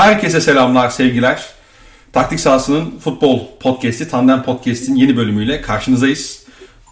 Herkese 0.00 0.40
selamlar, 0.40 0.90
sevgiler. 0.90 1.44
Taktik 2.12 2.40
sahasının 2.40 2.98
futbol 2.98 3.40
podcast'i, 3.60 4.08
Tandem 4.08 4.42
Podcast'in 4.42 4.94
yeni 4.94 5.16
bölümüyle 5.16 5.60
karşınızdayız. 5.60 6.46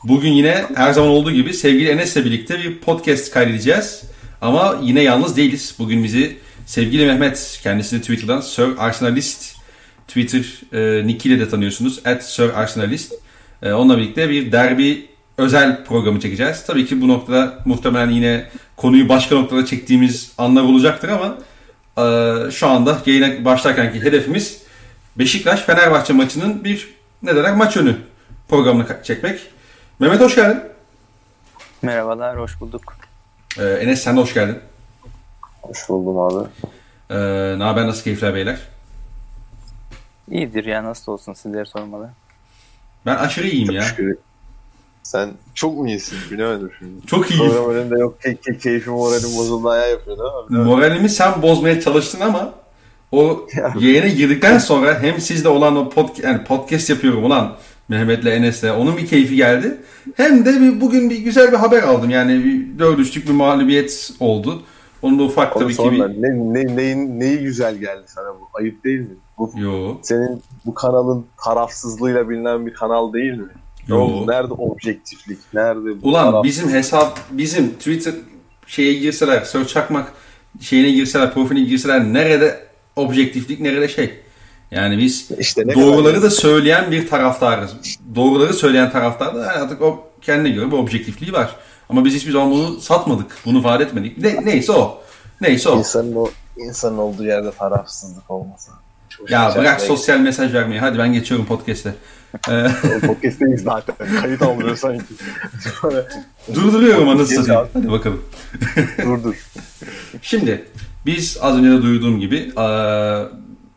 Bugün 0.05 0.33
yine 0.33 0.65
her 0.75 0.93
zaman 0.93 1.11
olduğu 1.11 1.31
gibi 1.31 1.55
sevgili 1.55 1.89
Enes'le 1.89 2.17
birlikte 2.17 2.59
bir 2.59 2.79
podcast 2.79 3.31
kaydedeceğiz. 3.31 4.03
Ama 4.41 4.79
yine 4.83 5.03
yalnız 5.03 5.37
değiliz. 5.37 5.75
Bugün 5.79 6.05
bizi 6.05 6.37
sevgili 6.67 7.07
Mehmet, 7.07 7.61
kendisini 7.63 8.01
Twitter'dan 8.01 8.41
Sir 8.41 8.69
Arsenalist, 8.79 9.57
Twitter 10.09 10.45
e, 10.73 11.07
nick 11.07 11.29
ile 11.29 11.41
de 11.41 11.49
tanıyorsunuz. 11.49 12.01
At 12.07 12.25
Sir 12.25 12.61
Arsenalist. 12.61 13.15
E, 13.63 13.73
onunla 13.73 13.99
birlikte 13.99 14.31
bir 14.31 14.53
derbi 14.53 15.07
özel 15.39 15.85
programı 15.85 16.21
çekeceğiz. 16.21 16.65
Tabii 16.67 16.87
ki 16.87 17.01
bu 17.01 17.09
noktada 17.09 17.59
muhtemelen 17.65 18.11
yine 18.11 18.45
konuyu 18.77 19.09
başka 19.09 19.35
noktada 19.35 19.67
çektiğimiz 19.67 20.33
anlar 20.39 20.63
olacaktır 20.63 21.09
ama 21.09 21.39
şu 22.51 22.69
anda 22.69 22.99
yayına 23.07 23.45
başlarkenki 23.45 24.03
hedefimiz 24.03 24.63
Beşiktaş-Fenerbahçe 25.19 26.13
maçının 26.13 26.65
bir 26.65 26.95
ne 27.23 27.37
derler 27.37 27.55
maç 27.55 27.77
önü 27.77 27.97
programını 28.49 28.87
çekmek. 29.05 29.41
Mehmet 29.99 30.21
hoş 30.21 30.35
geldin. 30.35 30.61
Merhabalar, 31.83 32.39
hoş 32.39 32.61
bulduk. 32.61 32.97
Ee, 33.59 33.65
Enes 33.65 34.03
sen 34.03 34.17
de 34.17 34.21
hoş 34.21 34.35
geldin. 34.35 34.59
Hoş 35.63 35.89
buldum 35.89 36.19
abi. 36.19 36.49
Ee, 37.11 37.59
ne 37.59 37.63
haber, 37.65 37.87
nasıl 37.87 38.05
keyifler 38.05 38.35
beyler? 38.35 38.59
İyidir 40.31 40.65
ya, 40.65 40.85
nasıl 40.85 41.13
olsun 41.13 41.33
sizlere 41.33 41.65
sormalı. 41.65 42.11
Ben 43.07 43.17
aşırı 43.17 43.49
iyiyim 43.49 43.67
çok 43.67 43.75
ya. 43.77 43.83
Şükür. 43.83 44.19
Sen 45.09 45.31
çok 45.55 45.79
mu 45.79 45.89
iyisin? 45.89 46.19
Bilemedim 46.31 46.71
şimdi. 46.79 47.07
Çok 47.07 47.31
iyiyim. 47.31 47.51
Program 47.53 47.71
önünde 47.71 47.99
yok 47.99 48.23
key 48.23 48.37
key 48.37 48.59
keyfim 48.59 48.93
moralim 48.93 49.37
bozuldu 49.39 49.69
ayağı 49.69 49.91
yapıyor 49.91 50.19
değil 50.19 50.61
mi? 50.61 50.67
Moralimi 50.67 51.09
sen 51.09 51.43
bozmaya 51.43 51.81
çalıştın 51.81 52.21
ama 52.21 52.51
o 53.13 53.47
Ya. 53.57 53.75
yayına 53.81 54.07
girdikten 54.09 54.59
sonra 54.59 55.03
hem 55.03 55.21
sizde 55.21 55.49
olan 55.49 55.77
o 55.77 55.89
pod, 55.89 56.09
yani 56.23 56.45
podcast 56.45 56.91
yapıyorum 56.91 57.25
ulan 57.25 57.57
Mehmet'le 57.89 58.27
Enes'le 58.27 58.65
onun 58.65 58.97
bir 58.97 59.07
keyfi 59.07 59.37
geldi. 59.37 59.81
Hem 60.15 60.45
de 60.45 60.61
bir, 60.61 60.81
bugün 60.81 61.11
bir 61.11 61.19
güzel 61.19 61.53
bir 61.53 61.57
haber 61.57 61.83
aldım. 61.83 62.11
Yani 62.11 62.45
bir 62.45 62.79
dört 62.79 62.99
üçlük 62.99 63.29
bir 63.29 63.33
mağlubiyet 63.33 64.11
oldu. 64.21 64.63
Onu 65.03 65.19
da 65.19 65.23
ufak 65.23 65.57
Onu 65.57 65.63
tabii 65.63 65.77
ki 65.77 65.91
bir... 65.93 65.99
ne, 65.99 66.55
ne, 66.55 66.77
neyin, 66.77 67.21
neyi 67.21 67.39
güzel 67.39 67.77
geldi 67.77 68.05
sana 68.07 68.29
bu? 68.29 68.49
Ayıp 68.55 68.85
değil 68.85 69.01
mi? 69.01 69.17
Bu 69.39 69.53
Yo. 69.57 69.97
senin 70.03 70.43
bu 70.67 70.75
kanalın 70.75 71.27
tarafsızlığıyla 71.45 72.29
bilinen 72.29 72.67
bir 72.67 72.75
kanal 72.75 73.13
değil 73.13 73.33
mi? 73.33 73.49
Yo. 73.89 73.97
Oğlum, 73.99 74.29
Nerede 74.29 74.53
objektiflik? 74.53 75.39
Nerede 75.55 76.03
bu 76.03 76.09
Ulan 76.09 76.27
taraf- 76.33 76.45
bizim 76.45 76.69
hesap 76.73 77.19
bizim 77.31 77.71
Twitter 77.71 78.15
şeye 78.67 78.95
girseler, 78.95 79.43
Search 79.45 79.69
Çakmak 79.69 80.13
şeyine 80.61 80.91
girseler, 80.91 81.35
profiline 81.35 81.67
girseler 81.69 82.05
nerede 82.05 82.61
objektiflik, 82.97 83.61
nerede 83.61 83.89
şey. 83.89 84.21
Yani 84.71 84.99
biz 84.99 85.31
işte 85.39 85.75
doğruları 85.75 86.15
kadar 86.15 86.23
da 86.23 86.31
söyleyen 86.31 86.91
bir 86.91 87.09
taraftarız. 87.09 87.71
Doğruları 88.15 88.55
söyleyen 88.55 88.91
taraftar 88.91 89.35
da 89.35 89.41
artık 89.47 89.83
o 89.83 90.05
kendine 90.23 90.51
göre 90.51 90.67
bir 90.67 90.77
objektifliği 90.77 91.33
var. 91.33 91.57
Ama 91.89 92.05
biz 92.05 92.15
hiçbir 92.15 92.33
zaman 92.33 92.51
bunu 92.51 92.81
satmadık. 92.81 93.37
Bunu 93.45 93.65
vaat 93.65 93.81
etmedik. 93.81 94.19
Ne, 94.19 94.45
neyse 94.45 94.73
o. 94.73 95.03
Neyse 95.41 95.69
o. 95.69 95.79
insanın 95.79 96.15
o 96.15 96.29
insanın 96.57 96.99
olduğu 96.99 97.25
yerde 97.25 97.51
tarafsızlık 97.51 98.31
olmasa. 98.31 98.73
Çok 99.09 99.31
Ya 99.31 99.55
bırak 99.57 99.81
sosyal 99.81 100.19
mesaj 100.19 100.55
vermeyi. 100.55 100.81
Hadi 100.81 100.99
ben 100.99 101.13
geçiyorum 101.13 101.47
podcast'e. 101.47 101.95
Ee, 102.51 102.67
Podcast'teyiz 103.07 103.63
zaten. 103.63 103.97
Kayıt 104.21 104.43
almıyor 104.43 104.77
sanki. 104.77 105.05
Durduruyorum 106.55 107.09
anasını 107.09 107.45
satayım. 107.45 107.69
Hadi 107.73 107.91
bakalım. 107.91 108.23
dur 109.05 109.25
dur. 109.25 109.35
Şimdi 110.23 110.65
biz 111.07 111.39
az 111.41 111.57
önce 111.57 111.71
de 111.71 111.83
duyduğum 111.83 112.21
gibi 112.21 112.53
eee, 112.57 113.19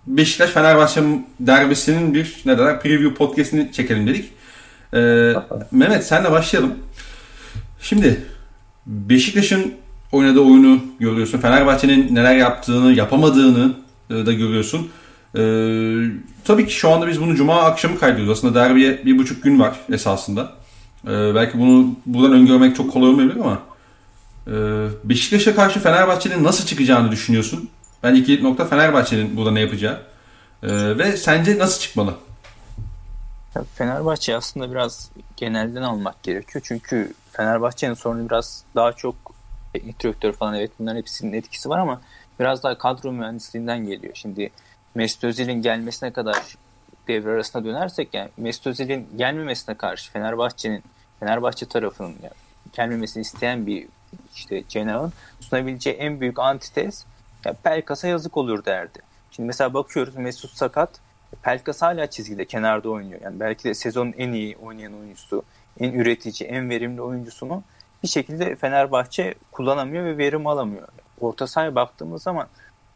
Beşiktaş-Fenerbahçe 0.07 1.01
derbisinin 1.39 2.13
bir 2.13 2.41
ne 2.45 2.57
derler 2.57 2.81
preview 2.81 3.13
podcastini 3.13 3.71
çekelim 3.71 4.07
dedik. 4.07 4.31
Eee, 4.93 5.35
Mehmet 5.71 6.05
senle 6.05 6.31
başlayalım. 6.31 6.73
Şimdi 7.81 8.21
Beşiktaş'ın 8.85 9.73
oynadığı 10.11 10.39
oyunu 10.39 10.79
görüyorsun. 10.99 11.37
Fenerbahçe'nin 11.39 12.15
neler 12.15 12.35
yaptığını, 12.35 12.93
yapamadığını 12.93 13.73
e, 14.09 14.25
da 14.25 14.33
görüyorsun. 14.33 14.89
Eee, 15.35 16.11
tabii 16.45 16.67
ki 16.67 16.73
şu 16.73 16.89
anda 16.89 17.07
biz 17.07 17.21
bunu 17.21 17.35
Cuma 17.35 17.61
akşamı 17.61 17.99
kaydediyoruz. 17.99 18.37
Aslında 18.37 18.55
derbiye 18.55 19.05
bir 19.05 19.17
buçuk 19.17 19.43
gün 19.43 19.59
var 19.59 19.79
esasında. 19.91 20.51
Eee, 21.07 21.31
belki 21.35 21.59
bunu 21.59 21.95
buradan 22.05 22.33
öngörmek 22.33 22.75
çok 22.75 22.91
kolay 22.91 23.09
olmayabilir 23.09 23.39
ama 23.39 23.59
ee, 24.47 24.51
Beşiktaş'a 25.03 25.55
karşı 25.55 25.79
Fenerbahçe'nin 25.79 26.43
nasıl 26.43 26.65
çıkacağını 26.65 27.11
düşünüyorsun? 27.11 27.69
Bence 28.03 28.23
kilit 28.23 28.43
nokta 28.43 28.65
Fenerbahçe'nin 28.65 29.37
burada 29.37 29.51
ne 29.51 29.59
yapacağı. 29.59 30.01
Ee, 30.63 30.97
ve 30.97 31.17
sence 31.17 31.57
nasıl 31.57 31.81
çıkmalı? 31.81 32.15
Fenerbahçe 33.75 34.35
aslında 34.35 34.71
biraz 34.71 35.11
genelden 35.37 35.81
almak 35.81 36.23
gerekiyor. 36.23 36.63
Çünkü 36.67 37.13
Fenerbahçe'nin 37.31 37.93
sorunu 37.93 38.29
biraz 38.29 38.63
daha 38.75 38.93
çok 38.93 39.15
teknik 39.73 39.99
direktör 39.99 40.33
falan 40.33 40.53
evet 40.53 40.71
bunların 40.79 40.97
hepsinin 40.97 41.33
etkisi 41.33 41.69
var 41.69 41.79
ama 41.79 42.01
biraz 42.39 42.63
daha 42.63 42.77
kadro 42.77 43.11
mühendisliğinden 43.11 43.85
geliyor. 43.85 44.13
Şimdi 44.15 44.49
Mesut 44.95 45.23
Özil'in 45.23 45.61
gelmesine 45.61 46.13
kadar 46.13 46.55
devre 47.07 47.31
arasına 47.31 47.65
dönersek 47.65 48.13
yani 48.13 48.29
Mesut 48.37 48.67
Özil'in 48.67 49.07
gelmemesine 49.17 49.75
karşı 49.75 50.11
Fenerbahçe'nin 50.11 50.83
Fenerbahçe 51.19 51.65
tarafının 51.65 52.15
yani 52.23 52.33
gelmemesini 52.73 53.21
isteyen 53.21 53.67
bir 53.67 53.87
işte 54.35 54.63
Cenah'ın 54.69 55.13
sunabileceği 55.39 55.95
en 55.95 56.21
büyük 56.21 56.39
antitez 56.39 57.05
ya 57.45 57.53
Pelkas'a 57.53 58.07
yazık 58.07 58.37
olur 58.37 58.65
derdi. 58.65 58.99
Şimdi 59.31 59.47
mesela 59.47 59.73
bakıyoruz 59.73 60.15
Mesut 60.15 60.51
sakat. 60.51 60.89
Pelkas 61.43 61.81
hala 61.81 62.07
çizgide 62.07 62.45
kenarda 62.45 62.89
oynuyor. 62.89 63.21
Yani 63.23 63.39
belki 63.39 63.63
de 63.63 63.73
sezonun 63.73 64.13
en 64.17 64.31
iyi 64.31 64.57
oynayan 64.57 64.99
oyuncusu, 64.99 65.43
en 65.79 65.93
üretici, 65.93 66.49
en 66.49 66.69
verimli 66.69 67.01
oyuncusunu 67.01 67.63
bir 68.03 68.07
şekilde 68.07 68.55
Fenerbahçe 68.55 69.35
kullanamıyor 69.51 70.05
ve 70.05 70.17
verim 70.17 70.47
alamıyor. 70.47 70.87
Orta 71.19 71.47
sahaya 71.47 71.75
baktığımız 71.75 72.23
zaman 72.23 72.47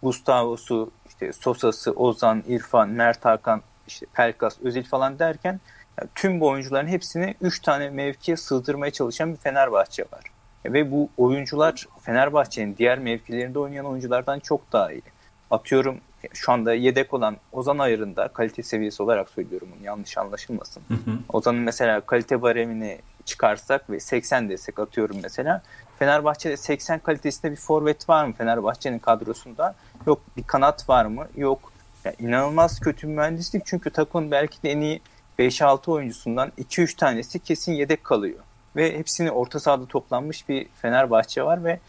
Gustavo'su, 0.03 0.91
işte 1.15 1.33
Sosa'sı, 1.33 1.91
Ozan, 1.91 2.43
İrfan, 2.47 2.89
Mert 2.89 3.25
Hakan, 3.25 3.61
işte 3.87 4.05
Pelkas, 4.13 4.61
Özil 4.61 4.83
falan 4.83 5.19
derken 5.19 5.59
yani 5.99 6.09
tüm 6.15 6.39
bu 6.39 6.47
oyuncuların 6.47 6.87
hepsini 6.87 7.35
3 7.41 7.61
tane 7.61 7.89
mevkiye 7.89 8.37
sığdırmaya 8.37 8.91
çalışan 8.91 9.33
bir 9.33 9.37
Fenerbahçe 9.37 10.03
var. 10.03 10.23
Ve 10.65 10.91
bu 10.91 11.09
oyuncular 11.17 11.85
Fenerbahçe'nin 12.01 12.77
diğer 12.77 12.99
mevkilerinde 12.99 13.59
oynayan 13.59 13.85
oyunculardan 13.85 14.39
çok 14.39 14.71
daha 14.71 14.91
iyi. 14.91 15.01
Atıyorum 15.51 15.97
şu 16.33 16.51
anda 16.51 16.73
yedek 16.73 17.13
olan 17.13 17.37
Ozan 17.51 17.77
ayarında 17.77 18.27
kalite 18.27 18.63
seviyesi 18.63 19.03
olarak 19.03 19.29
söylüyorum 19.29 19.67
bunu 19.75 19.85
yanlış 19.85 20.17
anlaşılmasın. 20.17 20.83
Ozan'ın 21.33 21.61
mesela 21.61 22.01
kalite 22.01 22.41
baremini 22.41 22.99
çıkarsak 23.25 23.89
ve 23.89 23.99
80 23.99 24.49
desek 24.49 24.79
atıyorum 24.79 25.17
mesela. 25.23 25.61
Fenerbahçe'de 25.99 26.57
80 26.57 26.99
kalitesinde 26.99 27.51
bir 27.51 27.57
forvet 27.57 28.09
var 28.09 28.25
mı 28.25 28.33
Fenerbahçe'nin 28.33 28.99
kadrosunda? 28.99 29.75
Yok. 30.07 30.21
Bir 30.37 30.43
kanat 30.43 30.89
var 30.89 31.05
mı? 31.05 31.27
Yok. 31.35 31.71
Yani 32.05 32.15
inanılmaz 32.19 32.79
kötü 32.79 33.07
mühendislik 33.07 33.65
çünkü 33.65 33.89
takımın 33.89 34.31
belki 34.31 34.63
de 34.63 34.71
en 34.71 34.81
iyi 34.81 35.01
5-6 35.39 35.91
oyuncusundan 35.91 36.51
2-3 36.57 36.95
tanesi 36.95 37.39
kesin 37.39 37.73
yedek 37.73 38.03
kalıyor. 38.03 38.39
Ve 38.75 38.97
hepsini 38.97 39.31
orta 39.31 39.59
sahada 39.59 39.85
toplanmış 39.85 40.49
bir 40.49 40.67
Fenerbahçe 40.81 41.43
var 41.43 41.63
ve 41.63 41.79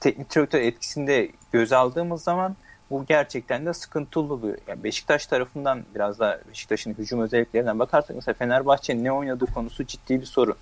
teknik 0.00 0.34
direktör 0.34 0.60
etkisinde 0.60 1.30
göz 1.52 1.72
aldığımız 1.72 2.22
zaman 2.22 2.56
bu 2.90 3.04
gerçekten 3.04 3.66
de 3.66 3.74
sıkıntılı 3.74 4.34
oluyor. 4.34 4.58
Yani 4.66 4.84
Beşiktaş 4.84 5.26
tarafından 5.26 5.84
biraz 5.94 6.18
da 6.18 6.40
Beşiktaş'ın 6.50 6.94
hücum 6.94 7.20
özelliklerinden 7.20 7.78
bakarsak 7.78 8.16
mesela 8.16 8.34
Fenerbahçe'nin 8.34 9.04
ne 9.04 9.12
oynadığı 9.12 9.46
konusu 9.46 9.86
ciddi 9.86 10.20
bir 10.20 10.26
sorun. 10.26 10.56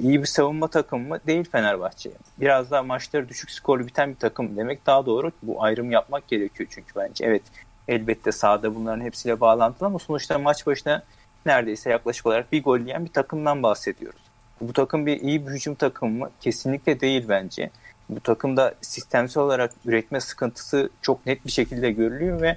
İyi 0.00 0.20
bir 0.20 0.26
savunma 0.26 0.68
takımı 0.68 1.08
mı? 1.08 1.18
Değil 1.26 1.44
Fenerbahçe. 1.52 2.10
Biraz 2.40 2.70
daha 2.70 2.82
maçları 2.82 3.28
düşük 3.28 3.50
skorlu 3.50 3.86
biten 3.86 4.10
bir 4.10 4.18
takım 4.18 4.56
demek 4.56 4.86
daha 4.86 5.06
doğru. 5.06 5.32
Bu 5.42 5.62
ayrım 5.62 5.90
yapmak 5.90 6.28
gerekiyor 6.28 6.68
çünkü 6.72 6.94
bence. 6.96 7.24
Evet 7.24 7.42
elbette 7.88 8.32
sahada 8.32 8.74
bunların 8.74 9.04
hepsiyle 9.04 9.40
bağlantılı 9.40 9.86
ama 9.88 9.98
sonuçta 9.98 10.38
maç 10.38 10.66
başına 10.66 11.02
neredeyse 11.46 11.90
yaklaşık 11.90 12.26
olarak 12.26 12.52
bir 12.52 12.62
gol 12.62 12.78
yiyen 12.80 13.04
bir 13.04 13.12
takımdan 13.12 13.62
bahsediyoruz. 13.62 14.20
Bu 14.60 14.72
takım 14.72 15.06
bir 15.06 15.20
iyi 15.20 15.46
bir 15.46 15.52
hücum 15.52 15.74
takımı 15.74 16.18
mı? 16.18 16.30
Kesinlikle 16.40 17.00
değil 17.00 17.24
bence. 17.28 17.70
Bu 18.08 18.20
takımda 18.20 18.74
sistemsel 18.80 19.42
olarak 19.42 19.72
üretme 19.84 20.20
sıkıntısı 20.20 20.90
çok 21.02 21.26
net 21.26 21.46
bir 21.46 21.50
şekilde 21.50 21.92
görülüyor 21.92 22.40
ve 22.40 22.56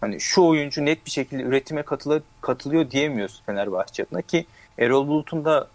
hani 0.00 0.20
şu 0.20 0.42
oyuncu 0.42 0.84
net 0.84 1.06
bir 1.06 1.10
şekilde 1.10 1.42
üretime 1.42 1.82
katılı, 1.82 2.22
katılıyor 2.40 2.90
diyemiyoruz 2.90 3.42
Fenerbahçe 3.46 4.02
adına 4.02 4.22
ki 4.22 4.46
Erol 4.78 5.08
Bulut'un 5.08 5.44
da 5.44 5.68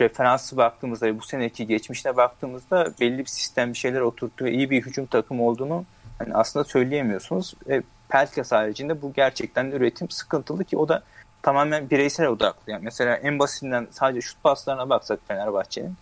referansı 0.00 0.56
baktığımızda 0.56 1.18
bu 1.18 1.22
seneki 1.22 1.66
geçmişte 1.66 2.16
baktığımızda 2.16 2.92
belli 3.00 3.18
bir 3.18 3.26
sistem 3.26 3.72
bir 3.72 3.78
şeyler 3.78 4.00
oturttuğu 4.00 4.48
iyi 4.48 4.70
bir 4.70 4.82
hücum 4.82 5.06
takımı 5.06 5.42
olduğunu 5.42 5.84
hani 6.18 6.34
aslında 6.34 6.64
söyleyemiyorsunuz. 6.64 7.54
E, 7.70 7.82
Pelkas 8.08 8.52
haricinde 8.52 9.02
bu 9.02 9.12
gerçekten 9.12 9.66
üretim 9.70 10.10
sıkıntılı 10.10 10.64
ki 10.64 10.76
o 10.76 10.88
da 10.88 11.02
tamamen 11.42 11.90
bireysel 11.90 12.26
odaklı. 12.26 12.72
Yani 12.72 12.84
mesela 12.84 13.16
en 13.16 13.38
basitinden 13.38 13.86
sadece 13.90 14.20
şut 14.20 14.42
paslarına 14.42 14.90
baksak 14.90 15.20
Fenerbahçe'nin 15.28 15.94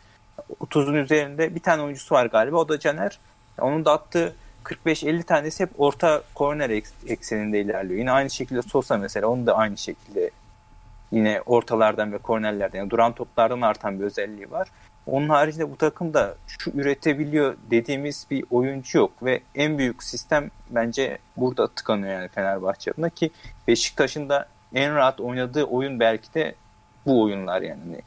30'un 0.60 0.94
üzerinde 0.94 1.54
bir 1.54 1.60
tane 1.60 1.82
oyuncusu 1.82 2.14
var 2.14 2.26
galiba 2.26 2.56
o 2.56 2.68
da 2.68 2.78
Caner. 2.78 3.18
Onun 3.60 3.84
da 3.84 3.92
attığı 3.92 4.34
45-50 4.64 5.22
tanesi 5.22 5.62
hep 5.62 5.70
orta 5.78 6.22
korner 6.34 6.82
ekseninde 7.06 7.60
ilerliyor. 7.60 7.98
Yine 7.98 8.12
aynı 8.12 8.30
şekilde 8.30 8.62
Sosa 8.62 8.96
mesela 8.96 9.26
onu 9.26 9.46
da 9.46 9.56
aynı 9.56 9.76
şekilde 9.76 10.30
yine 11.12 11.42
ortalardan 11.46 12.12
ve 12.12 12.18
kornerlerden 12.18 12.78
yani 12.78 12.90
duran 12.90 13.12
toplardan 13.12 13.60
artan 13.60 13.98
bir 14.00 14.04
özelliği 14.04 14.50
var. 14.50 14.68
Onun 15.06 15.28
haricinde 15.28 15.70
bu 15.70 15.76
takımda 15.76 16.34
şu 16.46 16.70
üretebiliyor 16.70 17.56
dediğimiz 17.70 18.26
bir 18.30 18.44
oyuncu 18.50 18.98
yok 18.98 19.12
ve 19.22 19.40
en 19.54 19.78
büyük 19.78 20.02
sistem 20.02 20.50
bence 20.70 21.18
burada 21.36 21.68
tıkanıyor 21.68 22.12
yani 22.12 22.28
Fenerbahçe 22.28 22.90
adına 22.90 23.10
ki 23.10 23.30
Beşiktaş'ın 23.68 24.28
da 24.28 24.48
en 24.74 24.94
rahat 24.94 25.20
oynadığı 25.20 25.64
oyun 25.64 26.00
belki 26.00 26.34
de 26.34 26.54
bu 27.06 27.22
oyunlar 27.22 27.62
yani. 27.62 27.80
Hani 27.84 28.00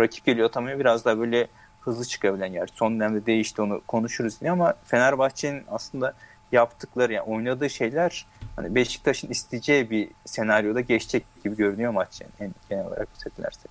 rakip 0.00 0.24
geliyor 0.24 0.48
atamaya 0.48 0.78
biraz 0.78 1.04
daha 1.04 1.18
böyle 1.18 1.46
hızlı 1.80 2.04
çıkabilen 2.04 2.52
yer. 2.52 2.68
Son 2.74 3.00
dönemde 3.00 3.26
değişti 3.26 3.62
onu 3.62 3.80
konuşuruz 3.86 4.40
diye 4.40 4.50
ama 4.50 4.74
Fenerbahçe'nin 4.84 5.64
aslında 5.68 6.14
yaptıkları 6.52 7.12
yani 7.12 7.24
oynadığı 7.24 7.70
şeyler 7.70 8.26
hani 8.56 8.74
Beşiktaş'ın 8.74 9.28
isteyeceği 9.28 9.90
bir 9.90 10.08
senaryoda 10.24 10.80
geçecek 10.80 11.24
gibi 11.44 11.56
görünüyor 11.56 11.92
maç 11.92 12.20
yani 12.20 12.30
en 12.40 12.54
genel 12.68 12.86
olarak 12.86 13.08
özetlersek. 13.16 13.70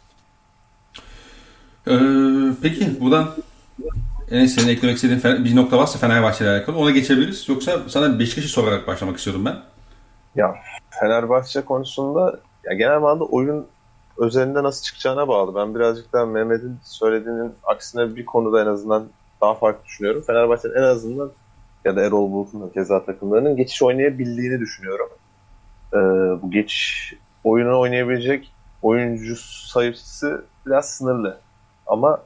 Ee, 1.87 1.93
peki 2.61 3.01
buradan 3.01 3.27
en 4.31 4.45
senin 4.45 4.67
eklemek 4.67 4.95
istediğin 4.95 5.45
bir 5.45 5.55
nokta 5.55 5.77
varsa 5.77 5.99
Fenerbahçe 5.99 6.43
ile 6.43 6.51
alakalı 6.51 6.77
ona 6.77 6.91
geçebiliriz. 6.91 7.49
Yoksa 7.49 7.79
sana 7.87 8.19
Beşiktaş'ı 8.19 8.47
sorarak 8.47 8.87
başlamak 8.87 9.17
istiyordum 9.17 9.45
ben. 9.45 9.55
Ya 10.35 10.55
Fenerbahçe 10.89 11.61
konusunda 11.61 12.39
ya 12.63 12.73
genel 12.73 12.99
manada 12.99 13.23
oyun 13.23 13.67
özelinde 14.17 14.63
nasıl 14.63 14.83
çıkacağına 14.83 15.27
bağlı. 15.27 15.55
Ben 15.55 15.75
birazcık 15.75 16.13
daha 16.13 16.25
Mehmet'in 16.25 16.79
söylediğinin 16.83 17.53
aksine 17.63 18.15
bir 18.15 18.25
konuda 18.25 18.61
en 18.61 18.67
azından 18.67 19.07
daha 19.41 19.53
farklı 19.53 19.85
düşünüyorum. 19.85 20.23
Fenerbahçe'nin 20.27 20.75
en 20.75 20.83
azından 20.83 21.31
ya 21.85 21.95
da 21.95 22.01
Erol 22.01 22.31
Bulut'un 22.31 22.61
da 22.61 22.71
keza 22.73 23.05
takımlarının 23.05 23.55
geçiş 23.55 23.81
oynayabildiğini 23.81 24.59
düşünüyorum. 24.59 25.09
Ee, 25.93 25.97
bu 26.41 26.51
geçiş 26.51 27.13
oyunu 27.43 27.79
oynayabilecek 27.79 28.53
oyuncu 28.81 29.35
sayısı 29.35 30.45
biraz 30.65 30.89
sınırlı. 30.89 31.39
Ama 31.87 32.21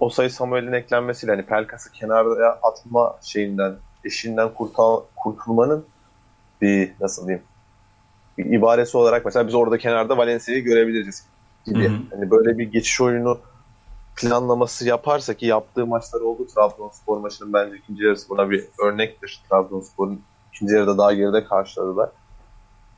o 0.00 0.10
sayı 0.10 0.30
Samuel'in 0.30 0.72
eklenmesiyle 0.72 1.32
hani 1.32 1.46
Pelkas'ı 1.46 1.92
kenarda 1.92 2.58
atma 2.62 3.18
şeyinden, 3.22 3.74
eşinden 4.04 4.54
kurtul 4.54 5.00
kurtulmanın 5.16 5.84
bir 6.62 6.92
nasıl 7.00 7.26
diyeyim 7.26 7.44
bir 8.38 8.44
ibaresi 8.44 8.96
olarak 8.96 9.24
mesela 9.24 9.46
biz 9.46 9.54
orada 9.54 9.78
kenarda 9.78 10.18
Valencia'yı 10.18 10.64
görebiliriz 10.64 11.26
gibi. 11.66 11.84
Hı 11.84 11.88
hı. 11.88 11.98
Hani 12.10 12.30
böyle 12.30 12.58
bir 12.58 12.72
geçiş 12.72 13.00
oyunu 13.00 13.38
planlaması 14.16 14.88
yaparsa 14.88 15.34
ki 15.34 15.46
yaptığı 15.46 15.86
maçlar 15.86 16.20
oldu. 16.20 16.46
Trabzonspor 16.54 17.18
maçının 17.18 17.52
bence 17.52 17.76
ikinci 17.76 18.04
yarısı 18.04 18.28
buna 18.28 18.50
bir 18.50 18.64
örnektir. 18.84 19.42
Trabzonspor'un 19.50 20.20
ikinci 20.52 20.74
yarıda 20.74 20.98
daha 20.98 21.12
geride 21.12 21.44
karşıladılar. 21.44 22.10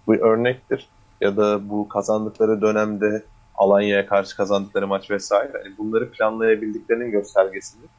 Bu 0.06 0.14
örnektir. 0.14 0.88
Ya 1.20 1.36
da 1.36 1.68
bu 1.68 1.88
kazandıkları 1.88 2.60
dönemde 2.62 3.24
Alanya'ya 3.54 4.06
karşı 4.06 4.36
kazandıkları 4.36 4.86
maç 4.86 5.10
vesaire. 5.10 5.52
Hani 5.64 5.78
bunları 5.78 6.10
planlayabildiklerinin 6.10 7.10
göstergesidir. 7.10 7.90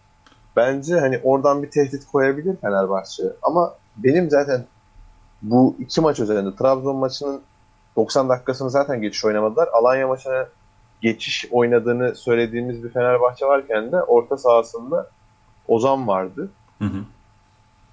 Bence 0.56 1.00
hani 1.00 1.20
oradan 1.24 1.64
bir 1.64 1.72
tehdit 1.72 2.06
koyabilir 2.06 2.56
Fenerbahçe. 2.62 3.24
Ama 3.42 3.76
benim 3.98 4.30
zaten 4.30 4.66
bu 5.42 5.76
iki 5.80 6.02
maç 6.02 6.20
üzerinde 6.20 6.56
Trabzon 6.56 6.96
maçının 6.96 7.42
90 7.96 8.30
dakikasını 8.30 8.70
zaten 8.70 9.02
geçiş 9.02 9.26
oynamadılar. 9.26 9.68
Alanya 9.74 10.08
maçına 10.08 10.48
geçiş 11.02 11.46
oynadığını 11.52 12.16
söylediğimiz 12.16 12.84
bir 12.84 12.90
Fenerbahçe 12.90 13.46
varken 13.46 13.92
de 13.92 14.02
orta 14.02 14.38
sahasında 14.38 15.10
Ozan 15.68 16.08
vardı. 16.08 16.50
Hı 16.80 16.86
hı. 16.86 17.04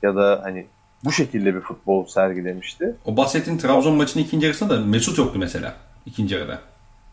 Ya 0.02 0.16
da 0.16 0.40
hani 0.42 0.66
bu 1.04 1.12
şekilde 1.12 1.54
bir 1.54 1.60
futbol 1.60 2.06
sergilemişti. 2.06 2.96
O 3.04 3.16
bahsettiğin 3.16 3.58
Trabzon 3.58 3.94
maçının 3.94 4.24
ikinci 4.24 4.46
yarısında 4.46 4.74
da 4.74 4.84
Mesut 4.84 5.18
yoktu 5.18 5.38
mesela 5.38 5.74
ikinci 6.06 6.34
yarıda. 6.34 6.60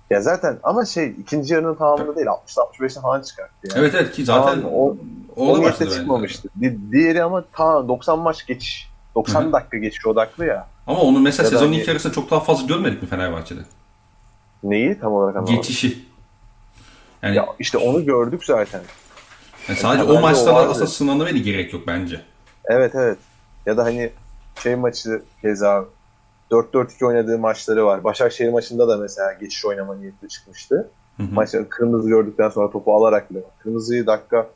Ya 0.10 0.22
zaten 0.22 0.60
ama 0.64 0.86
şey 0.86 1.16
ikinci 1.20 1.54
yarının 1.54 1.76
tamamında 1.76 2.16
değil 2.16 2.28
60 2.28 2.56
65'te 2.56 3.02
falan 3.02 3.22
çıkarttı 3.22 3.68
yani. 3.70 3.80
Evet 3.80 3.96
evet 3.96 4.12
ki 4.12 4.26
zaten 4.26 4.62
tamam, 4.62 4.76
o, 4.76 4.98
o, 5.36 5.58
o 5.58 5.72
çıkmamıştı. 5.72 6.50
Di- 6.62 6.92
diğeri 6.92 7.24
ama 7.24 7.44
ta 7.54 7.88
90 7.88 8.20
maç 8.20 8.46
geçiş 8.46 8.90
90 9.16 9.42
Hı-hı. 9.42 9.54
dakika 9.54 9.78
geçiş 9.78 10.06
odaklı 10.08 10.46
ya. 10.46 10.68
Ama 10.88 11.00
onu 11.00 11.20
mesela 11.20 11.46
ya 11.48 11.50
sezonun 11.50 11.72
hani... 11.72 11.82
ilk 11.82 11.88
yarısında 11.88 12.14
çok 12.14 12.32
daha 12.32 12.40
fazla 12.40 12.68
görmedik 12.68 13.02
mi 13.02 13.10
Fenerbahçe'de? 13.10 13.62
Neyi 14.64 15.00
tam 15.00 15.14
olarak 15.14 15.36
anlamadım. 15.36 15.56
Geçişi. 15.56 16.06
Yani, 17.22 17.36
ya 17.36 17.46
işte 17.60 17.78
onu 17.78 18.06
gördük 18.06 18.46
zaten. 18.46 18.82
Yani 19.68 19.80
sadece 19.80 20.04
yani 20.04 20.18
o 20.18 20.22
maçlara 20.22 20.56
asla 20.56 20.88
sınanmaya 20.88 21.32
gerek 21.32 21.74
yok 21.74 21.84
bence. 21.88 22.22
Evet 22.66 22.96
evet. 22.96 23.18
Ya 23.66 23.78
da 23.78 23.84
hani 23.84 24.12
şey 24.64 24.76
maçı 24.76 25.24
keza 25.42 25.86
4-4-2 26.52 27.06
oynadığı 27.06 27.40
maçları 27.40 27.86
var. 27.86 28.04
Başakşehir 28.04 28.50
maçında 28.50 28.88
da 28.88 28.98
mesela 28.98 29.34
geçiş 29.34 29.66
oynama 29.66 29.96
niyetli 29.96 30.30
çıkmıştı. 30.30 30.90
Hı 31.18 31.24
Maç 31.32 31.52
kırmızı 31.70 32.10
gördükten 32.10 32.50
sonra 32.50 32.72
topu 32.72 32.96
alarak 32.96 33.32
bile. 33.32 33.40
Kırmızıyı 33.60 34.08
dakika 34.08 34.50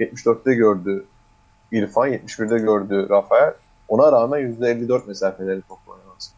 74'te 0.00 0.54
gördü 0.54 1.04
İrfan, 1.72 2.08
71'de 2.08 2.58
gördü 2.58 3.06
Rafael. 3.10 3.54
Ona 3.88 4.12
rağmen 4.12 4.40
%54 4.40 5.06
mesafeleri 5.06 5.62
topla 5.62 5.92
oynaması. 5.92 6.30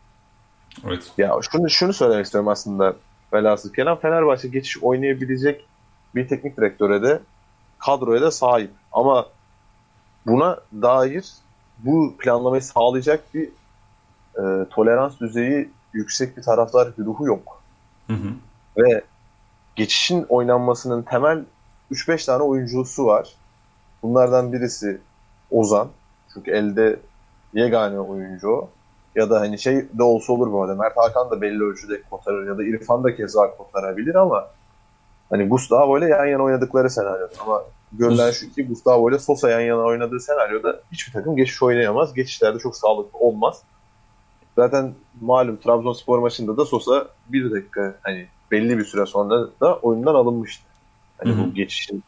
Evet. 0.87 1.13
Ya 1.19 1.39
şunu, 1.51 1.71
şunu 1.71 1.93
söylemek 1.93 2.25
istiyorum 2.25 2.49
aslında 2.49 2.97
velhasıl 3.37 3.73
kelam. 3.73 3.99
Fenerbahçe 3.99 4.49
geçiş 4.49 4.83
oynayabilecek 4.83 5.67
bir 6.15 6.29
teknik 6.29 6.57
direktöre 6.57 7.03
de 7.03 7.21
kadroya 7.79 8.23
da 8.23 8.31
sahip. 8.31 8.71
Ama 8.93 9.27
buna 10.27 10.59
dair 10.83 11.33
bu 11.79 12.15
planlamayı 12.19 12.63
sağlayacak 12.63 13.35
bir 13.35 13.49
e, 14.39 14.69
tolerans 14.71 15.21
düzeyi 15.21 15.69
yüksek 15.93 16.37
bir 16.37 16.43
taraftar 16.43 16.89
ruhu 16.99 17.27
yok. 17.27 17.63
Hı 18.07 18.13
hı. 18.13 18.29
Ve 18.77 19.05
geçişin 19.77 20.27
oynanmasının 20.29 21.03
temel 21.03 21.45
3-5 21.93 22.27
tane 22.27 22.43
oyuncusu 22.43 23.07
var. 23.07 23.35
Bunlardan 24.03 24.53
birisi 24.53 25.01
Ozan. 25.51 25.89
Çünkü 26.35 26.51
elde 26.51 27.01
yegane 27.55 28.01
oyuncu 28.01 28.49
o. 28.49 28.71
Ya 29.17 29.31
da 29.31 29.41
hani 29.41 29.59
şey 29.59 29.87
de 29.99 30.03
olsa 30.03 30.33
olur 30.33 30.53
bu 30.53 30.63
arada. 30.63 30.75
Mert 30.75 30.97
Hakan 30.97 31.31
da 31.31 31.41
belli 31.41 31.63
ölçüde 31.63 32.03
kotarır 32.11 32.47
ya 32.47 32.59
da 32.59 32.65
İrfan 32.65 33.05
da 33.05 33.17
keza 33.17 33.57
kotarabilir 33.57 34.15
ama 34.15 34.49
hani 35.31 35.49
Gustavo 35.49 35.99
ile 35.99 36.09
yan 36.09 36.27
yana 36.27 36.43
oynadıkları 36.43 36.91
senaryo. 36.91 37.27
Ama 37.41 37.63
görülen 37.93 38.31
şu 38.31 38.53
ki 38.53 38.67
Gustavo 38.67 39.11
ile 39.11 39.19
Sosa 39.19 39.51
yan 39.51 39.61
yana 39.61 39.83
oynadığı 39.83 40.21
senaryoda 40.21 40.81
hiçbir 40.93 41.13
takım 41.13 41.37
geçiş 41.37 41.63
oynayamaz. 41.63 42.15
Geçişlerde 42.15 42.59
çok 42.59 42.77
sağlıklı 42.77 43.19
olmaz. 43.19 43.63
Zaten 44.57 44.95
malum 45.21 45.57
Trabzonspor 45.57 46.19
maçında 46.19 46.57
da 46.57 46.65
Sosa 46.65 47.07
bir 47.29 47.51
dakika 47.51 47.95
hani 48.03 48.27
belli 48.51 48.79
bir 48.79 48.85
süre 48.85 49.07
sonra 49.07 49.49
da 49.61 49.77
oyundan 49.77 50.15
alınmıştı. 50.15 50.65
Hani 51.19 51.33
Hı-hı. 51.33 51.47
bu 51.47 51.55
geçişin 51.55 52.03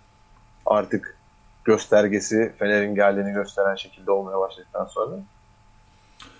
artık 0.66 1.16
göstergesi 1.64 2.52
Fener'in 2.59 2.94
geldiğini 2.94 3.33
gösteren 3.33 3.75
şekilde 3.75 4.11
olmaya 4.11 4.38
başladıktan 4.38 4.85
sonra. 4.85 5.16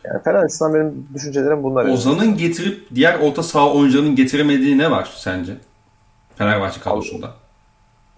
Yani 0.05 0.23
Fener 0.23 0.39
açısından 0.39 0.75
benim 0.75 1.09
düşüncelerim 1.15 1.63
bunlar. 1.63 1.89
Ozan'ın 1.89 2.37
getirip 2.37 2.95
diğer 2.95 3.19
orta 3.21 3.43
saha 3.43 3.73
oyuncularının 3.73 4.17
getiremediği 4.17 4.79
ne 4.79 4.91
var 4.91 5.13
sence? 5.17 5.57
Fenerbahçe 6.37 6.81
kadrosunda. 6.81 7.31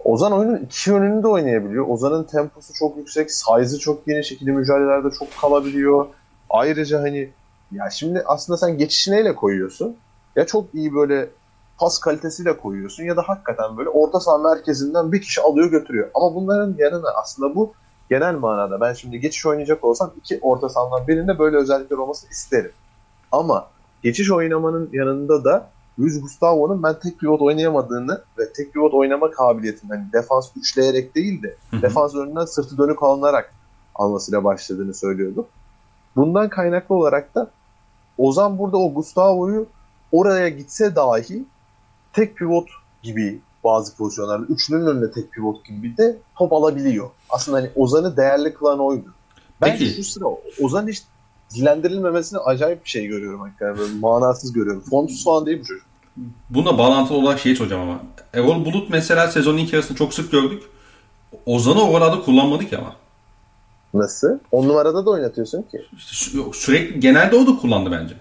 Ozan 0.03 0.33
oyunun 0.33 0.57
iki 0.57 0.89
yönünü 0.89 1.23
de 1.23 1.27
oynayabiliyor. 1.27 1.87
Ozan'ın 1.87 2.23
temposu 2.23 2.73
çok 2.73 2.97
yüksek, 2.97 3.31
size'ı 3.31 3.79
çok 3.79 4.05
geniş, 4.05 4.31
ikili 4.31 4.51
mücadelelerde 4.51 5.07
çok 5.19 5.37
kalabiliyor. 5.41 6.07
Ayrıca 6.49 7.01
hani 7.01 7.29
ya 7.71 7.89
şimdi 7.89 8.23
aslında 8.25 8.57
sen 8.57 8.77
geçişi 8.77 9.11
neyle 9.11 9.35
koyuyorsun? 9.35 9.97
Ya 10.35 10.45
çok 10.45 10.73
iyi 10.73 10.93
böyle 10.93 11.29
pas 11.77 11.99
kalitesiyle 11.99 12.57
koyuyorsun 12.57 13.03
ya 13.03 13.17
da 13.17 13.21
hakikaten 13.21 13.77
böyle 13.77 13.89
orta 13.89 14.19
saha 14.19 14.37
merkezinden 14.37 15.11
bir 15.11 15.21
kişi 15.21 15.41
alıyor 15.41 15.71
götürüyor. 15.71 16.09
Ama 16.13 16.35
bunların 16.35 16.75
yanına 16.77 17.09
aslında 17.21 17.55
bu 17.55 17.73
genel 18.11 18.35
manada 18.35 18.81
ben 18.81 18.93
şimdi 18.93 19.19
geçiş 19.19 19.45
oynayacak 19.45 19.83
olsam 19.83 20.11
iki 20.17 20.39
orta 20.41 20.69
sahadan 20.69 21.07
birinde 21.07 21.39
böyle 21.39 21.57
özellikler 21.57 21.97
olması 21.97 22.27
isterim. 22.31 22.71
Ama 23.31 23.67
geçiş 24.03 24.31
oynamanın 24.31 24.89
yanında 24.93 25.43
da 25.43 25.69
Luis 25.99 26.21
Gustavo'nun 26.21 26.83
ben 26.83 26.99
tek 26.99 27.19
pivot 27.19 27.41
oynayamadığını 27.41 28.21
ve 28.37 28.53
tek 28.53 28.73
pivot 28.73 28.93
oynama 28.93 29.31
kabiliyetini 29.31 29.91
hani 29.91 30.13
defans 30.13 30.51
üçleyerek 30.55 31.15
değil 31.15 31.43
de 31.43 31.57
defans 31.81 32.15
önünden 32.15 32.45
sırtı 32.45 32.77
dönük 32.77 33.03
alınarak 33.03 33.53
almasıyla 33.95 34.43
başladığını 34.43 34.93
söylüyordum. 34.93 35.47
Bundan 36.15 36.49
kaynaklı 36.49 36.95
olarak 36.95 37.35
da 37.35 37.51
Ozan 38.17 38.57
burada 38.57 38.77
o 38.77 38.93
Gustavo'yu 38.93 39.65
oraya 40.11 40.49
gitse 40.49 40.95
dahi 40.95 41.45
tek 42.13 42.37
pivot 42.37 42.69
gibi 43.01 43.41
bazı 43.63 43.95
pozisyonlarda 43.95 44.45
üçlünün 44.45 44.85
önünde 44.85 45.11
tek 45.11 45.31
pivot 45.31 45.65
gibi 45.65 45.97
de 45.97 46.17
top 46.37 46.53
alabiliyor. 46.53 47.09
Aslında 47.29 47.57
hani 47.57 47.69
Ozan'ı 47.75 48.17
değerli 48.17 48.53
kılan 48.53 48.79
oydu. 48.79 49.13
Ben 49.61 49.77
Peki. 49.77 49.93
şu 49.93 50.03
sıra 50.03 50.25
Ozan 50.61 50.87
hiç 50.87 51.03
dilendirilmemesini 51.55 52.39
acayip 52.39 52.85
bir 52.85 52.89
şey 52.89 53.07
görüyorum. 53.07 53.51
Yani 53.61 53.77
böyle 53.77 53.93
manasız 53.99 54.53
görüyorum. 54.53 54.83
Formsuz 54.89 55.23
falan 55.23 55.45
değil 55.45 55.59
bu 55.59 55.65
çocuk. 55.65 55.85
Buna 56.49 56.77
bağlantılı 56.77 57.17
olarak 57.17 57.39
şey 57.39 57.55
soracağım 57.55 57.81
ama. 57.81 57.99
Erol 58.33 58.65
Bulut 58.65 58.89
mesela 58.89 59.27
sezonun 59.27 59.57
ilk 59.57 59.73
yarısını 59.73 59.97
çok 59.97 60.13
sık 60.13 60.31
gördük. 60.31 60.63
Ozan'ı 61.45 61.81
o 61.81 61.93
kadar 61.93 62.25
kullanmadık 62.25 62.73
ama. 62.73 62.95
Nasıl? 63.93 64.39
10 64.51 64.67
numarada 64.67 65.05
da 65.05 65.09
oynatıyorsun 65.09 65.61
ki. 65.61 65.81
İşte 65.97 66.37
sü- 66.37 66.53
sürekli 66.53 66.99
genelde 66.99 67.35
o 67.35 67.47
da 67.47 67.57
kullandı 67.61 67.91
bence. 67.91 68.15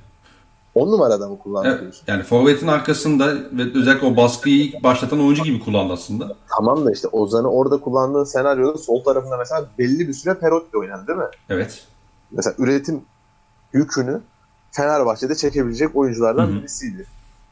10 0.75 0.93
numarada 0.93 1.29
mı 1.29 1.39
kullandı 1.39 1.69
Evet, 1.69 1.81
diyorsun? 1.81 2.05
yani 2.07 2.23
forvetin 2.23 2.67
arkasında 2.67 3.35
ve 3.35 3.63
özellikle 3.79 4.07
o 4.07 4.17
baskıyı 4.17 4.57
ilk 4.65 4.83
başlatan 4.83 5.21
oyuncu 5.21 5.45
gibi 5.45 5.61
kullandı 5.61 5.93
aslında. 5.93 6.37
Tamam 6.57 6.87
da 6.87 6.93
işte 6.93 7.09
Ozan'ı 7.09 7.51
orada 7.51 7.81
kullandığı 7.81 8.27
senaryoda 8.27 8.79
sol 8.79 9.05
tarafında 9.05 9.37
mesela 9.37 9.67
belli 9.79 10.09
bir 10.09 10.13
süre 10.13 10.35
Perotti 10.35 10.79
oynadı 10.79 11.07
değil 11.07 11.19
mi? 11.19 11.25
Evet. 11.49 11.85
Mesela 12.31 12.55
üretim 12.59 13.03
yükünü 13.73 14.21
Fenerbahçe'de 14.73 15.35
çekebilecek 15.35 15.97
oyunculardan 15.97 16.47
Hı 16.47 16.51
hı. 16.53 16.55
birisiydi. 16.57 17.07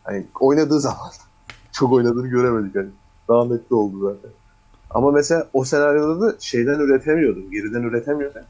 Hani 0.04 0.26
oynadığı 0.40 0.80
zaman 0.80 1.10
çok 1.72 1.92
oynadığını 1.92 2.26
göremedik 2.28 2.76
hani. 2.76 2.88
Rahmetli 3.30 3.74
oldu 3.74 4.00
zaten. 4.00 4.30
Ama 4.90 5.10
mesela 5.10 5.48
o 5.52 5.64
senaryoda 5.64 6.20
da 6.20 6.34
şeyden 6.40 6.78
üretemiyordun. 6.78 7.50
Geriden 7.50 7.82
üretemiyordun. 7.82 8.40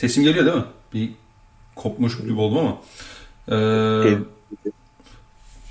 Sesim 0.00 0.24
geliyor 0.24 0.46
değil 0.46 0.56
mi? 0.56 0.64
Bir 0.94 1.10
kopmuş 1.76 2.18
gibi 2.18 2.40
oldum 2.40 2.58
ama. 2.58 2.78
Ee, 3.48 4.18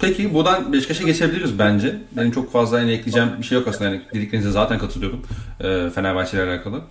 peki 0.02 0.34
buradan 0.34 0.74
Beşiktaş'a 0.74 1.04
geçebiliriz 1.04 1.60
bence. 1.60 2.02
Benim 2.12 2.32
çok 2.32 2.52
fazla 2.52 2.80
yani 2.80 2.92
ekleyeceğim 2.92 3.30
bir 3.38 3.44
şey 3.44 3.58
yok 3.58 3.68
aslında. 3.68 3.90
Yani 3.90 4.02
dediklerinize 4.14 4.52
zaten 4.52 4.80
katılıyorum. 4.80 5.22
Ee, 5.60 5.90
Fenerbahçe 5.90 6.38
ile 6.38 6.52
alakalı. 6.52 6.82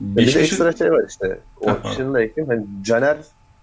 Bir 0.00 0.22
de 0.22 0.26
Beşiktaş'ın 0.26 0.66
ekstra 0.66 0.72
şey 0.72 0.92
var 0.92 1.04
işte. 1.08 1.38
O 1.60 1.70
şunu 1.96 2.14
da 2.14 2.22
ekleyeyim. 2.22 2.54
Hani 2.54 2.84
Caner 2.84 3.16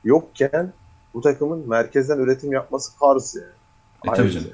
yokken 0.03 0.73
bu 1.13 1.21
takımın 1.21 1.69
merkezden 1.69 2.17
üretim 2.17 2.51
yapması 2.51 2.97
farz 2.97 3.35
yani. 3.35 4.13
E, 4.13 4.17
tabii 4.17 4.31
canım. 4.31 4.47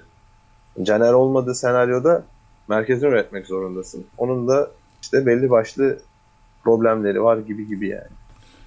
Caner 0.83 1.13
olmadığı 1.13 1.55
senaryoda 1.55 2.23
merkezden 2.67 3.07
üretmek 3.07 3.47
zorundasın. 3.47 4.05
Onun 4.17 4.47
da 4.47 4.71
işte 5.01 5.25
belli 5.25 5.49
başlı 5.49 5.99
problemleri 6.63 7.23
var 7.23 7.37
gibi 7.37 7.67
gibi 7.67 7.87
yani. 7.87 8.18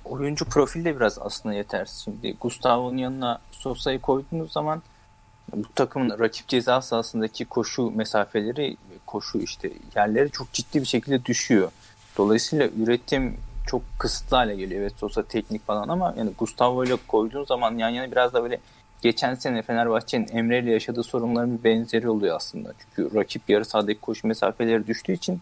Oyuncu 0.04 0.44
profili 0.44 0.84
de 0.84 0.96
biraz 0.96 1.18
aslında 1.18 1.54
yetersiz. 1.54 2.04
Şimdi 2.04 2.36
Gustavo'nun 2.40 2.96
yanına 2.96 3.38
Sosa'yı 3.52 4.00
koyduğunuz 4.00 4.52
zaman 4.52 4.82
bu 5.54 5.72
takımın 5.74 6.18
rakip 6.18 6.48
ceza 6.48 6.82
sahasındaki 6.82 7.44
koşu 7.44 7.90
mesafeleri, 7.90 8.76
koşu 9.06 9.38
işte 9.38 9.70
yerleri 9.96 10.30
çok 10.30 10.52
ciddi 10.52 10.80
bir 10.80 10.86
şekilde 10.86 11.24
düşüyor. 11.24 11.70
Dolayısıyla 12.16 12.68
üretim 12.82 13.36
çok 13.66 13.82
kısıtlı 13.98 14.36
hale 14.36 14.56
geliyor. 14.56 14.80
Evet 14.80 14.92
Sosa 14.96 15.22
teknik 15.22 15.66
falan 15.66 15.88
ama 15.88 16.14
yani 16.18 16.30
Gustavo 16.38 16.84
ile 16.84 16.96
koyduğun 17.08 17.44
zaman 17.44 17.78
yan 17.78 17.88
yana 17.88 18.12
biraz 18.12 18.32
da 18.32 18.42
böyle 18.42 18.60
geçen 19.02 19.34
sene 19.34 19.62
Fenerbahçe'nin 19.62 20.28
Emre 20.32 20.58
ile 20.58 20.70
yaşadığı 20.70 21.02
sorunların 21.02 21.58
bir 21.58 21.64
benzeri 21.64 22.08
oluyor 22.08 22.36
aslında. 22.36 22.72
Çünkü 22.78 23.14
rakip 23.14 23.50
yarı 23.50 23.64
sahadaki 23.64 24.00
koşu 24.00 24.26
mesafeleri 24.26 24.86
düştüğü 24.86 25.12
için 25.12 25.40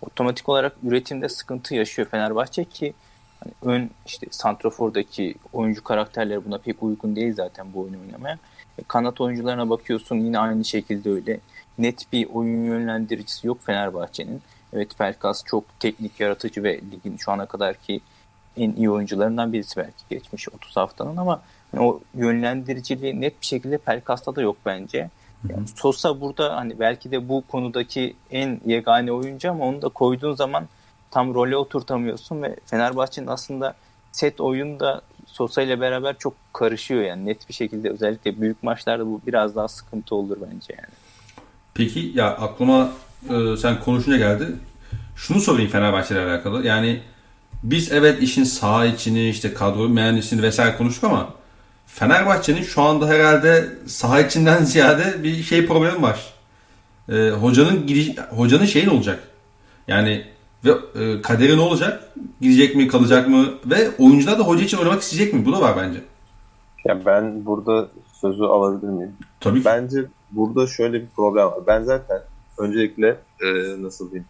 otomatik 0.00 0.48
olarak 0.48 0.76
üretimde 0.82 1.28
sıkıntı 1.28 1.74
yaşıyor 1.74 2.08
Fenerbahçe 2.08 2.64
ki 2.64 2.94
hani 3.42 3.74
ön 3.74 3.90
işte 4.06 4.26
santrafordaki 4.30 5.34
oyuncu 5.52 5.84
karakterleri 5.84 6.44
buna 6.44 6.58
pek 6.58 6.82
uygun 6.82 7.16
değil 7.16 7.34
zaten 7.34 7.66
bu 7.74 7.80
oyunu 7.80 8.00
oynamaya. 8.00 8.38
E, 8.78 8.82
Kanat 8.88 9.20
oyuncularına 9.20 9.70
bakıyorsun 9.70 10.16
yine 10.16 10.38
aynı 10.38 10.64
şekilde 10.64 11.10
öyle. 11.10 11.40
Net 11.78 12.12
bir 12.12 12.28
oyun 12.32 12.64
yönlendiricisi 12.64 13.46
yok 13.46 13.58
Fenerbahçe'nin. 13.62 14.42
Evet 14.72 14.98
Pelkas 14.98 15.44
çok 15.44 15.80
teknik, 15.80 16.20
yaratıcı 16.20 16.62
ve 16.62 16.80
ligin 16.92 17.16
şu 17.16 17.32
ana 17.32 17.46
kadarki 17.46 18.00
en 18.56 18.72
iyi 18.72 18.90
oyuncularından 18.90 19.52
birisi 19.52 19.76
belki 19.76 20.04
geçmiş 20.10 20.48
30 20.48 20.76
haftanın 20.76 21.16
ama 21.16 21.42
hani 21.72 21.82
o 21.82 22.00
yönlendiriciliği 22.14 23.20
net 23.20 23.40
bir 23.40 23.46
şekilde 23.46 23.78
Pelkas'ta 23.78 24.36
da 24.36 24.42
yok 24.42 24.56
bence. 24.66 25.10
Yani 25.48 25.68
Sosa 25.76 26.20
burada 26.20 26.56
hani 26.56 26.80
belki 26.80 27.10
de 27.10 27.28
bu 27.28 27.44
konudaki 27.48 28.16
en 28.30 28.60
yegane 28.66 29.12
oyuncu 29.12 29.50
ama 29.50 29.64
onu 29.64 29.82
da 29.82 29.88
koyduğun 29.88 30.34
zaman 30.34 30.68
tam 31.12 31.34
role 31.34 31.56
oturtamıyorsun 31.56 32.42
ve 32.42 32.56
Fenerbahçe'nin 32.66 33.26
aslında 33.26 33.74
set 34.12 34.40
oyunda 34.40 35.02
Sosa 35.26 35.62
ile 35.62 35.80
beraber 35.80 36.18
çok 36.18 36.34
karışıyor 36.52 37.02
yani 37.02 37.26
net 37.26 37.48
bir 37.48 37.54
şekilde 37.54 37.90
özellikle 37.90 38.40
büyük 38.40 38.62
maçlarda 38.62 39.06
bu 39.06 39.20
biraz 39.26 39.56
daha 39.56 39.68
sıkıntı 39.68 40.14
olur 40.14 40.36
bence 40.40 40.74
yani. 40.76 40.94
Peki 41.74 42.12
ya 42.14 42.36
aklıma 42.36 42.92
e, 43.30 43.56
sen 43.56 43.80
konuşunca 43.80 44.18
geldi. 44.18 44.46
Şunu 45.16 45.40
sorayım 45.40 45.70
Fenerbahçe 45.70 46.14
ile 46.14 46.24
alakalı. 46.24 46.66
Yani 46.66 47.00
biz 47.62 47.92
evet 47.92 48.22
işin 48.22 48.44
saha 48.44 48.86
içini 48.86 49.28
işte 49.28 49.54
kadro 49.54 49.88
mühendisini 49.88 50.42
vesaire 50.42 50.76
konuştuk 50.76 51.04
ama 51.04 51.34
Fenerbahçe'nin 51.86 52.62
şu 52.62 52.82
anda 52.82 53.08
herhalde 53.08 53.68
saha 53.86 54.20
içinden 54.20 54.64
ziyade 54.64 55.22
bir 55.22 55.42
şey 55.42 55.66
problemi 55.66 56.02
var. 56.02 56.32
E, 57.08 57.30
hocanın 57.30 57.86
gidiş, 57.86 58.10
hocanın 58.30 58.64
şeyi 58.64 58.86
ne 58.86 58.90
olacak? 58.90 59.28
Yani 59.88 60.31
ve 60.64 60.70
e, 60.70 61.22
kaderi 61.22 61.56
ne 61.56 61.60
olacak? 61.60 62.12
Gidecek 62.40 62.76
mi, 62.76 62.88
kalacak 62.88 63.28
mı? 63.28 63.46
Ve 63.66 63.90
oyuncular 63.98 64.38
da 64.38 64.42
hoca 64.42 64.64
için 64.64 64.78
oynamak 64.78 65.02
isteyecek 65.02 65.34
mi? 65.34 65.46
Bu 65.46 65.52
da 65.52 65.60
var 65.60 65.74
bence. 65.76 66.00
Ya 66.84 67.06
ben 67.06 67.46
burada 67.46 67.88
sözü 68.12 68.42
alabilir 68.42 68.88
miyim? 68.88 69.16
Tabii 69.40 69.58
ki. 69.58 69.64
Bence 69.64 70.04
burada 70.30 70.66
şöyle 70.66 71.00
bir 71.00 71.08
problem 71.16 71.46
var. 71.46 71.60
Ben 71.66 71.82
zaten 71.82 72.22
öncelikle 72.58 73.16
e, 73.40 73.48
nasıl 73.82 74.10
diyeyim 74.10 74.26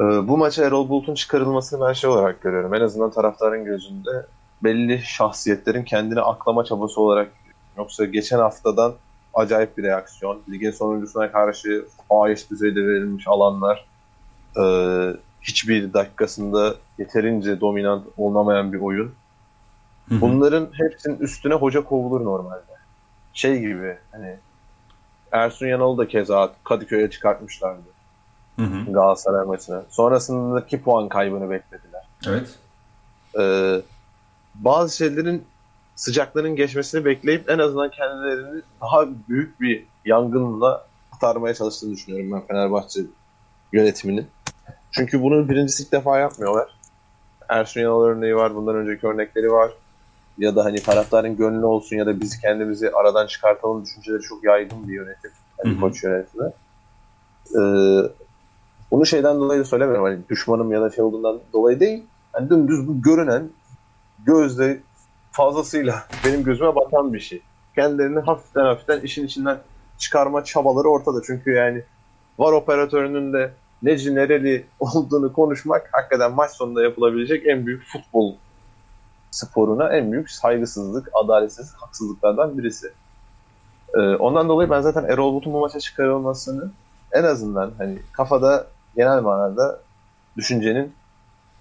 e, 0.00 0.02
bu 0.28 0.38
maça 0.38 0.64
Erol 0.64 0.88
Bulut'un 0.88 1.14
çıkarılmasını 1.14 1.88
ben 1.88 1.92
şey 1.92 2.10
olarak 2.10 2.42
görüyorum. 2.42 2.74
En 2.74 2.80
azından 2.80 3.10
taraftarın 3.10 3.64
gözünde 3.64 4.26
belli 4.64 5.02
şahsiyetlerin 5.04 5.84
kendini 5.84 6.20
aklama 6.20 6.64
çabası 6.64 7.00
olarak 7.00 7.32
yoksa 7.76 8.04
geçen 8.04 8.38
haftadan 8.38 8.94
acayip 9.34 9.78
bir 9.78 9.82
reaksiyon. 9.82 10.42
Ligin 10.50 10.70
sonuncusuna 10.70 11.32
karşı 11.32 11.84
fahiş 12.08 12.50
düzeyde 12.50 12.86
verilmiş 12.86 13.28
alanlar 13.28 13.84
e, 14.58 14.64
hiçbir 15.42 15.92
dakikasında 15.92 16.74
yeterince 16.98 17.60
dominant 17.60 18.06
olamayan 18.16 18.72
bir 18.72 18.80
oyun. 18.80 19.14
Bunların 20.10 20.68
hepsinin 20.72 21.18
üstüne 21.18 21.54
hoca 21.54 21.84
kovulur 21.84 22.24
normalde. 22.24 22.62
Şey 23.34 23.60
gibi 23.60 23.98
hani 24.12 24.36
Ersun 25.32 25.66
Yanal'ı 25.66 25.98
da 25.98 26.08
keza 26.08 26.52
Kadıköy'e 26.64 27.10
çıkartmışlardı 27.10 27.94
Hı 28.58 28.62
hı. 28.62 28.92
Galatasaray 28.92 29.46
maçına. 29.46 29.82
Sonrasındaki 29.90 30.82
puan 30.82 31.08
kaybını 31.08 31.50
beklediler. 31.50 32.02
Evet. 32.26 32.58
Ee, 33.38 33.82
bazı 34.54 34.96
şeylerin 34.96 35.44
sıcaklığının 35.96 36.56
geçmesini 36.56 37.04
bekleyip 37.04 37.50
en 37.50 37.58
azından 37.58 37.90
kendilerini 37.90 38.62
daha 38.80 39.06
büyük 39.28 39.60
bir 39.60 39.84
yangınla 40.04 40.86
kurtarmaya 41.10 41.54
çalıştığını 41.54 41.92
düşünüyorum 41.92 42.32
ben 42.32 42.46
Fenerbahçe 42.46 43.00
yönetiminin. 43.72 44.26
Çünkü 44.90 45.22
bunu 45.22 45.48
birincisi 45.48 45.82
ilk 45.82 45.92
defa 45.92 46.18
yapmıyorlar. 46.18 46.68
Ersun 47.48 47.80
Yanal 47.80 48.02
örneği 48.04 48.36
var, 48.36 48.54
bundan 48.54 48.76
önceki 48.76 49.06
örnekleri 49.06 49.52
var. 49.52 49.70
Ya 50.38 50.56
da 50.56 50.64
hani 50.64 50.82
taraftarın 50.82 51.36
gönlü 51.36 51.64
olsun 51.64 51.96
ya 51.96 52.06
da 52.06 52.20
biz 52.20 52.40
kendimizi 52.40 52.90
aradan 52.90 53.26
çıkartalım 53.26 53.84
düşünceleri 53.84 54.22
çok 54.22 54.44
yaygın 54.44 54.88
bir 54.88 54.92
yönetim. 54.92 55.30
Hani 55.62 55.80
koç 55.80 56.04
yönetimi. 56.04 56.52
Ee, 57.56 58.10
bunu 58.90 59.06
şeyden 59.06 59.36
dolayı 59.36 59.60
da 59.60 59.64
söylemiyorum. 59.64 60.04
Hani 60.04 60.18
düşmanım 60.28 60.72
ya 60.72 60.80
da 60.80 60.90
şey 60.90 61.04
olduğundan 61.04 61.40
dolayı 61.52 61.80
değil. 61.80 62.04
Hani 62.32 62.50
dümdüz 62.50 62.88
bu 62.88 63.02
görünen 63.02 63.48
gözle 64.26 64.80
fazlasıyla 65.32 66.04
benim 66.24 66.44
gözüme 66.44 66.74
batan 66.74 67.12
bir 67.12 67.20
şey. 67.20 67.42
Kendilerini 67.74 68.20
hafiften 68.20 68.64
hafiften 68.64 69.00
işin 69.00 69.26
içinden 69.26 69.58
çıkarma 69.98 70.44
çabaları 70.44 70.88
ortada. 70.88 71.20
Çünkü 71.26 71.52
yani 71.52 71.82
var 72.38 72.52
operatörünün 72.52 73.32
de 73.32 73.52
neci 73.84 74.14
nereli 74.14 74.66
olduğunu 74.80 75.32
konuşmak 75.32 75.88
hakikaten 75.92 76.32
maç 76.32 76.50
sonunda 76.50 76.82
yapılabilecek 76.82 77.46
en 77.46 77.66
büyük 77.66 77.84
futbol 77.92 78.34
sporuna 79.30 79.96
en 79.96 80.12
büyük 80.12 80.30
saygısızlık, 80.30 81.08
adaletsizlik, 81.24 81.76
haksızlıklardan 81.82 82.58
birisi. 82.58 82.92
Ee, 83.94 84.00
ondan 84.00 84.48
dolayı 84.48 84.70
ben 84.70 84.80
zaten 84.80 85.04
Erol 85.04 85.32
Bulut'un 85.32 85.52
bu 85.52 85.60
maça 85.60 85.80
çıkarılmasını 85.80 86.70
en 87.12 87.24
azından 87.24 87.72
hani 87.78 87.98
kafada 88.12 88.66
genel 88.96 89.22
manada 89.22 89.80
düşüncenin 90.36 90.92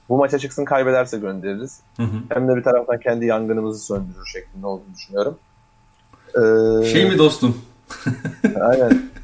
bu 0.10 0.18
maça 0.18 0.40
çıksın 0.40 0.66
kaybederse 0.66 1.18
göndeririz. 1.18 1.80
Hı 1.98 2.04
hı. 2.04 2.18
Hem 2.30 2.48
de 2.48 2.56
bir 2.56 2.64
taraftan 2.64 3.00
kendi 3.00 3.26
yangınımızı 3.26 3.86
söndürür 3.86 4.26
şeklinde 4.26 4.68
olduğunu 4.68 4.94
düşünüyorum. 4.96 5.38
Ee, 6.36 6.86
Şey 6.86 7.10
mi 7.10 7.18
dostum? 7.18 7.62
Aynen. 8.62 9.04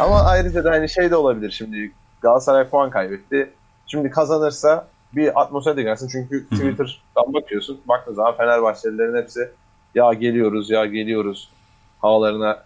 Ama 0.00 0.22
ayrıca 0.22 0.64
da 0.64 0.70
hani 0.70 0.88
şey 0.88 1.10
de 1.10 1.16
olabilir 1.16 1.50
şimdi 1.50 1.92
Galatasaray 2.20 2.68
puan 2.68 2.90
kaybetti. 2.90 3.50
Şimdi 3.86 4.10
kazanırsa 4.10 4.86
bir 5.12 5.40
atmosfer 5.40 5.76
de 5.76 5.82
gelsin. 5.82 6.08
Çünkü. 6.08 6.48
Twitter'dan 6.48 7.34
bakıyorsun. 7.34 7.80
Baktığın 7.88 8.14
zaman 8.14 8.36
Fenerbahçelilerin 8.36 9.22
hepsi 9.22 9.50
ya 9.94 10.12
geliyoruz 10.12 10.70
ya 10.70 10.86
geliyoruz 10.86 11.50
havalarına 11.98 12.62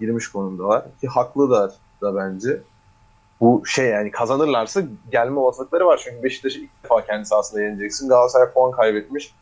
girmiş 0.00 0.28
konumdalar. 0.28 0.84
Ki 1.00 1.08
haklı 1.08 1.50
da, 1.50 1.72
da 2.02 2.16
bence. 2.16 2.60
Bu 3.40 3.62
şey 3.66 3.86
yani 3.86 4.10
kazanırlarsa 4.10 4.82
gelme 5.12 5.40
olasılıkları 5.40 5.86
var. 5.86 6.00
Çünkü 6.04 6.22
Beşiktaş'ı 6.22 6.58
ilk 6.58 6.84
defa 6.84 7.06
kendi 7.06 7.26
sahasında 7.26 7.62
yeneceksin. 7.62 8.08
Galatasaray 8.08 8.52
puan 8.52 8.70
kaybetmiş. 8.70 9.34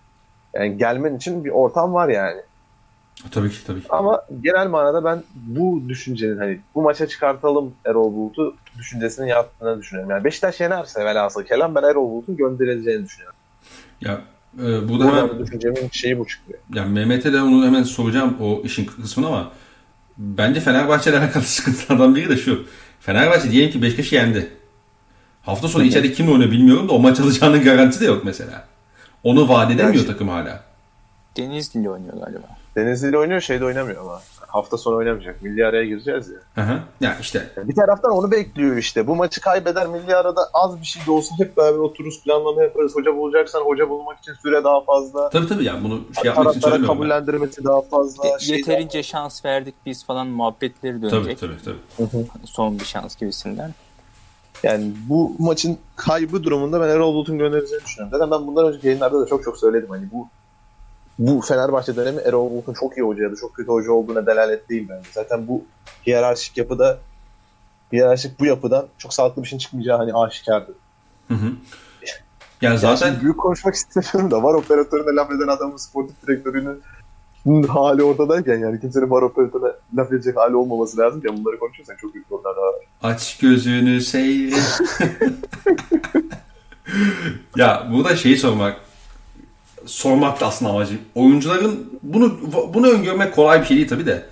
Yani 0.55 0.79
gelmen 0.79 1.17
için 1.17 1.45
bir 1.45 1.51
ortam 1.51 1.95
var 1.95 2.09
yani. 2.09 2.43
Tabii 3.31 3.51
ki 3.51 3.67
tabii 3.67 3.81
ki. 3.81 3.87
Ama 3.91 4.23
genel 4.41 4.67
manada 4.67 5.05
ben 5.05 5.23
bu 5.35 5.83
düşüncenin 5.89 6.39
hani 6.39 6.61
bu 6.75 6.83
maça 6.83 7.07
çıkartalım 7.07 7.75
Erol 7.85 8.15
Bulut'u 8.15 8.55
düşüncesinin 8.79 9.27
yaptığını 9.27 9.81
düşünüyorum. 9.81 10.11
Yani 10.11 10.25
Beşiktaş 10.25 10.61
yenerse 10.61 11.05
velhasıl 11.05 11.43
kelam 11.43 11.75
ben 11.75 11.83
Erol 11.83 12.11
Bulut'un 12.11 12.37
gönderileceğini 12.37 13.05
düşünüyorum. 13.05 13.37
Ya 14.01 14.21
e, 14.59 14.89
burada 14.89 15.07
hemen 15.07 15.29
Burada 15.29 15.47
düşüncemin 15.47 15.89
şeyi 15.93 16.19
bu 16.19 16.27
çıkıyor. 16.27 16.59
yani 16.75 16.93
Mehmet'e 16.93 17.33
de 17.33 17.43
onu 17.43 17.67
hemen 17.67 17.83
soracağım 17.83 18.37
o 18.41 18.61
işin 18.65 18.85
kısmını 18.85 19.27
ama 19.29 19.53
bence 20.19 20.61
Fenerbahçe'yle 20.61 21.19
alakalı 21.21 21.43
sıkıntılardan 21.45 22.15
biri 22.15 22.29
de 22.29 22.37
şu. 22.37 22.67
Fenerbahçe 23.01 23.51
diyelim 23.51 23.71
ki 23.73 23.83
Beşiktaş'ı 23.83 24.15
yendi. 24.15 24.51
Hafta 25.43 25.69
sonu 25.69 25.85
içeride 25.85 26.13
kimle 26.13 26.31
oynuyor 26.31 26.51
bilmiyorum 26.51 26.89
da 26.89 26.93
o 26.93 26.99
maç 26.99 27.21
alacağının 27.21 27.63
garantisi 27.63 28.01
de 28.01 28.05
yok 28.05 28.25
mesela. 28.25 28.65
Onu 29.23 29.49
vaat 29.49 29.71
edemiyor 29.71 30.07
takım 30.07 30.29
hala. 30.29 30.65
Denizli 31.37 31.81
ile 31.81 31.91
oynuyor 31.91 32.15
galiba. 32.15 32.47
Denizli 32.77 33.09
ile 33.09 33.19
oynuyor 33.19 33.41
şeyde 33.41 33.65
oynamıyor 33.65 34.01
ama. 34.03 34.21
Hafta 34.47 34.79
sonu 34.79 34.97
oynamayacak. 34.97 35.43
Milli 35.43 35.67
araya 35.67 35.85
gireceğiz 35.85 36.29
ya. 36.31 36.39
Hı 36.65 36.71
hı. 36.73 36.79
Ya 37.01 37.17
işte 37.21 37.51
Bir 37.57 37.75
taraftan 37.75 38.13
onu 38.13 38.31
bekliyor 38.31 38.77
işte. 38.77 39.07
Bu 39.07 39.17
maçı 39.17 39.41
kaybeder 39.41 39.87
milli 39.87 40.17
arada 40.17 40.41
az 40.55 40.81
bir 40.81 40.87
şey 40.87 41.07
de 41.07 41.11
olsa 41.11 41.35
hep 41.39 41.57
beraber 41.57 41.79
otururuz 41.79 42.23
planlama 42.23 42.63
yaparız. 42.63 42.95
Hoca 42.97 43.17
bulacaksan 43.17 43.61
hoca 43.61 43.89
bulmak 43.91 44.19
için 44.19 44.33
süre 44.43 44.65
daha 44.65 44.81
fazla. 44.85 45.29
tabii 45.31 45.47
tabii 45.49 45.65
yani 45.65 45.85
bunu 45.85 46.01
şey 46.15 46.25
yapmak 46.25 46.51
için 46.51 46.61
söylemiyorum 46.61 46.83
ben. 46.89 47.09
kabullendirmesi 47.09 47.65
daha 47.65 47.83
fazla. 47.83 48.25
De- 48.25 48.39
şey 48.45 48.57
yeterince 48.57 49.03
şans 49.03 49.45
verdik 49.45 49.75
biz 49.87 50.05
falan 50.07 50.27
muhabbetleri 50.27 51.01
Tabii 51.01 51.11
dönecek. 51.13 51.39
tabii 51.41 51.57
tabii. 51.65 51.77
daha- 51.99 52.07
Hı 52.13 52.17
hı. 52.19 52.25
Son 52.45 52.79
bir 52.79 52.85
şans 52.85 53.17
gibisinden. 53.17 53.75
Yani 54.63 54.93
bu 55.09 55.33
maçın 55.39 55.79
kaybı 55.97 56.45
durumunda 56.45 56.81
ben 56.81 56.89
Erol 56.89 57.15
Bulut'un 57.15 57.39
gönderileceğini 57.39 57.85
düşünüyorum. 57.85 58.19
Zaten 58.19 58.31
ben 58.31 58.47
bundan 58.47 58.67
önceki 58.69 58.87
yayınlarda 58.87 59.21
da 59.21 59.27
çok 59.27 59.45
çok 59.45 59.59
söyledim. 59.59 59.91
Hani 59.91 60.11
bu 60.13 60.29
bu 61.19 61.41
Fenerbahçe 61.41 61.97
dönemi 61.97 62.21
Erol 62.21 62.51
Bulut'un 62.51 62.75
çok 62.75 62.97
iyi 62.97 63.03
hoca 63.03 63.23
ya 63.23 63.33
da 63.33 63.37
çok 63.37 63.55
kötü 63.55 63.69
hoca 63.69 63.93
olduğuna 63.93 64.27
delalet 64.27 64.69
değil 64.69 64.87
bence. 64.89 65.09
Zaten 65.13 65.49
bu 65.49 65.65
hiyerarşik 66.07 66.57
yapıda 66.57 66.99
hiyerarşik 67.93 68.41
bu 68.41 68.47
yapıdan 68.47 68.87
çok 68.99 69.15
sağlıklı 69.15 69.43
bir 69.43 69.49
şeyin 69.49 69.59
çıkmayacağı 69.59 69.97
hani 69.99 70.15
aşikardı. 70.15 70.75
Hı 71.29 71.35
hı. 71.35 71.47
Yani 72.63 72.79
Zaten 72.79 72.97
zaten 72.97 73.21
büyük 73.23 73.39
konuşmak 73.39 73.75
istemiyorum 73.75 74.31
da 74.31 74.43
var 74.43 74.55
operatörüne 74.55 75.15
laf 75.17 75.31
eden 75.31 75.49
adamın 75.49 75.77
sportif 75.77 76.27
direktörünün 76.27 76.83
hali 77.69 78.03
ortadayken 78.03 78.59
yani 78.59 78.81
kimsenin 78.81 79.11
var 79.11 79.23
operatörüne 79.23 79.73
laf 79.97 80.13
edecek 80.13 80.37
hali 80.37 80.57
olmaması 80.57 80.99
lazım 80.99 81.23
ya 81.25 81.37
bunları 81.37 81.59
konuşuyorsan 81.59 81.97
çok 81.97 82.15
büyük 82.15 82.29
konular 82.29 82.57
var. 82.57 82.75
aç 83.03 83.39
gözünü 83.39 84.01
seyret. 84.01 84.81
ya 87.57 87.89
burada 87.93 88.17
şeyi 88.17 88.37
sormak 88.37 88.77
sormak 89.87 90.41
da 90.41 90.47
aslında 90.47 90.71
amacım. 90.71 90.99
Oyuncuların 91.15 92.01
bunu 92.03 92.39
bunu 92.75 92.89
öngörmek 92.91 93.35
kolay 93.35 93.61
bir 93.61 93.67
şey 93.67 93.77
değil 93.77 93.89
tabii 93.89 94.07
de. 94.07 94.27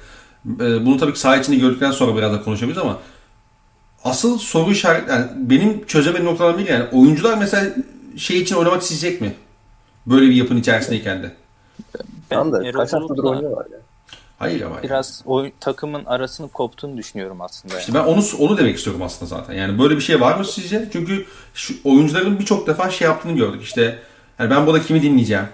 Ee, 0.46 0.86
Bunu 0.86 0.96
tabii 0.96 1.12
ki 1.12 1.20
saha 1.20 1.36
içinde 1.36 1.56
gördükten 1.56 1.90
sonra 1.90 2.16
biraz 2.16 2.32
da 2.32 2.42
konuşabiliriz 2.42 2.82
ama 2.82 2.98
asıl 4.04 4.38
soru 4.38 4.70
işaret 4.70 5.08
yani 5.08 5.26
benim 5.36 5.86
çözemediğim 5.86 6.30
noktalardan 6.30 6.60
biri 6.60 6.72
yani 6.72 6.84
oyuncular 6.92 7.38
mesela 7.38 7.74
şey 8.16 8.40
için 8.40 8.56
oynamak 8.56 8.82
isteyecek 8.82 9.20
mi? 9.20 9.34
Böyle 10.06 10.26
bir 10.26 10.34
yapının 10.34 10.60
içerisindeyken 10.60 11.22
de. 11.22 11.32
Ben 12.30 12.36
Erol 12.36 12.72
kaç 12.72 12.92
haftadır 12.92 13.24
oynuyorlar 13.24 13.66
ya. 13.70 13.78
Hayır 14.38 14.62
ama. 14.62 14.74
yani. 14.74 14.82
biraz 14.82 15.22
oyun, 15.26 15.52
takımın 15.60 16.04
arasını 16.04 16.48
koptuğunu 16.48 16.96
düşünüyorum 16.96 17.40
aslında. 17.40 17.78
İşte 17.78 17.94
ben 17.94 18.04
onu 18.04 18.22
onu 18.38 18.58
demek 18.58 18.76
istiyorum 18.76 19.02
aslında 19.02 19.28
zaten. 19.28 19.54
Yani 19.54 19.78
böyle 19.78 19.96
bir 19.96 20.00
şey 20.00 20.20
var 20.20 20.38
mı 20.38 20.44
sizce? 20.44 20.88
Çünkü 20.92 21.26
şu 21.54 21.74
oyuncuların 21.84 22.38
birçok 22.38 22.66
defa 22.66 22.90
şey 22.90 23.08
yaptığını 23.08 23.36
gördük. 23.36 23.62
İşte 23.62 23.98
hani 24.42 24.50
ben 24.50 24.66
burada 24.66 24.82
kimi 24.82 25.02
dinleyeceğim? 25.02 25.44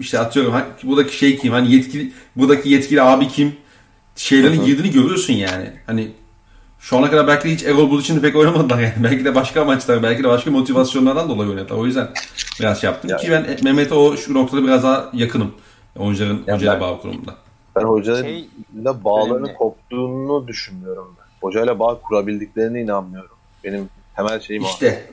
İşte 0.00 0.18
atıyorum 0.18 0.52
hani 0.52 0.64
buradaki 0.82 1.16
şey 1.16 1.38
kim? 1.38 1.52
Hani 1.52 1.72
yetkili 1.74 2.12
buradaki 2.36 2.68
yetkili 2.68 3.02
abi 3.02 3.28
kim? 3.28 3.56
Şeylerin 4.16 4.56
Hı 4.58 4.62
hı. 4.62 4.66
girdiğini 4.66 4.90
görüyorsun 4.92 5.32
yani. 5.34 5.72
Hani 5.86 6.08
şu 6.78 6.98
ana 6.98 7.10
kadar 7.10 7.26
belki 7.26 7.50
hiç 7.54 7.62
Erol 7.62 7.90
Bulut 7.90 8.02
için 8.02 8.16
de 8.16 8.20
pek 8.20 8.36
oynamadılar 8.36 8.78
yani. 8.80 8.92
Belki 9.04 9.24
de 9.24 9.34
başka 9.34 9.62
amaçlar, 9.62 10.02
belki 10.02 10.22
de 10.24 10.28
başka 10.28 10.50
motivasyonlardan 10.50 11.28
dolayı 11.28 11.50
oynadılar. 11.50 11.78
O 11.78 11.86
yüzden 11.86 12.08
biraz 12.60 12.80
şey 12.80 12.90
yaptım 12.90 13.10
Ya. 13.10 13.16
ki 13.16 13.30
ben 13.30 13.46
Mehmet'e 13.62 13.94
o 13.94 14.16
şu 14.16 14.34
noktada 14.34 14.64
biraz 14.64 14.82
daha 14.82 15.10
yakınım. 15.12 15.52
Oyuncuların 15.96 16.42
Ya 16.46 16.54
hocayla 16.54 16.74
ben- 16.74 16.80
bağ 16.80 16.98
kurumunda. 17.00 17.34
Ben 17.76 17.82
hocayla 17.82 18.22
Şey, 18.22 18.48
bağlarının 19.04 19.44
önemli. 19.44 19.58
koptuğunu 19.58 20.48
düşünmüyorum 20.48 21.16
ben. 21.18 21.24
Hocayla 21.48 21.78
bağ 21.78 22.00
kurabildiklerine 22.00 22.80
inanmıyorum. 22.80 23.36
Benim 23.64 23.88
temel 24.16 24.40
şeyim 24.40 24.64
o. 24.64 24.66
İşte. 24.66 25.10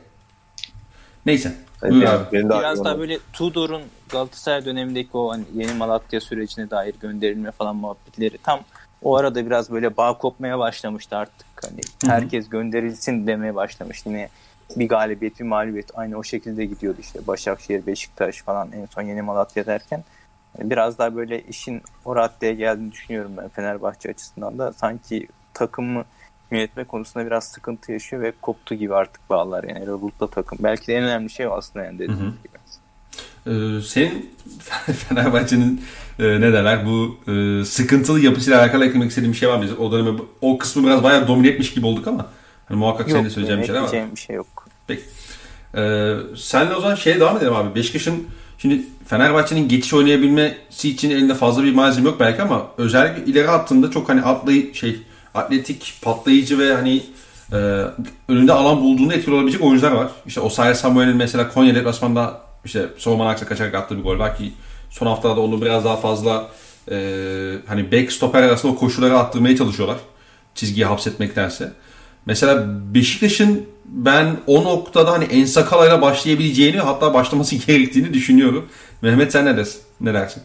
Neyse. 1.25 1.55
Yani 1.83 1.91
Buyur 1.93 2.03
abi. 2.03 2.25
benim 2.31 2.49
Biraz 2.49 2.85
daha 2.85 2.99
böyle 2.99 3.19
Tudor'un 3.33 3.81
Galatasaray 4.09 4.65
dönemindeki 4.65 5.09
o 5.17 5.31
hani 5.31 5.43
yeni 5.53 5.73
Malatya 5.73 6.21
sürecine 6.21 6.69
dair 6.69 6.95
gönderilme 7.01 7.51
falan 7.51 7.75
muhabbetleri 7.75 8.37
tam 8.37 8.59
o 9.03 9.15
arada 9.15 9.45
biraz 9.45 9.71
böyle 9.71 9.97
bağ 9.97 10.17
kopmaya 10.17 10.59
başlamıştı 10.59 11.17
artık. 11.17 11.47
Hani 11.63 11.81
herkes 12.05 12.49
gönderilsin 12.49 13.27
demeye 13.27 13.55
başlamıştı. 13.55 14.09
Yine 14.09 14.29
bir 14.75 14.89
galibiyet 14.89 15.39
bir 15.39 15.45
mağlubiyet 15.45 15.91
aynı 15.93 16.17
o 16.17 16.23
şekilde 16.23 16.65
gidiyordu 16.65 16.97
işte 17.01 17.27
Başakşehir, 17.27 17.85
Beşiktaş 17.87 18.41
falan 18.41 18.71
en 18.71 18.85
son 18.85 19.01
yeni 19.01 19.21
Malatya 19.21 19.65
derken 19.65 20.03
yani 20.57 20.69
biraz 20.69 20.97
daha 20.97 21.15
böyle 21.15 21.41
işin 21.43 21.81
o 22.05 22.15
raddeye 22.15 22.53
geldiğini 22.53 22.91
düşünüyorum 22.91 23.31
ben 23.37 23.49
Fenerbahçe 23.49 24.09
açısından 24.09 24.57
da 24.57 24.73
sanki 24.73 25.27
takımı 25.53 26.05
yönetme 26.51 26.83
konusunda 26.83 27.25
biraz 27.25 27.43
sıkıntı 27.43 27.91
yaşıyor 27.91 28.21
ve 28.21 28.33
koptu 28.41 28.75
gibi 28.75 28.95
artık 28.95 29.29
bağlar 29.29 29.63
yani 29.63 29.79
Erol 29.79 30.01
Bulut'la 30.01 30.27
takım. 30.27 30.57
Belki 30.61 30.87
de 30.87 30.95
en 30.95 31.03
önemli 31.03 31.29
şey 31.29 31.47
o 31.47 31.51
aslında 31.51 31.85
yani 31.85 31.99
dediğiniz 31.99 32.19
Hı 32.19 32.25
hı. 32.25 32.31
gibi. 32.43 32.61
Ee, 33.47 33.81
senin 33.81 34.29
Fenerbahçe'nin 35.07 35.81
e, 36.19 36.23
ne 36.41 36.53
derler 36.53 36.85
bu 36.85 37.17
e, 37.31 37.65
sıkıntılı 37.65 38.19
yapısıyla 38.19 38.59
alakalı 38.59 38.85
eklemek 38.85 39.09
istediğin 39.09 39.33
bir 39.33 39.37
şey 39.37 39.49
var 39.49 39.57
mı? 39.57 39.65
O 39.79 39.91
dönemi 39.91 40.19
o 40.41 40.57
kısmı 40.57 40.83
biraz 40.83 41.03
bayağı 41.03 41.27
domine 41.27 41.47
etmiş 41.47 41.73
gibi 41.73 41.85
olduk 41.85 42.07
ama 42.07 42.25
hani 42.65 42.77
muhakkak 42.77 43.11
senin 43.11 43.25
de 43.25 43.29
söyleyeceğin 43.29 43.61
bir 43.61 43.65
şeyler 43.65 43.81
var. 43.81 43.87
ekleyeceğim 43.87 44.15
bir 44.15 44.21
şey 44.21 44.35
yok. 44.35 44.67
Ee, 45.75 46.13
senle 46.37 46.75
o 46.75 46.81
zaman 46.81 46.95
şeye 46.95 47.19
devam 47.19 47.37
edelim 47.37 47.53
abi. 47.53 47.75
Beşiktaş'ın 47.75 48.27
şimdi 48.57 48.81
Fenerbahçe'nin 49.05 49.67
geçiş 49.67 49.93
oynayabilmesi 49.93 50.89
için 50.89 51.09
elinde 51.09 51.35
fazla 51.35 51.63
bir 51.63 51.75
malzeme 51.75 52.09
yok 52.09 52.19
belki 52.19 52.41
ama 52.41 52.67
özellikle 52.77 53.31
ileri 53.31 53.47
hattında 53.47 53.91
çok 53.91 54.09
hani 54.09 54.21
atlay 54.21 54.73
şey 54.73 54.99
atletik, 55.33 55.99
patlayıcı 56.01 56.59
ve 56.59 56.73
hani 56.73 57.03
e, 57.51 57.85
önünde 58.27 58.53
alan 58.53 58.81
bulduğunda 58.81 59.13
etkili 59.13 59.35
olabilecek 59.35 59.63
oyuncular 59.63 59.91
var. 59.91 60.11
İşte 60.25 60.41
Osayi 60.41 60.75
Samuel'in 60.75 61.17
mesela 61.17 61.49
Konya 61.49 61.75
deplasmanda 61.75 62.41
işte 62.65 62.89
Soğuman 62.97 63.27
Aksa 63.27 63.45
kaçarak 63.45 63.75
attığı 63.75 63.97
bir 63.97 64.03
gol 64.03 64.19
var 64.19 64.37
ki 64.37 64.53
son 64.89 65.07
haftalarda 65.07 65.41
onu 65.41 65.61
biraz 65.61 65.85
daha 65.85 65.97
fazla 65.97 66.47
e, 66.91 66.95
hani 67.67 67.91
back 67.91 68.11
stoper 68.11 68.43
arasında 68.43 68.71
o 68.71 68.75
koşuları 68.75 69.17
attırmaya 69.17 69.57
çalışıyorlar. 69.57 69.97
Çizgiyi 70.55 70.85
hapsetmektense. 70.85 71.71
Mesela 72.25 72.65
Beşiktaş'ın 72.93 73.65
ben 73.85 74.37
o 74.47 74.63
noktada 74.63 75.11
hani 75.11 75.23
Ensakala'yla 75.23 76.01
başlayabileceğini 76.01 76.79
hatta 76.79 77.13
başlaması 77.13 77.55
gerektiğini 77.67 78.13
düşünüyorum. 78.13 78.69
Mehmet 79.01 79.31
sen 79.31 79.45
ne 79.45 79.57
dersin? 79.57 79.81
Ne 80.01 80.13
dersin? 80.13 80.43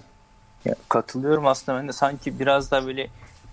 Ya, 0.65 0.75
katılıyorum 0.89 1.47
aslında 1.47 1.79
ben 1.79 1.89
de 1.89 1.93
sanki 1.93 2.41
biraz 2.41 2.71
daha 2.71 2.87
böyle 2.87 3.09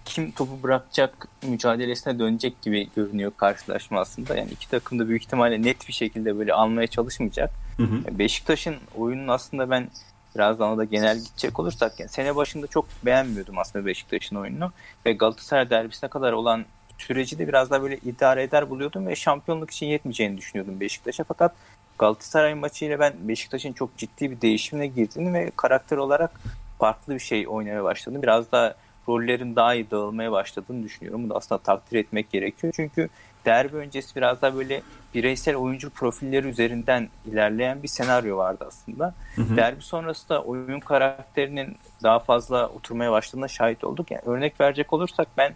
kim 0.06 0.32
topu 0.32 0.64
bırakacak 0.64 1.28
mücadelesine 1.44 2.20
dönecek 2.20 2.62
gibi 2.62 2.90
görünüyor 2.96 3.32
karşılaşma 3.38 4.00
aslında. 4.00 4.36
Yani 4.36 4.52
iki 4.52 4.70
takım 4.70 5.00
da 5.00 5.08
büyük 5.08 5.24
ihtimalle 5.24 5.62
net 5.62 5.88
bir 5.88 5.94
şekilde 5.94 6.38
böyle 6.38 6.54
almaya 6.54 6.88
çalışmayacak. 6.88 7.52
Hı 7.78 7.84
hı. 7.84 8.20
Beşiktaş'ın 8.20 8.76
oyunun 8.96 9.28
aslında 9.28 9.70
ben 9.70 9.90
biraz 10.36 10.60
daha 10.60 10.78
da 10.78 10.84
genel 10.84 11.18
gidecek 11.18 11.60
olursak 11.60 12.00
yani 12.00 12.10
sene 12.10 12.36
başında 12.36 12.68
çok 12.68 12.86
beğenmiyordum 13.06 13.58
aslında 13.58 13.86
Beşiktaş'ın 13.86 14.36
oyununu 14.36 14.72
ve 15.06 15.14
Galatasaray 15.14 15.70
derbisine 15.70 16.10
kadar 16.10 16.34
olan 16.34 16.66
süreci 16.98 17.40
de 17.40 17.48
biraz 17.48 17.72
daha 17.72 17.82
böyle 17.82 17.98
idare 17.98 18.44
eder 18.44 18.70
buluyordum 18.70 19.08
ve 19.08 19.16
şampiyonluk 19.16 19.72
için 19.72 19.86
yetmeyeceğini 19.86 20.38
düşünüyordum 20.38 20.80
Beşiktaş'a 20.80 21.24
fakat 21.24 21.56
Galatasaray 22.00 22.54
maçıyla 22.54 23.00
ben 23.00 23.14
Beşiktaş'ın 23.20 23.74
çok 23.74 23.98
ciddi 23.98 24.32
bir 24.32 24.42
değişimine 24.42 24.88
girdiğini 24.88 25.34
ve 25.34 25.52
karakter 25.56 25.98
olarak 25.98 26.32
farklı 26.80 27.14
bir 27.14 27.20
şey 27.20 27.48
oynamaya 27.48 27.84
başladığını 27.84 28.22
biraz 28.22 28.52
daha 28.52 28.76
rollerin 29.10 29.56
daha 29.56 29.74
iyi 29.74 29.92
dağılmaya 29.92 30.32
başladığını 30.32 30.84
düşünüyorum. 30.84 31.24
Bunu 31.24 31.30
da 31.30 31.36
aslında 31.36 31.62
takdir 31.62 31.98
etmek 31.98 32.32
gerekiyor. 32.32 32.74
Çünkü 32.76 33.10
derbi 33.46 33.78
öncesi 33.78 34.16
biraz 34.16 34.42
daha 34.42 34.56
böyle 34.56 34.82
bireysel 35.14 35.56
oyuncu 35.56 35.90
profilleri 35.90 36.48
üzerinden 36.48 37.10
ilerleyen 37.26 37.84
bir 37.84 37.88
senaryo 37.88 38.38
vardı 38.38 38.66
aslında. 38.68 39.14
Hı 39.36 39.42
hı. 39.42 39.58
Derbi 39.58 39.82
sonrası 39.82 40.30
da 40.30 40.44
oyun 40.44 40.80
karakterinin 40.80 41.78
daha 42.04 42.20
fazla 42.20 42.68
oturmaya 42.68 43.12
başladığına 43.12 43.48
şahit 43.48 43.84
olduk. 43.84 44.12
Yani 44.12 44.22
örnek 44.26 44.62
verecek 44.62 44.94
olursak 44.94 45.28
ben 45.38 45.54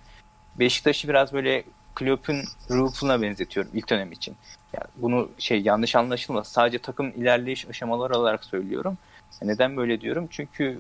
Beşiktaş'ı 0.60 1.08
biraz 1.08 1.34
böyle 1.34 1.64
Klopp'un 1.96 2.44
ruhuna 2.70 3.22
benzetiyorum 3.22 3.72
ilk 3.74 3.90
dönem 3.90 4.12
için. 4.12 4.36
Yani 4.74 4.88
bunu 4.96 5.30
şey 5.38 5.62
yanlış 5.62 5.96
anlaşılmaz. 5.96 6.48
Sadece 6.48 6.80
takım 6.80 7.08
ilerleyiş 7.08 7.68
aşamaları 7.68 8.18
olarak 8.18 8.44
söylüyorum. 8.44 8.98
Neden 9.42 9.78
böyle 9.78 10.02
diyorum? 10.02 10.28
Çünkü 10.32 10.80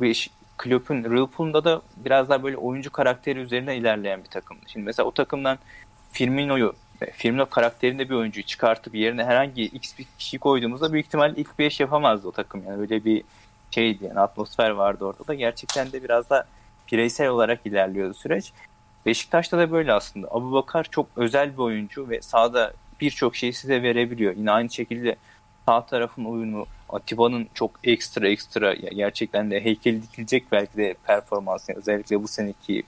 Beş, 0.00 0.30
Klopp'un 0.58 1.04
Liverpool'da 1.04 1.64
da 1.64 1.82
biraz 1.96 2.28
daha 2.28 2.42
böyle 2.42 2.56
oyuncu 2.56 2.90
karakteri 2.90 3.38
üzerine 3.38 3.76
ilerleyen 3.76 4.24
bir 4.24 4.28
takım. 4.28 4.56
Şimdi 4.66 4.86
mesela 4.86 5.06
o 5.06 5.10
takımdan 5.10 5.58
Firmino'yu 6.12 6.74
Firmino 7.12 7.46
karakterinde 7.46 8.08
bir 8.08 8.14
oyuncuyu 8.14 8.46
çıkartıp 8.46 8.94
yerine 8.94 9.24
herhangi 9.24 9.62
X 9.62 9.98
bir 9.98 10.06
kişi 10.18 10.38
koyduğumuzda 10.38 10.92
büyük 10.92 11.06
ihtimalle 11.06 11.34
ilk 11.36 11.58
5 11.58 11.80
yapamazdı 11.80 12.28
o 12.28 12.32
takım. 12.32 12.62
Yani 12.66 12.80
öyle 12.80 13.04
bir 13.04 13.22
şeydi 13.70 14.04
yani 14.04 14.20
atmosfer 14.20 14.70
vardı 14.70 15.04
orada 15.04 15.26
da. 15.26 15.34
Gerçekten 15.34 15.92
de 15.92 16.02
biraz 16.04 16.30
da 16.30 16.46
bireysel 16.92 17.28
olarak 17.28 17.66
ilerliyordu 17.66 18.14
süreç. 18.14 18.52
Beşiktaş'ta 19.06 19.58
da 19.58 19.72
böyle 19.72 19.92
aslında. 19.92 20.28
Abu 20.30 20.52
Bakar 20.52 20.86
çok 20.90 21.06
özel 21.16 21.52
bir 21.52 21.58
oyuncu 21.58 22.08
ve 22.10 22.22
sahada 22.22 22.72
birçok 23.00 23.36
şeyi 23.36 23.52
size 23.52 23.82
verebiliyor. 23.82 24.36
Yine 24.36 24.50
aynı 24.50 24.70
şekilde 24.70 25.16
sağ 25.66 25.86
tarafın 25.86 26.24
oyunu 26.24 26.66
Atiba'nın 26.88 27.48
çok 27.54 27.70
ekstra 27.84 28.28
ekstra 28.28 28.74
gerçekten 28.74 29.50
de 29.50 29.64
heykeli 29.64 30.02
dikilecek 30.02 30.52
belki 30.52 30.76
de 30.76 30.94
performansı. 31.06 31.72
Özellikle 31.76 32.22
bu 32.22 32.28
seneki 32.28 32.82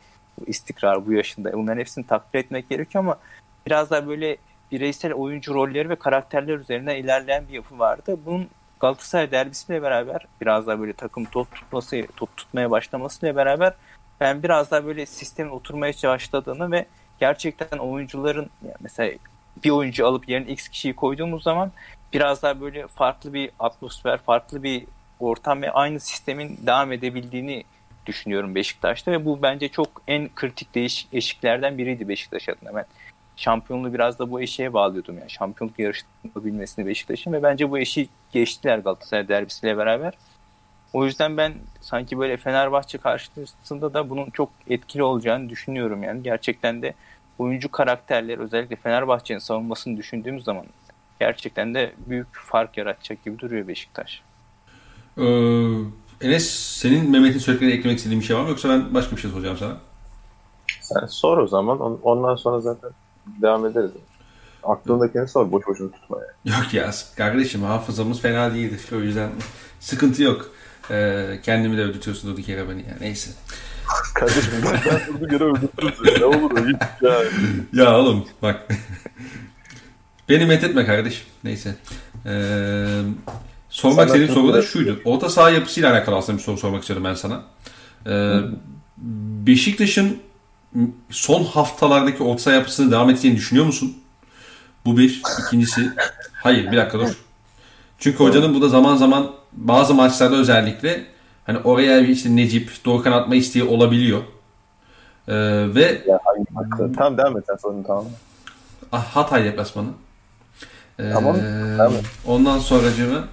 istikrar 0.47 1.07
bu 1.07 1.13
yaşında 1.13 1.53
bunların 1.53 1.81
hepsini 1.81 2.07
takdir 2.07 2.39
etmek 2.39 2.69
gerekiyor 2.69 3.05
ama 3.05 3.19
biraz 3.67 3.91
daha 3.91 4.07
böyle 4.09 4.37
bireysel 4.73 5.13
oyuncu 5.13 5.55
rolleri 5.55 5.89
ve 5.89 5.97
karakterler 5.97 6.59
üzerine 6.59 6.99
ilerleyen 6.99 7.49
bir 7.49 7.55
yapı 7.55 7.79
vardı. 7.79 8.19
Bunun 8.27 8.49
Galatasaray 8.81 9.31
derbisiyle 9.31 9.83
beraber 9.83 10.27
biraz 10.41 10.67
daha 10.67 10.81
böyle 10.81 10.93
takım 10.93 11.25
top 11.25 11.55
tutması, 11.55 12.07
top 12.17 12.37
tutmaya 12.37 12.71
başlamasıyla 12.71 13.37
beraber 13.37 13.75
ben 14.21 14.43
biraz 14.43 14.71
daha 14.71 14.87
böyle 14.87 15.07
sistemin 15.07 15.51
oturmaya 15.51 15.93
başladığını 16.05 16.73
ve 16.73 16.87
gerçekten 17.21 17.79
oyuncuların 17.79 18.51
yani 18.63 18.77
mesela 18.81 19.13
bir 19.65 19.71
oyuncu 19.71 20.07
alıp 20.07 20.29
yerine 20.29 20.51
X 20.51 20.69
kişiyi 20.69 20.97
koyduğumuz 20.97 21.43
zaman 21.43 21.73
biraz 22.13 22.43
daha 22.43 22.61
böyle 22.61 22.87
farklı 22.87 23.33
bir 23.33 23.51
atmosfer, 23.59 24.19
farklı 24.19 24.63
bir 24.63 24.85
ortam 25.21 25.63
ve 25.63 25.71
aynı 25.71 26.01
sistemin 26.01 26.59
devam 26.67 26.93
edebildiğini 26.93 27.65
düşünüyorum 28.07 28.55
Beşiktaş'ta 28.55 29.13
ve 29.13 29.25
bu 29.25 29.43
bence 29.43 29.69
çok 29.69 30.03
en 30.09 30.29
kritik 30.35 30.75
değişik 30.75 31.09
eşiklerden 31.15 31.79
biriydi 31.79 32.09
Beşiktaş 32.09 32.49
adına. 32.49 32.75
Ben 32.75 32.85
şampiyonluğu 33.37 33.95
biraz 33.95 34.19
da 34.19 34.31
bu 34.31 34.41
eşiğe 34.41 34.73
bağlıyordum 34.73 35.19
yani 35.19 35.31
şampiyonluk 35.31 35.79
yarışabilmesini 35.79 36.87
Beşiktaş'ın 36.87 37.33
ve 37.33 37.43
bence 37.43 37.71
bu 37.71 37.79
eşiği 37.79 38.09
geçtiler 38.33 38.79
Galatasaray 38.79 39.29
derbisiyle 39.29 39.79
beraber. 39.79 40.15
O 40.93 41.05
yüzden 41.05 41.37
ben 41.37 41.55
sanki 41.81 42.19
böyle 42.19 42.37
Fenerbahçe 42.37 42.99
karşısında 42.99 43.95
da 43.95 44.11
bunun 44.11 44.31
çok 44.31 44.51
etkili 44.71 45.03
olacağını 45.03 45.49
düşünüyorum 45.49 46.03
yani. 46.03 46.23
Gerçekten 46.23 46.83
de 46.83 46.95
oyuncu 47.39 47.71
karakterleri 47.71 48.41
özellikle 48.41 48.77
Fenerbahçe'nin 48.77 49.39
savunmasını 49.39 49.97
düşündüğümüz 49.97 50.45
zaman 50.45 50.67
gerçekten 51.21 51.75
de 51.75 51.93
büyük 52.07 52.27
fark 52.33 52.77
yaratacak 52.77 53.25
gibi 53.25 53.39
duruyor 53.39 53.69
Beşiktaş. 53.69 54.23
Ee, 55.19 55.25
Enes 56.21 56.51
senin 56.51 57.11
Mehmet'in 57.11 57.39
söylediklerine 57.39 57.75
eklemek 57.79 57.99
istediğin 57.99 58.21
bir 58.21 58.27
şey 58.27 58.37
var 58.37 58.43
mı 58.43 58.49
yoksa 58.49 58.69
ben 58.69 58.95
başka 58.95 59.17
bir 59.17 59.21
şey 59.21 59.31
soracağım 59.31 59.57
sana? 59.57 59.77
Sen 60.81 61.07
sor 61.07 61.39
o 61.39 61.47
zaman. 61.47 61.99
Ondan 62.03 62.37
sonra 62.37 62.61
zaten 62.61 62.91
devam 63.27 63.67
ederiz. 63.67 63.91
Aklındakini 64.63 65.29
sor. 65.29 65.53
Boş 65.53 65.67
boşuna 65.67 65.91
tutma 65.91 66.17
yani. 66.17 66.57
Yok 66.57 66.75
ya 66.75 66.91
kardeşim 67.17 67.63
hafızamız 67.63 68.21
fena 68.21 68.55
değildir. 68.55 68.81
O 68.93 68.97
yüzden 68.97 69.31
sıkıntı 69.81 70.23
yok. 70.23 70.51
Ee, 70.91 71.39
kendimi 71.43 71.77
de 71.77 71.83
öldürtüyorsun 71.83 72.31
durduk 72.31 72.49
yere 72.49 72.69
beni. 72.69 72.81
Yani. 72.89 73.01
Neyse. 73.01 73.31
Kardeşim 74.15 74.53
ben, 74.65 75.15
durduk 75.15 75.33
yere 75.33 75.45
öldürtürüm 75.45 76.21
Ne 76.21 76.25
olur 76.25 76.59
öyle 76.59 76.79
ya. 77.03 77.15
ya 77.73 77.99
oğlum 77.99 78.25
bak. 78.43 78.69
Beni 80.29 80.47
methetme 80.47 80.87
kardeşim. 80.87 81.27
Neyse. 81.45 81.77
Ee, 82.27 82.87
sormak 83.71 84.07
istediğim 84.07 84.35
soru 84.35 84.53
da 84.53 84.63
şuydu. 84.63 85.01
Orta 85.05 85.29
saha 85.29 85.51
yapısıyla 85.51 85.93
alakalı 85.93 86.17
aslında 86.17 86.39
bir 86.39 86.43
soru 86.43 86.59
sormak 86.59 86.81
istiyorum 86.81 87.05
ben 87.05 87.15
sana. 87.15 87.43
Ee, 88.07 88.41
Beşiktaş'ın 89.47 90.19
son 91.11 91.45
haftalardaki 91.45 92.23
orta 92.23 92.43
saha 92.43 92.55
yapısını 92.55 92.91
devam 92.91 93.11
edeceğini 93.11 93.37
düşünüyor 93.37 93.67
musun? 93.67 93.97
Bu 94.85 94.99
bir. 94.99 95.23
İkincisi 95.47 95.93
hayır 96.33 96.73
bir 96.73 96.77
dakika 96.77 96.99
dur. 96.99 97.17
Çünkü 97.99 98.19
hocanın 98.19 98.55
bu 98.55 98.63
da 98.63 98.69
zaman 98.69 98.97
zaman 98.97 99.31
bazı 99.53 99.95
maçlarda 99.95 100.37
özellikle 100.37 101.07
hani 101.47 101.59
oraya 101.59 102.01
işte 102.01 102.37
Necip, 102.37 102.85
Doğukan 102.85 103.13
atma 103.13 103.35
isteği 103.35 103.65
olabiliyor. 103.65 104.23
Ee, 105.29 105.35
ve 105.75 106.03
ya, 106.07 106.21
tamam 106.97 107.19
devam 107.19 107.39
et 107.39 107.45
sen 107.47 107.57
sorunu 107.57 107.87
tamam. 107.87 108.05
Ah, 108.93 109.05
Hatay 109.05 109.45
deplasmanı. 109.45 109.89
Ee, 110.99 111.11
tamam. 111.13 111.37
Ondan 112.27 112.59
sonracığımı 112.59 113.25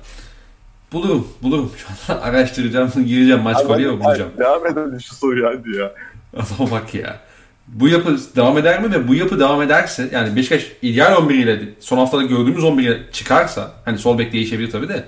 bulurum, 0.93 1.28
bulurum. 1.43 1.71
Şu 1.78 2.13
an 2.13 2.17
araştıracağım, 2.21 2.91
gireceğim 3.06 3.41
maç 3.41 3.63
kolye 3.63 3.99
bulacağım. 3.99 4.32
Devam 4.38 4.67
edelim 4.67 5.01
şu 5.01 5.15
soruyu 5.15 5.47
hadi 5.47 5.78
ya. 5.78 5.91
Ama 6.60 6.71
bak 6.71 6.93
ya. 6.93 7.19
Bu 7.67 7.88
yapı 7.88 8.17
devam 8.36 8.58
eder 8.58 8.82
mi 8.82 8.91
ve 8.91 9.08
bu 9.08 9.15
yapı 9.15 9.39
devam 9.39 9.62
ederse 9.62 10.10
yani 10.13 10.36
Beşiktaş 10.36 10.71
ideal 10.82 11.17
11 11.17 11.36
ile 11.36 11.62
son 11.80 11.97
haftada 11.97 12.23
gördüğümüz 12.23 12.63
11 12.63 12.84
ile 12.84 12.99
çıkarsa 13.12 13.71
hani 13.86 13.97
sol 13.97 14.17
bek 14.17 14.34
değişebilir 14.34 14.71
tabii 14.71 14.89
de 14.89 15.06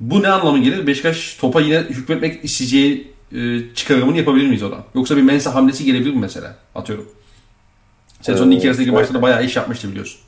bu 0.00 0.22
ne 0.22 0.28
anlamı 0.28 0.58
gelir? 0.58 0.86
Beşiktaş 0.86 1.34
topa 1.34 1.60
yine 1.60 1.78
hükmetmek 1.78 2.44
isteyeceği 2.44 3.12
e, 3.32 3.74
çıkarımını 3.74 4.16
yapabilir 4.16 4.46
miyiz 4.46 4.62
oradan? 4.62 4.84
Yoksa 4.94 5.16
bir 5.16 5.22
Mensa 5.22 5.54
hamlesi 5.54 5.84
gelebilir 5.84 6.14
mi 6.14 6.20
mesela? 6.20 6.56
Atıyorum. 6.74 7.08
Sezonun 8.20 8.50
ee, 8.50 8.54
ilk 8.54 8.64
yarısındaki 8.64 8.92
maçta 8.92 9.22
bayağı 9.22 9.44
iş 9.44 9.56
yapmıştı 9.56 9.90
biliyorsun. 9.90 10.20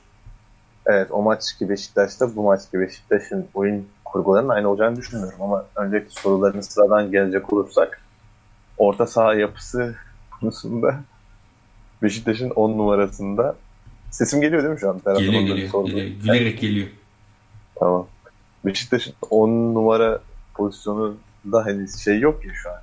Evet 0.87 1.09
o 1.11 1.23
maç 1.23 1.57
ki 1.59 1.69
Beşiktaş'ta 1.69 2.37
bu 2.37 2.43
maç 2.43 2.71
ki 2.71 2.81
Beşiktaş'ın 2.81 3.47
oyun 3.55 3.89
kurgularının 4.05 4.49
aynı 4.49 4.69
olacağını 4.69 4.97
düşünmüyorum 4.97 5.43
ama 5.43 5.65
önceki 5.77 6.15
soruların 6.15 6.61
sıradan 6.61 7.11
gelecek 7.11 7.53
olursak 7.53 8.01
orta 8.79 9.07
saha 9.07 9.35
yapısı 9.35 9.95
konusunda 10.41 11.01
Beşiktaş'ın 12.03 12.51
10 12.51 12.71
numarasında 12.71 13.57
sesim 14.11 14.41
geliyor 14.41 14.63
değil 14.63 14.75
mi 14.75 14.81
şu 14.81 14.91
an? 14.91 15.01
Geliyor 15.19 15.43
geliyor, 15.43 15.87
geliyor. 15.87 16.07
Gülerek 16.23 16.61
geliyor. 16.61 16.89
Tamam. 17.75 18.07
Beşiktaş'ın 18.65 19.15
10 19.31 19.49
numara 19.49 20.21
pozisyonu 20.55 21.17
da 21.53 21.65
hani 21.65 21.89
şey 22.05 22.21
yok 22.21 22.45
ya 22.45 22.53
şu 22.55 22.71
an. 22.71 22.77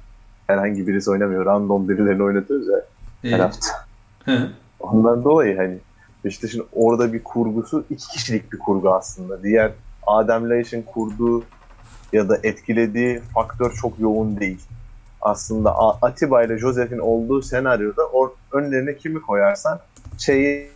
Herhangi 0.48 0.88
birisi 0.88 1.12
oynamıyor. 1.12 1.46
Random 1.46 1.90
birilerini 1.90 2.24
oynatıyoruz 2.24 2.68
ya 2.68 2.82
ee, 3.24 3.30
her 3.32 3.40
hafta. 3.40 3.68
Hı. 4.26 4.50
Ondan 4.80 5.24
dolayı 5.24 5.58
hani 5.58 5.78
Beşiktaş'ın 6.26 6.68
orada 6.74 7.14
bir 7.14 7.24
kurgusu 7.24 7.86
iki 7.90 8.08
kişilik 8.08 8.54
bir 8.54 8.60
kurgu 8.60 8.94
aslında. 8.94 9.44
Diğer 9.44 9.72
Adem 10.08 10.50
Laiç'in 10.50 10.82
kurduğu 10.82 11.44
ya 12.14 12.30
da 12.30 12.38
etkilediği 12.44 13.20
faktör 13.20 13.74
çok 13.74 14.00
yoğun 14.00 14.40
değil. 14.40 14.62
Aslında 15.22 15.78
Atiba 16.02 16.44
ile 16.44 16.58
Josef'in 16.58 17.00
olduğu 17.00 17.42
senaryoda 17.42 18.06
or 18.06 18.30
önlerine 18.52 18.98
kimi 18.98 19.22
koyarsan 19.22 19.80
şeyi 20.18 20.70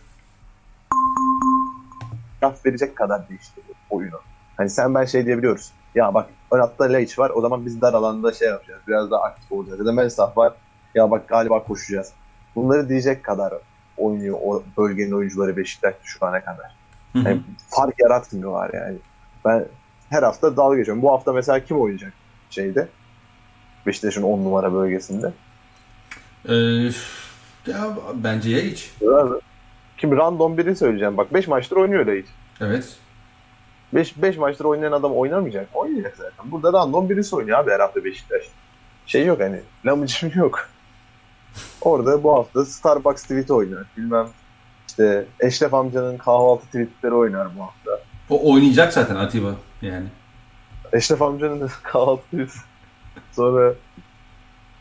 laf 2.42 2.66
verecek 2.66 2.96
kadar 2.96 3.28
değiştiriyor 3.28 3.74
oyunu. 3.90 4.20
Hani 4.56 4.70
sen 4.70 4.94
ben 4.94 5.04
şey 5.04 5.26
diyebiliyoruz. 5.26 5.72
Ya 5.94 6.14
bak 6.14 6.28
ön 6.50 6.60
hatta 6.60 6.84
Leic 6.84 7.14
var 7.18 7.30
o 7.34 7.40
zaman 7.40 7.66
biz 7.66 7.80
dar 7.80 7.94
alanda 7.94 8.32
şey 8.32 8.48
yapacağız. 8.48 8.82
Biraz 8.88 9.10
daha 9.10 9.22
aktif 9.22 9.52
olacağız. 9.52 9.78
Ya 9.78 9.86
da 9.86 9.92
Mensah 9.92 10.36
var. 10.36 10.52
Ya 10.94 11.10
bak 11.10 11.28
galiba 11.28 11.64
koşacağız. 11.64 12.12
Bunları 12.54 12.88
diyecek 12.88 13.24
kadar 13.24 13.54
oynuyor 13.96 14.38
o 14.42 14.62
bölgenin 14.78 15.12
oyuncuları 15.12 15.56
Beşiktaş 15.56 15.94
şu 16.04 16.26
ana 16.26 16.40
kadar. 16.44 16.74
Yani 17.14 17.40
fark 17.68 17.94
yaratmıyorlar 18.00 18.70
yani. 18.74 18.96
Ben 19.44 19.64
her 20.10 20.22
hafta 20.22 20.56
dalga 20.56 20.76
geçiyorum. 20.76 21.02
Bu 21.02 21.12
hafta 21.12 21.32
mesela 21.32 21.64
kim 21.64 21.80
oynayacak 21.80 22.12
şeyde? 22.50 22.88
Beşiktaş'ın 23.86 24.22
10 24.22 24.44
numara 24.44 24.72
bölgesinde. 24.74 25.32
Ee, 26.48 26.54
ya 27.72 27.96
bence 28.14 28.50
ya 28.50 28.60
hiç. 28.62 28.92
Kim 29.98 30.16
random 30.16 30.58
biri 30.58 30.76
söyleyeceğim. 30.76 31.16
Bak 31.16 31.34
5 31.34 31.48
maçtır 31.48 31.76
oynuyor 31.76 32.06
hiç. 32.06 32.26
Evet. 32.60 32.96
5 33.92 34.22
5 34.22 34.36
maçtır 34.36 34.64
oynayan 34.64 34.92
adam 34.92 35.12
oynamayacak. 35.12 35.68
Oynayacak 35.74 36.16
zaten. 36.16 36.50
Burada 36.50 36.72
random 36.72 37.10
birisi 37.10 37.36
oynuyor 37.36 37.58
abi 37.58 37.70
her 37.70 37.80
hafta 37.80 38.04
Beşiktaş. 38.04 38.42
Şey 39.06 39.26
yok 39.26 39.40
hani. 39.40 39.60
Lamıcım 39.86 40.32
yok. 40.34 40.68
Orada 41.80 42.22
bu 42.22 42.34
hafta 42.34 42.64
Starbucks 42.64 43.22
tweet'i 43.22 43.52
oynar. 43.52 43.84
Bilmem 43.96 44.28
işte 44.88 45.26
Eşref 45.40 45.74
amcanın 45.74 46.16
kahvaltı 46.18 46.66
tweetleri 46.66 47.14
oynar 47.14 47.48
bu 47.58 47.62
hafta. 47.62 47.90
O 48.30 48.52
oynayacak 48.52 48.92
zaten 48.92 49.16
Atiba 49.16 49.54
yani. 49.82 50.06
Eşref 50.92 51.22
amcanın 51.22 51.70
kahvaltı 51.82 52.22
tweet'i. 52.24 52.58
Sonra 53.32 53.74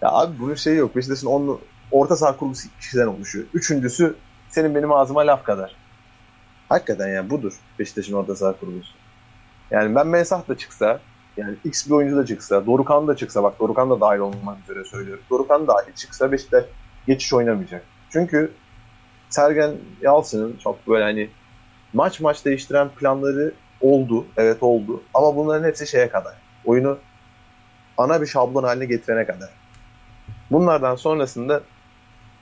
ya 0.01 0.11
abi 0.11 0.39
bunun 0.39 0.55
şeyi 0.55 0.77
yok. 0.77 0.95
Beşiktaş'ın 0.95 1.27
onun 1.27 1.59
orta 1.91 2.15
saha 2.15 2.37
kurgusu 2.37 2.67
iki 2.67 2.79
kişiden 2.79 3.07
oluşuyor. 3.07 3.45
Üçüncüsü 3.53 4.15
senin 4.49 4.75
benim 4.75 4.91
ağzıma 4.91 5.21
laf 5.21 5.43
kadar. 5.43 5.75
Hakikaten 6.69 7.07
yani 7.07 7.29
budur 7.29 7.53
Beşiktaş'ın 7.79 8.13
orta 8.13 8.35
saha 8.35 8.53
kurgusu. 8.53 8.93
Yani 9.71 9.95
ben 9.95 10.07
Mensah 10.07 10.47
da 10.47 10.57
çıksa, 10.57 10.99
yani 11.37 11.55
X 11.65 11.87
bir 11.87 11.91
oyuncu 11.91 12.15
da 12.15 12.25
çıksa, 12.25 12.65
Dorukan 12.65 13.07
da 13.07 13.15
çıksa, 13.15 13.43
bak 13.43 13.59
Dorukan 13.59 13.89
da 13.89 14.01
dahil 14.01 14.19
olmak 14.19 14.57
üzere 14.63 14.85
söylüyorum. 14.85 15.23
Dorukan 15.29 15.67
dahil 15.67 15.93
çıksa 15.93 16.31
Beşiktaş 16.31 16.63
geçiş 17.07 17.33
oynamayacak. 17.33 17.83
Çünkü 18.09 18.51
Sergen 19.29 19.71
Yalçın'ın 20.01 20.57
çok 20.63 20.87
böyle 20.87 21.03
hani 21.03 21.29
maç 21.93 22.19
maç 22.19 22.45
değiştiren 22.45 22.89
planları 22.89 23.53
oldu. 23.81 24.25
Evet 24.37 24.63
oldu. 24.63 25.03
Ama 25.13 25.35
bunların 25.35 25.67
hepsi 25.67 25.87
şeye 25.87 26.09
kadar. 26.09 26.33
Oyunu 26.65 26.97
ana 27.97 28.21
bir 28.21 28.27
şablon 28.27 28.63
haline 28.63 28.85
getirene 28.85 29.25
kadar. 29.25 29.49
Bunlardan 30.51 30.95
sonrasında 30.95 31.61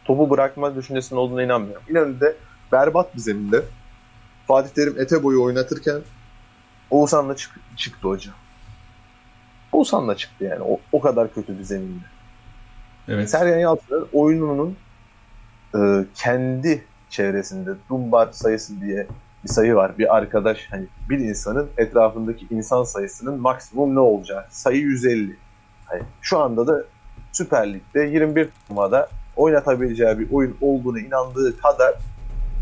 topu 0.06 0.30
bırakma 0.30 0.76
düşüncesinin 0.76 1.20
olduğuna 1.20 1.44
inanmıyorum. 1.44 1.84
İnönü'de 1.90 2.36
berbat 2.72 3.16
bir 3.16 3.20
zeminde 3.20 3.62
Fatih 4.48 4.70
Terim 4.70 5.00
ete 5.00 5.24
boyu 5.24 5.44
oynatırken 5.44 6.02
Oğuzhan'la 6.90 7.36
çık 7.36 7.52
çıktı 7.78 8.08
hocam. 8.08 8.36
Oğuzhan'la 9.72 10.16
çıktı 10.16 10.44
yani. 10.44 10.62
O, 10.64 10.80
o 10.92 11.02
kadar 11.02 11.34
kötü 11.34 11.60
bir 11.60 11.64
zeminde. 11.64 12.06
Evet. 13.08 13.30
Sergen 13.30 13.60
Yalçın'ın 13.60 14.08
oyununun 14.14 14.78
e, 15.76 16.06
kendi 16.16 16.84
çevresinde 17.10 17.70
Dumbar 17.90 18.32
sayısı 18.32 18.82
diye 18.82 19.08
bir 19.44 19.50
sayı 19.50 19.76
var. 19.76 19.98
Bir 19.98 20.16
arkadaş 20.16 20.68
hani 20.70 20.86
bir 21.10 21.20
insanın 21.20 21.70
etrafındaki 21.78 22.48
insan 22.52 22.84
sayısının 22.84 23.40
maksimum 23.40 23.96
ne 23.96 24.00
olacağı. 24.00 24.46
Sayı 24.50 24.82
150. 24.82 25.36
Hani 25.86 26.04
şu 26.22 26.40
anda 26.40 26.68
da 26.68 26.84
Süper 27.32 27.74
Lig'de 27.74 28.00
21 28.00 28.50
turnuvada 28.68 29.10
oynatabileceği 29.36 30.20
bir 30.20 30.32
oyun 30.32 30.58
olduğunu 30.62 31.00
inandığı 31.00 31.58
kadar 31.58 31.96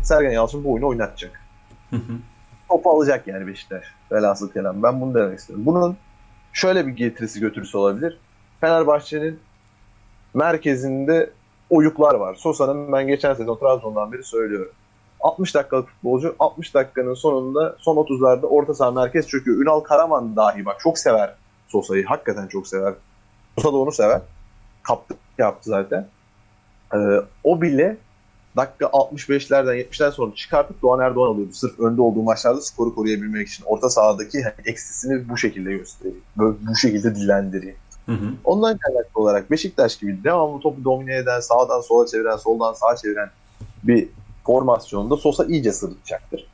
Sergen 0.02 0.30
Yalçın 0.30 0.64
bu 0.64 0.72
oyunu 0.72 0.86
oynatacak. 0.86 1.40
Hı 1.90 1.96
hı. 1.96 2.12
Topu 2.68 2.90
alacak 2.90 3.26
yani 3.26 3.46
Beşiktaş. 3.46 3.84
Velhasıl 4.12 4.52
kelam. 4.52 4.82
Ben 4.82 5.00
bunu 5.00 5.14
demek 5.14 5.38
istiyorum. 5.38 5.66
Bunun 5.66 5.96
şöyle 6.52 6.86
bir 6.86 6.92
getirisi 6.92 7.40
götürüsü 7.40 7.78
olabilir. 7.78 8.18
Fenerbahçe'nin 8.60 9.40
merkezinde 10.34 11.30
oyuklar 11.70 12.14
var. 12.14 12.34
Sosa'nın 12.34 12.92
ben 12.92 13.06
geçen 13.06 13.34
sezon 13.34 13.58
Trabzon'dan 13.58 14.12
beri 14.12 14.24
söylüyorum. 14.24 14.72
60 15.20 15.54
dakikalık 15.54 15.88
futbolcu 15.88 16.36
60 16.38 16.74
dakikanın 16.74 17.14
sonunda 17.14 17.76
son 17.78 17.96
30'larda 17.96 18.46
orta 18.46 18.74
saha 18.74 18.90
merkez 18.90 19.28
çöküyor. 19.28 19.58
Ünal 19.62 19.80
Karaman 19.80 20.36
dahi 20.36 20.64
bak 20.64 20.80
çok 20.80 20.98
sever 20.98 21.34
Sosa'yı. 21.68 22.04
Hakikaten 22.06 22.46
çok 22.46 22.68
sever. 22.68 22.94
Sosa 23.58 23.72
da 23.72 23.76
onu 23.76 23.92
sever. 23.92 24.20
Kaptı 24.82 25.14
yaptı 25.38 25.70
zaten. 25.70 26.08
Ee, 26.94 26.98
o 27.44 27.62
bile 27.62 27.96
dakika 28.56 28.86
65'lerden 28.86 29.76
70'den 29.76 30.10
sonra 30.10 30.34
çıkartıp 30.34 30.82
Doğan 30.82 31.00
Erdoğan 31.00 31.30
alıyordu. 31.30 31.52
Sırf 31.52 31.80
önde 31.80 32.02
olduğu 32.02 32.22
maçlarda 32.22 32.60
skoru 32.60 32.94
koruyabilmek 32.94 33.48
için. 33.48 33.64
Orta 33.64 33.90
sahadaki 33.90 34.42
hani 34.42 34.54
eksisini 34.64 35.28
bu 35.28 35.36
şekilde 35.36 35.72
gösteriyor. 35.72 36.16
Böyle 36.38 36.56
bu 36.70 36.76
şekilde 36.76 37.14
dillendiriyor. 37.14 37.74
Hı 38.06 38.12
hı. 38.12 38.26
Ondan 38.44 38.78
kaynaklı 38.78 39.20
olarak 39.22 39.50
Beşiktaş 39.50 39.96
gibi 39.96 40.24
devamlı 40.24 40.60
topu 40.60 40.84
domine 40.84 41.16
eden, 41.16 41.40
sağdan 41.40 41.80
sola 41.80 42.06
çeviren, 42.06 42.36
soldan 42.36 42.72
sağa 42.72 42.96
çeviren 42.96 43.30
bir 43.82 44.08
formasyonda 44.44 45.16
Sosa 45.16 45.44
iyice 45.44 45.72
sırıtacaktır. 45.72 46.46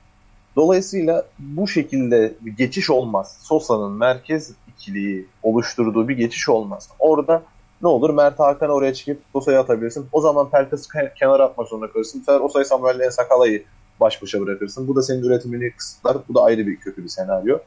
Dolayısıyla 0.56 1.26
bu 1.38 1.68
şekilde 1.68 2.34
bir 2.40 2.56
geçiş 2.56 2.90
olmaz. 2.90 3.38
Sosa'nın 3.40 3.92
merkez 3.92 4.52
ikiliği 4.68 5.26
oluşturduğu 5.42 6.08
bir 6.08 6.16
geçiş 6.16 6.48
olmaz. 6.48 6.88
Orada 6.98 7.42
ne 7.82 7.88
olur 7.88 8.10
Mert 8.10 8.38
Hakan 8.38 8.70
oraya 8.70 8.94
çıkıp 8.94 9.22
Sosa'yı 9.32 9.58
atabilirsin. 9.58 10.06
O 10.12 10.20
zaman 10.20 10.50
Pelkas'ı 10.50 10.88
ke- 10.88 11.14
kenara 11.14 11.44
atmak 11.44 11.68
zorunda 11.68 11.92
kalırsın. 11.92 12.20
Bu 12.20 12.24
sefer 12.24 12.40
Osay 12.40 12.64
Samuel'le 12.64 13.00
Ensakala'yı 13.00 13.64
baş 14.00 14.22
başa 14.22 14.40
bırakırsın. 14.40 14.88
Bu 14.88 14.96
da 14.96 15.02
senin 15.02 15.22
üretimini 15.22 15.72
kısıtlar. 15.76 16.16
Bu 16.28 16.34
da 16.34 16.42
ayrı 16.42 16.66
bir 16.66 16.76
kötü 16.76 17.04
bir 17.04 17.08
senaryo. 17.08 17.58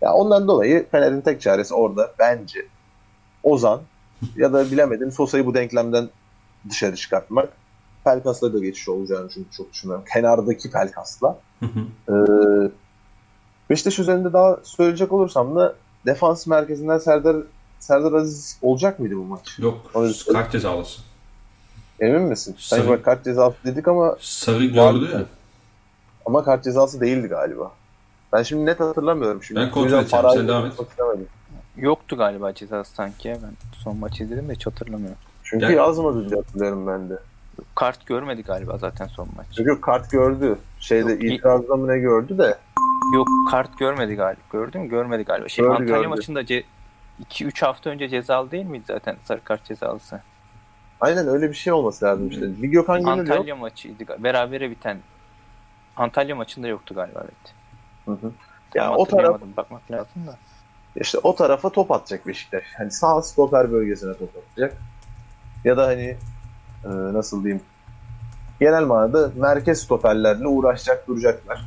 Ya 0.00 0.12
ondan 0.12 0.48
dolayı 0.48 0.86
Fener'in 0.90 1.20
tek 1.20 1.40
çaresi 1.40 1.74
orada 1.74 2.12
bence 2.18 2.66
Ozan 3.42 3.80
ya 4.36 4.52
da 4.52 4.70
bilemedim 4.70 5.12
Sosa'yı 5.12 5.46
bu 5.46 5.54
denklemden 5.54 6.08
dışarı 6.70 6.96
çıkartmak. 6.96 7.48
Pelkas'la 8.04 8.54
da 8.54 8.58
geçiş 8.58 8.88
olacağını 8.88 9.28
çünkü 9.28 9.50
çok 9.50 9.72
düşünüyorum. 9.72 10.04
Kenardaki 10.12 10.70
Pelkas'la. 10.70 11.38
Ee, 12.08 12.12
Beşiktaş 13.70 13.98
üzerinde 13.98 14.32
daha 14.32 14.58
söyleyecek 14.62 15.12
olursam 15.12 15.56
da 15.56 15.74
defans 16.06 16.46
merkezinden 16.46 16.98
Serdar 16.98 17.36
Serdar 17.80 18.12
Aziz 18.12 18.58
olacak 18.62 18.98
mıydı 18.98 19.16
bu 19.16 19.24
maç? 19.24 19.58
Yok. 19.58 19.90
Onu- 19.94 20.12
Kart 20.32 20.52
cezalısı. 20.52 21.00
Emin 22.00 22.22
misin? 22.22 22.54
Sanki 22.58 22.84
Sarı. 22.86 22.96
bak 22.98 23.04
kart 23.04 23.24
cezası 23.24 23.56
dedik 23.64 23.88
ama 23.88 24.16
Sarı 24.20 24.64
gördü 24.64 25.10
ya. 25.12 25.24
ama 26.26 26.44
kart 26.44 26.64
cezası 26.64 27.00
değildi 27.00 27.26
galiba. 27.28 27.72
Ben 28.32 28.42
şimdi 28.42 28.66
net 28.66 28.80
hatırlamıyorum. 28.80 29.42
Şimdi 29.42 29.60
Ben 29.60 29.70
kontrol 29.70 29.98
edeceğim. 29.98 30.22
parayı 30.22 30.38
Sen 30.38 30.48
devam 30.48 30.66
et. 30.66 30.72
Yoktu 31.76 32.16
galiba 32.16 32.54
cezası 32.54 32.94
sanki. 32.94 33.28
Ben 33.42 33.50
son 33.84 33.96
maçı 33.96 34.24
izledim 34.24 34.48
de 34.48 34.52
hiç 34.52 34.66
hatırlamıyorum. 34.66 35.18
Çünkü 35.44 35.64
Yani- 35.64 35.74
yazmadı 35.76 36.30
diye 36.30 36.40
hatırlıyorum 36.40 36.86
ben 36.86 37.10
de. 37.10 37.18
Kart 37.74 38.06
görmedi 38.06 38.42
galiba 38.42 38.78
zaten 38.78 39.06
son 39.06 39.28
maç. 39.36 39.46
Çünkü 39.56 39.80
kart 39.80 40.10
gördü. 40.10 40.58
Şeyde 40.80 41.12
Yok, 41.12 41.24
itirazda 41.24 41.76
mı 41.76 41.88
ne 41.88 41.98
gördü 41.98 42.38
de. 42.38 42.58
Yok 43.14 43.28
kart 43.50 43.78
görmedi 43.78 44.14
galiba. 44.14 44.40
Gördün 44.52 44.80
mü? 44.82 44.88
Görmedi 44.88 45.22
galiba. 45.24 45.48
Şey, 45.48 45.64
Gördü, 45.64 45.74
Antalya 45.74 45.96
gördü. 45.96 46.08
maçında 46.08 46.46
2-3 47.24 47.64
hafta 47.64 47.90
önce 47.90 48.08
cezalı 48.08 48.50
değil 48.50 48.66
miydi 48.66 48.84
zaten 48.86 49.16
sarı 49.24 49.44
kart 49.44 49.64
cezalısı? 49.64 50.20
Aynen 51.00 51.28
öyle 51.28 51.48
bir 51.48 51.54
şey 51.54 51.72
olması 51.72 52.04
lazım 52.04 52.28
işte. 52.28 52.62
Bir 52.62 52.68
Gökhan 52.68 53.04
Gönül 53.04 53.18
yok. 53.18 53.30
Antalya 53.30 53.56
maçıydı. 53.56 54.04
galiba. 54.04 54.24
Berabere 54.24 54.70
biten 54.70 54.98
Antalya 55.96 56.36
maçında 56.36 56.68
yoktu 56.68 56.94
galiba 56.94 57.24
evet. 57.24 57.54
Hı 58.04 58.26
hı. 58.26 58.32
Ya 58.74 58.94
o 58.94 59.06
taraf 59.06 59.40
bakmak 59.56 59.90
lazım 59.90 60.26
da. 60.26 60.36
İşte 60.96 61.18
o 61.22 61.34
tarafa 61.34 61.70
top 61.70 61.90
atacak 61.90 62.26
Beşiktaş. 62.26 62.64
Hani 62.78 62.90
sağ 62.90 63.22
stoper 63.22 63.72
bölgesine 63.72 64.14
top 64.14 64.30
atacak. 64.36 64.76
Ya 65.64 65.76
da 65.76 65.86
hani 65.86 66.16
e, 66.84 66.88
nasıl 66.88 67.44
diyeyim 67.44 67.62
genel 68.60 68.82
manada 68.82 69.30
merkez 69.36 69.82
stoperlerle 69.82 70.46
uğraşacak 70.46 71.08
duracaklar. 71.08 71.64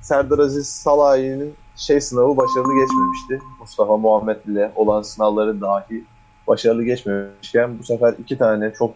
Serdar 0.00 0.38
Aziz 0.38 0.68
Salahi'nin 0.68 1.54
şey 1.76 2.00
sınavı 2.00 2.36
başarılı 2.36 2.74
geçmemişti. 2.80 3.46
Mustafa 3.60 3.96
Muhammed 3.96 4.44
ile 4.44 4.72
olan 4.74 5.02
sınavları 5.02 5.60
dahi 5.60 6.04
başarılı 6.46 6.84
geçmemişken 6.84 7.78
bu 7.78 7.84
sefer 7.84 8.14
iki 8.18 8.38
tane 8.38 8.72
çok 8.72 8.94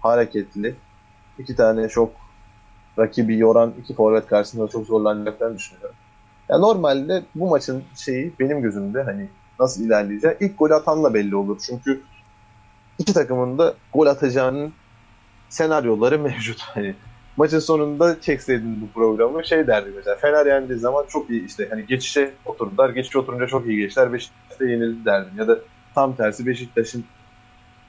hareketli, 0.00 0.74
iki 1.38 1.56
tane 1.56 1.88
çok 1.88 2.10
rakibi 2.98 3.38
yoran 3.38 3.74
iki 3.82 3.94
forvet 3.94 4.26
karşısında 4.26 4.68
çok 4.68 4.86
zorlanacaklarını 4.86 5.58
düşünüyorum. 5.58 5.96
Ya 6.48 6.58
normalde 6.58 7.22
bu 7.34 7.48
maçın 7.48 7.84
şeyi 7.96 8.32
benim 8.40 8.62
gözümde 8.62 9.02
hani 9.02 9.28
nasıl 9.60 9.84
ilerleyeceği 9.84 10.36
ilk 10.40 10.58
gol 10.58 10.70
atanla 10.70 11.14
belli 11.14 11.36
olur. 11.36 11.60
Çünkü 11.66 12.02
iki 12.98 13.14
takımın 13.14 13.58
da 13.58 13.74
gol 13.92 14.06
atacağının 14.06 14.72
senaryoları 15.48 16.18
mevcut. 16.22 16.60
Hani 16.60 16.94
maçın 17.38 17.58
sonunda 17.58 18.20
çekseydin 18.20 18.80
bu 18.82 19.00
programı 19.00 19.44
şey 19.44 19.66
derdi 19.66 19.90
mesela 19.96 20.16
Fener 20.16 20.46
yendiği 20.46 20.78
zaman 20.78 21.04
çok 21.08 21.30
iyi 21.30 21.46
işte 21.46 21.66
hani 21.70 21.86
geçişe 21.86 22.32
oturdular. 22.44 22.90
Geçişe 22.90 23.18
oturunca 23.18 23.46
çok 23.46 23.66
iyi 23.66 23.76
geçtiler. 23.76 24.12
Beşiktaş'ta 24.12 24.64
yenildi 24.64 25.04
derdim. 25.04 25.38
Ya 25.38 25.48
da 25.48 25.58
tam 25.94 26.16
tersi 26.16 26.46
Beşiktaş'ın 26.46 27.04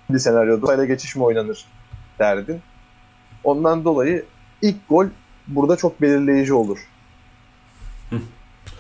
bir 0.10 0.20
senaryoda 0.20 0.68
sayla 0.68 0.86
geçiş 0.86 1.16
mi 1.16 1.24
oynanır 1.24 1.66
derdin. 2.20 2.62
Ondan 3.44 3.86
dolayı 3.86 4.26
ilk 4.62 4.90
gol 4.90 5.06
burada 5.48 5.76
çok 5.76 6.02
belirleyici 6.02 6.54
olur. 6.54 6.80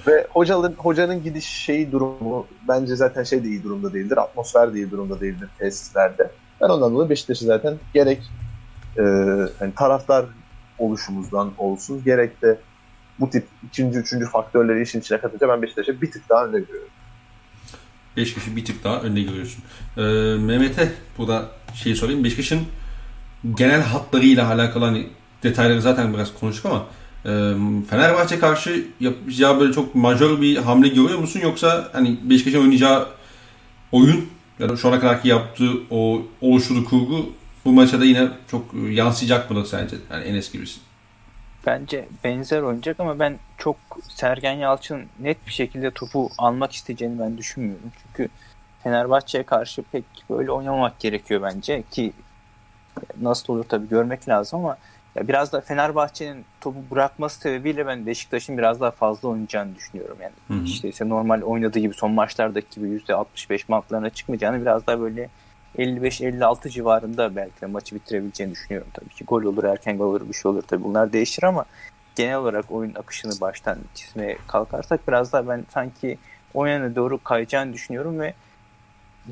Ve 0.07 0.27
hocanın, 0.29 0.73
hocanın 0.77 1.23
gidiş 1.23 1.45
şeyi 1.45 1.91
durumu 1.91 2.47
bence 2.67 2.95
zaten 2.95 3.23
şey 3.23 3.43
de 3.43 3.47
iyi 3.47 3.63
durumda 3.63 3.93
değildir. 3.93 4.17
Atmosfer 4.17 4.73
de 4.73 4.77
iyi 4.77 4.91
durumda 4.91 5.21
değildir 5.21 5.49
tesislerde. 5.59 6.31
Ben 6.61 6.69
ondan 6.69 6.93
dolayı 6.93 7.09
Beşiktaş'ı 7.09 7.45
zaten 7.45 7.77
gerek 7.93 8.31
e, 8.97 9.03
hani 9.59 9.73
taraftar 9.75 10.25
oluşumuzdan 10.79 11.51
olsun 11.57 12.03
gerek 12.03 12.41
de 12.41 12.59
bu 13.19 13.29
tip 13.29 13.47
ikinci, 13.67 13.99
üçüncü 13.99 14.25
faktörleri 14.25 14.83
işin 14.83 14.99
içine 14.99 15.19
katınca 15.19 15.49
ben 15.49 15.61
Beşiktaş'a 15.61 16.01
bir 16.01 16.11
tık 16.11 16.29
daha 16.29 16.45
önde 16.45 16.59
görüyorum. 16.59 16.89
Beşiktaş'ı 18.17 18.55
bir 18.55 18.65
tık 18.65 18.83
daha 18.83 19.01
önde 19.01 19.21
görüyorsun. 19.21 19.63
Ee, 19.97 20.01
Mehmet'e 20.37 20.91
burada 21.17 21.45
şey 21.73 21.95
sorayım. 21.95 22.23
Beşiktaş'ın 22.23 22.61
genel 23.57 23.81
hatlarıyla 23.81 24.47
alakalı 24.49 24.85
hani 24.85 25.07
detayları 25.43 25.81
zaten 25.81 26.13
biraz 26.13 26.33
konuştuk 26.39 26.65
ama 26.65 26.85
e, 27.25 27.29
Fenerbahçe 27.89 28.39
karşı 28.39 28.85
yapacağı 28.99 29.59
böyle 29.59 29.73
çok 29.73 29.95
majör 29.95 30.41
bir 30.41 30.57
hamle 30.57 30.87
görüyor 30.87 31.19
musun? 31.19 31.39
Yoksa 31.43 31.89
hani 31.93 32.17
Beşiktaş'ın 32.23 32.61
oynayacağı 32.61 33.07
oyun 33.91 34.25
ya 34.59 34.69
da 34.69 34.77
şu 34.77 34.87
ana 34.87 34.99
kadarki 34.99 35.27
yaptığı 35.27 35.71
o 35.89 36.21
oluşturduğu 36.41 36.85
kurgu 36.85 37.29
bu 37.69 37.73
maça 37.73 37.99
da 37.99 38.05
yine 38.05 38.27
çok 38.47 38.65
yansıyacak 38.91 39.51
mıdır 39.51 39.65
sence? 39.65 39.95
Yani 40.11 40.23
Enes 40.23 40.51
gibisin. 40.51 40.81
Bence 41.65 42.07
benzer 42.23 42.61
oynayacak 42.61 42.99
ama 42.99 43.19
ben 43.19 43.37
çok 43.57 43.75
Sergen 44.09 44.53
Yalçın 44.53 45.01
net 45.19 45.47
bir 45.47 45.51
şekilde 45.51 45.91
topu 45.91 46.29
almak 46.37 46.71
isteyeceğini 46.71 47.19
ben 47.19 47.37
düşünmüyorum. 47.37 47.91
Çünkü 48.01 48.29
Fenerbahçe'ye 48.83 49.43
karşı 49.43 49.83
pek 49.91 50.03
böyle 50.29 50.51
oynamamak 50.51 50.99
gerekiyor 50.99 51.41
bence 51.41 51.83
ki 51.91 52.13
nasıl 53.21 53.53
olur 53.53 53.63
tabii 53.63 53.89
görmek 53.89 54.29
lazım 54.29 54.59
ama 54.59 54.77
ya 55.15 55.27
biraz 55.27 55.53
da 55.53 55.61
Fenerbahçe'nin 55.61 56.45
topu 56.61 56.79
bırakması 56.91 57.39
sebebiyle 57.39 57.87
ben 57.87 58.05
Beşiktaş'ın 58.05 58.57
biraz 58.57 58.81
daha 58.81 58.91
fazla 58.91 59.29
oynayacağını 59.29 59.75
düşünüyorum. 59.75 60.17
Yani 60.21 60.33
Hı 60.47 60.53
hı. 60.53 60.65
işte 60.65 60.89
ise 60.89 61.09
normal 61.09 61.41
oynadığı 61.41 61.79
gibi 61.79 61.93
son 61.93 62.11
maçlardaki 62.11 62.75
gibi 62.75 62.87
%65 62.99 63.63
mantlarına 63.67 64.09
çıkmayacağını 64.09 64.61
biraz 64.61 64.87
daha 64.87 65.01
böyle 65.01 65.29
55-56 65.77 66.69
civarında 66.69 67.35
belki 67.35 67.61
de 67.61 67.65
maçı 67.65 67.95
bitirebileceğini 67.95 68.53
düşünüyorum 68.53 68.89
tabii 68.93 69.09
ki. 69.09 69.25
Gol 69.25 69.43
olur, 69.43 69.63
erken 69.63 69.97
gol 69.97 70.05
olur, 70.05 70.29
bir 70.29 70.33
şey 70.33 70.51
olur 70.51 70.61
tabii. 70.61 70.83
Bunlar 70.83 71.13
değişir 71.13 71.43
ama 71.43 71.65
genel 72.15 72.35
olarak 72.35 72.71
oyun 72.71 72.95
akışını 72.95 73.41
baştan 73.41 73.77
çizmeye 73.95 74.37
kalkarsak 74.47 75.07
biraz 75.07 75.33
daha 75.33 75.47
ben 75.47 75.65
sanki 75.69 76.17
oyuna 76.53 76.95
doğru 76.95 77.23
kayacağını 77.23 77.73
düşünüyorum 77.73 78.19
ve 78.19 78.33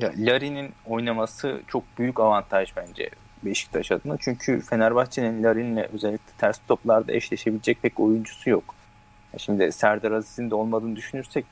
Larin'in 0.02 0.72
oynaması 0.86 1.60
çok 1.66 1.84
büyük 1.98 2.20
avantaj 2.20 2.72
bence 2.76 3.10
Beşiktaş 3.44 3.92
adına. 3.92 4.16
Çünkü 4.20 4.60
Fenerbahçe'nin 4.60 5.44
Larin'le 5.44 5.86
özellikle 5.92 6.32
ters 6.38 6.58
toplarda 6.68 7.12
eşleşebilecek 7.12 7.82
pek 7.82 8.00
oyuncusu 8.00 8.50
yok. 8.50 8.74
Şimdi 9.36 9.72
Serdar 9.72 10.12
Aziz'in 10.12 10.50
de 10.50 10.54
olmadığını 10.54 10.96
düşünürsek 10.96 11.44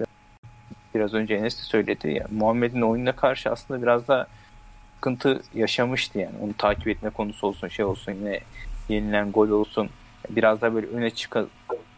biraz 0.95 1.15
önce 1.15 1.35
Enes 1.35 1.59
de 1.59 1.63
söyledi 1.63 2.11
ya 2.11 2.27
Muhammed'in 2.31 2.81
oyununa 2.81 3.13
karşı 3.13 3.51
aslında 3.51 3.83
biraz 3.83 4.09
da 4.09 4.27
sıkıntı 4.97 5.43
yaşamıştı 5.55 6.19
yani. 6.19 6.35
Onu 6.43 6.53
takip 6.59 6.89
etme 6.89 7.11
konusu 7.11 7.47
olsun 7.47 7.69
şey 7.69 7.85
olsun 7.85 8.13
yine 8.13 8.41
yenilen 8.89 9.33
gol 9.33 9.49
olsun. 9.49 9.91
Biraz 10.31 10.61
da 10.61 10.75
böyle 10.75 10.87
öne 10.87 11.11
çıka, 11.11 11.47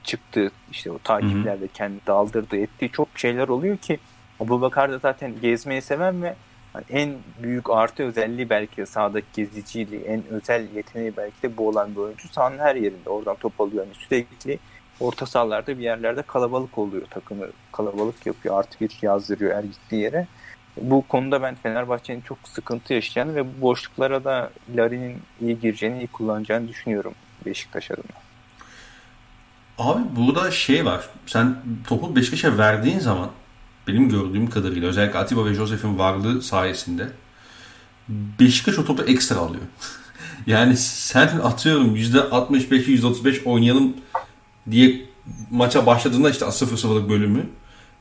çıktı 0.05 0.51
işte 0.71 0.91
o 0.91 0.99
takiplerde 0.99 1.69
kendi 1.69 2.07
daldırdı 2.07 2.57
ettiği 2.57 2.91
çok 2.91 3.09
şeyler 3.15 3.49
oluyor 3.49 3.77
ki 3.77 3.99
Abu 4.41 4.61
Bakar 4.61 4.93
da 4.93 4.99
zaten 4.99 5.33
gezmeyi 5.43 5.83
seven 5.83 6.23
ve 6.23 6.35
hani 6.73 6.85
en 6.91 7.15
büyük 7.43 7.71
artı 7.71 8.03
özelliği 8.03 8.51
belki 8.51 8.77
de 8.77 8.87
sahadaki 8.87 9.27
geziciliği, 9.35 10.03
en 10.03 10.23
özel 10.31 10.67
yeteneği 10.75 11.17
belki 11.17 11.43
de 11.43 11.57
bu 11.57 11.69
olan 11.69 11.95
bir 11.95 12.01
oyuncu. 12.01 12.29
Sahanın 12.29 12.59
her 12.59 12.77
yerinde 12.77 13.11
oradan 13.11 13.37
top 13.37 13.61
alıyor. 13.61 13.85
Yani 13.85 13.95
sürekli 13.95 14.59
orta 15.01 15.27
sahalarda 15.27 15.79
bir 15.79 15.83
yerlerde 15.83 16.23
kalabalık 16.23 16.79
oluyor 16.79 17.07
takımı. 17.11 17.47
Kalabalık 17.73 18.27
yapıyor. 18.27 18.59
Artı 18.59 18.81
bir 18.81 18.99
yazdırıyor 19.03 19.57
her 19.57 19.65
gittiği 19.65 20.03
yere. 20.03 20.27
Bu 20.83 21.05
konuda 21.09 21.43
ben 21.43 21.55
Fenerbahçe'nin 21.55 22.21
çok 22.21 22.38
sıkıntı 22.45 22.95
yaşayacağını 22.95 23.35
ve 23.35 23.45
bu 23.47 23.61
boşluklara 23.61 24.25
da 24.25 24.51
Larin'in 24.77 25.19
iyi 25.41 25.61
gireceğini, 25.61 25.99
iyi 25.99 26.07
kullanacağını 26.07 26.69
düşünüyorum 26.69 27.14
Beşiktaş 27.47 27.91
adına. 27.91 28.17
Abi 29.79 30.03
burada 30.17 30.51
şey 30.51 30.85
var. 30.85 31.09
Sen 31.27 31.57
topu 31.87 32.17
Beşiktaş'a 32.17 32.59
verdiğin 32.59 32.99
zaman 32.99 33.31
benim 33.87 34.09
gördüğüm 34.09 34.51
kadarıyla 34.51 34.88
özellikle 34.88 35.19
Atiba 35.19 35.45
ve 35.45 35.55
Josef'in 35.55 35.99
varlığı 35.99 36.43
sayesinde 36.43 37.09
Beşiktaş 38.09 38.79
o 38.79 38.85
topu 38.85 39.03
ekstra 39.03 39.37
alıyor. 39.37 39.62
yani 40.47 40.77
sen 40.77 41.38
atıyorum 41.38 41.97
%65 41.97 42.69
%35 42.69 43.45
oynayalım 43.45 43.97
diye 44.71 45.01
maça 45.51 45.87
başladığında 45.87 46.31
işte 46.31 46.45
0-0'lık 46.45 47.09
bölümü 47.09 47.47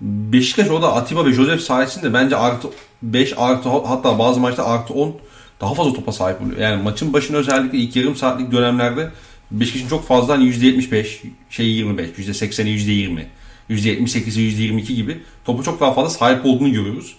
Beşiktaş 0.02 0.70
o 0.70 0.82
da 0.82 0.94
Atiba 0.94 1.26
ve 1.26 1.34
Josef 1.34 1.62
sayesinde 1.62 2.14
bence 2.14 2.36
artı 2.36 2.68
5 3.02 3.34
artı 3.38 3.70
hatta 3.70 4.20
bazı 4.20 4.40
maçta 4.40 4.66
artı 4.66 4.94
10 4.94 5.16
daha 5.62 5.74
fazla 5.74 5.94
topa 5.94 6.12
sahip 6.12 6.42
oluyor. 6.42 6.58
Yani 6.58 6.84
maçın 6.84 7.14
başına 7.14 7.38
özellikle 7.38 7.78
ilk 7.78 7.96
yarım 7.96 8.16
saatlik 8.16 8.52
dönemlerde 8.52 9.12
Beşiktaş'ın 9.52 9.90
çok 9.90 10.08
fazla 10.08 10.34
hani 10.34 10.44
%75, 10.44 11.06
şey 11.50 11.68
25, 11.68 12.10
%80'i 12.10 12.70
%20, 12.70 13.26
%78'i 13.70 14.72
%22 14.72 14.94
gibi 14.94 15.18
topu 15.46 15.64
çok 15.64 15.80
daha 15.80 15.94
fazla 15.94 16.10
sahip 16.10 16.46
olduğunu 16.46 16.74
görüyoruz. 16.74 17.16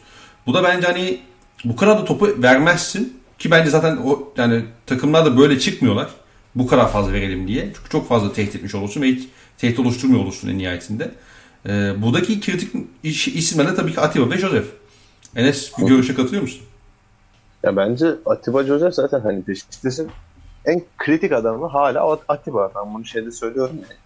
Bu 0.47 0.55
da 0.55 0.65
bence 0.65 0.87
hani 0.87 1.19
bu 1.65 1.77
kadar 1.77 1.99
da 1.99 2.05
topu 2.05 2.43
vermezsin 2.43 3.19
ki 3.39 3.51
bence 3.51 3.71
zaten 3.71 3.97
o 3.97 4.33
yani 4.37 4.63
takımlar 4.87 5.27
da 5.27 5.39
böyle 5.39 5.59
çıkmıyorlar. 5.59 6.09
Bu 6.55 6.67
kadar 6.67 6.93
fazla 6.93 7.13
verelim 7.13 7.49
diye. 7.49 7.65
Çünkü 7.77 7.91
çok 7.91 8.09
fazla 8.09 8.33
tehdit 8.33 8.57
etmiş 8.57 8.75
olursun 8.75 9.03
ve 9.03 9.07
hiç 9.07 9.29
tehdit 9.59 9.79
oluşturmuyor 9.79 10.23
olursun 10.23 10.49
en 10.49 10.59
nihayetinde. 10.59 11.11
Ee, 11.67 12.03
buradaki 12.03 12.41
kritik 12.41 12.73
iş, 13.03 13.29
isimler 13.29 13.69
de 13.69 13.75
tabii 13.75 13.95
ki 13.95 14.01
Atiba 14.01 14.31
ve 14.31 14.39
Joseph. 14.39 14.67
Enes 15.37 15.73
bir 15.79 15.87
görüşe 15.87 16.15
katılıyor 16.15 16.43
musun? 16.43 16.63
Ya 17.63 17.77
bence 17.77 18.15
Atiba 18.27 18.65
Joseph 18.65 18.95
zaten 18.95 19.21
hani 19.21 19.47
Beşiktaş'ın 19.47 20.11
en 20.65 20.83
kritik 20.99 21.33
adamı 21.33 21.67
hala 21.67 22.19
Atiba. 22.29 22.71
Ben 22.77 22.95
bunu 22.95 23.05
şeyde 23.05 23.31
söylüyorum 23.31 23.77
ya. 23.77 23.97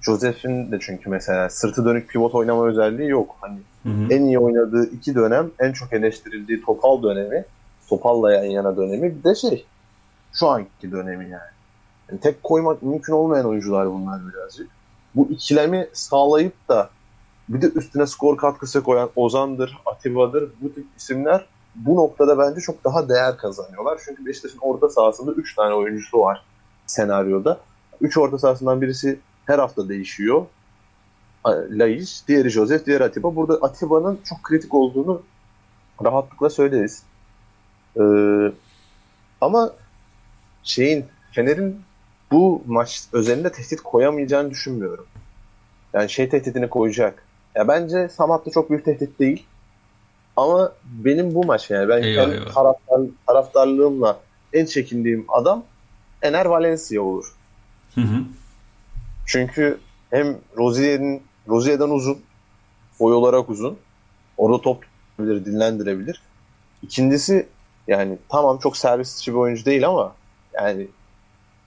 Joseph'in 0.00 0.72
de 0.72 0.78
çünkü 0.80 1.10
mesela 1.10 1.50
sırtı 1.50 1.84
dönük 1.84 2.08
pivot 2.08 2.34
oynama 2.34 2.66
özelliği 2.66 3.08
yok. 3.08 3.36
Hani 3.40 3.58
hı 3.82 3.88
hı. 3.88 4.12
en 4.12 4.22
iyi 4.22 4.38
oynadığı 4.38 4.90
iki 4.90 5.14
dönem, 5.14 5.50
en 5.58 5.72
çok 5.72 5.92
eleştirildiği 5.92 6.62
Topal 6.62 7.02
dönemi, 7.02 7.44
Topal'la 7.88 8.32
yan 8.32 8.44
yana 8.44 8.76
dönemi 8.76 9.16
bir 9.18 9.24
de 9.24 9.34
şey 9.34 9.64
şu 10.32 10.48
anki 10.48 10.92
dönemi 10.92 11.24
yani. 11.24 11.52
yani 12.10 12.20
tek 12.20 12.42
koymak 12.42 12.82
mümkün 12.82 13.12
olmayan 13.12 13.46
oyuncular 13.46 13.90
bunlar 13.90 14.20
birazcık. 14.32 14.68
Bu 15.14 15.28
ikilemi 15.30 15.88
sağlayıp 15.92 16.68
da 16.68 16.90
bir 17.48 17.62
de 17.62 17.68
üstüne 17.68 18.06
skor 18.06 18.36
katkısı 18.36 18.82
koyan 18.82 19.10
Ozan'dır, 19.16 19.78
Atiba'dır 19.86 20.50
bu 20.60 20.74
tip 20.74 20.86
isimler 20.96 21.46
bu 21.74 21.96
noktada 21.96 22.38
bence 22.38 22.60
çok 22.60 22.84
daha 22.84 23.08
değer 23.08 23.36
kazanıyorlar. 23.36 24.00
Çünkü 24.04 24.26
Beşiktaş'ın 24.26 24.58
orta 24.58 24.88
sahasında 24.88 25.32
3 25.32 25.54
tane 25.54 25.74
oyuncusu 25.74 26.20
var 26.20 26.44
senaryoda. 26.86 27.60
3 28.00 28.18
orta 28.18 28.38
sahasından 28.38 28.82
birisi 28.82 29.18
her 29.46 29.58
hafta 29.58 29.88
değişiyor. 29.88 30.46
Laiş, 31.46 32.28
diğeri 32.28 32.48
Joseph, 32.48 32.86
diğeri 32.86 33.04
Atiba. 33.04 33.36
Burada 33.36 33.54
Atiba'nın 33.54 34.20
çok 34.24 34.42
kritik 34.42 34.74
olduğunu 34.74 35.22
rahatlıkla 36.04 36.50
söyleriz. 36.50 37.02
Ee, 38.00 38.52
ama 39.40 39.72
şeyin 40.62 41.04
Fener'in 41.32 41.80
bu 42.30 42.62
maç 42.66 43.04
özelinde 43.12 43.52
tehdit 43.52 43.80
koyamayacağını 43.80 44.50
düşünmüyorum. 44.50 45.06
Yani 45.92 46.10
şey 46.10 46.28
tehditini 46.28 46.70
koyacak. 46.70 47.24
Ya 47.54 47.68
bence 47.68 48.08
Samat 48.08 48.46
da 48.46 48.50
çok 48.50 48.70
büyük 48.70 48.84
tehdit 48.84 49.18
değil. 49.18 49.46
Ama 50.36 50.72
benim 50.84 51.34
bu 51.34 51.44
maç 51.44 51.70
yani 51.70 51.88
ben 51.88 52.02
eyvah, 52.02 52.22
kendi 52.22 52.34
eyvah. 52.34 52.54
Taraftar, 52.54 53.00
taraftarlığımla 53.26 54.20
en 54.52 54.66
çekindiğim 54.66 55.24
adam 55.28 55.64
Ener 56.22 56.46
Valencia 56.46 57.02
olur. 57.02 57.34
Hı 57.94 58.00
hı. 58.00 58.22
Çünkü 59.26 59.78
hem 60.10 60.38
Rozier'in 60.56 61.22
Rozier'den 61.48 61.90
uzun, 61.90 62.18
boy 63.00 63.14
olarak 63.14 63.50
uzun. 63.50 63.78
Orada 64.36 64.62
top 64.62 64.84
tutabilir, 65.10 65.44
dinlendirebilir. 65.44 66.22
İkincisi 66.82 67.46
yani 67.86 68.18
tamam 68.28 68.58
çok 68.58 68.76
servisçi 68.76 69.32
bir 69.32 69.36
oyuncu 69.36 69.64
değil 69.64 69.88
ama 69.88 70.14
yani 70.54 70.88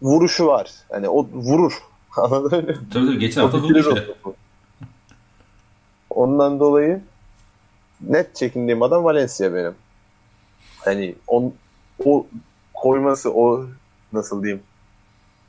vuruşu 0.01 0.47
var. 0.47 0.71
Yani 0.91 1.09
o 1.09 1.27
vurur. 1.27 1.73
Anladın 2.17 2.65
mı? 2.65 2.73
Tabii 2.93 3.05
tabii 3.07 3.19
geçen 3.19 3.41
hafta 3.41 3.57
vurdu 3.57 3.79
işte. 3.79 4.07
Ondan 6.15 6.59
dolayı 6.59 7.01
net 8.01 8.35
çekindiğim 8.35 8.81
adam 8.81 9.03
Valencia 9.03 9.53
benim. 9.53 9.75
Hani 10.77 11.15
on, 11.27 11.53
o 12.05 12.27
koyması, 12.73 13.33
o 13.33 13.65
nasıl 14.13 14.43
diyeyim, 14.43 14.63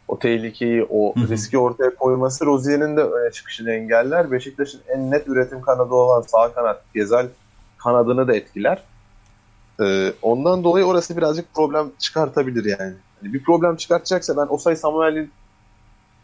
o 0.09 0.19
tehlikeyi, 0.19 0.87
o 0.91 1.15
riski 1.29 1.59
ortaya 1.59 1.95
koyması 1.95 2.47
Rozier'in 2.47 2.97
de 2.97 3.01
öne 3.01 3.33
çıkışını 3.33 3.71
engeller. 3.71 4.33
Beşiktaş'ın 4.33 4.81
en 4.89 5.11
net 5.11 5.29
üretim 5.29 5.61
kanadı 5.61 5.95
olan 5.95 6.23
sağ 6.23 6.53
kanat 6.53 6.83
Gezal 6.95 7.27
kanadını 7.79 8.29
da 8.29 8.37
etkiler. 8.37 8.83
Ee, 9.81 10.13
ondan 10.23 10.65
dolayı 10.65 10.85
orası 10.85 11.17
birazcık 11.17 11.55
problem 11.55 11.91
çıkartabilir 11.99 12.65
yani. 12.65 12.95
yani 13.23 13.35
bir 13.35 13.43
problem 13.43 13.77
çıkartacaksa 13.77 14.37
ben 14.37 14.47
Osay 14.55 14.77
Samuel'in 14.77 15.31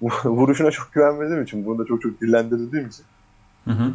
vuruşuna 0.25 0.71
çok 0.71 0.93
güvenmediğim 0.93 1.43
için, 1.43 1.67
bunu 1.67 1.79
da 1.79 1.85
çok 1.85 2.03
çok 2.03 2.21
dillendirdiğim 2.21 2.89
için 2.89 3.05
hı 3.65 3.71
hı. 3.71 3.93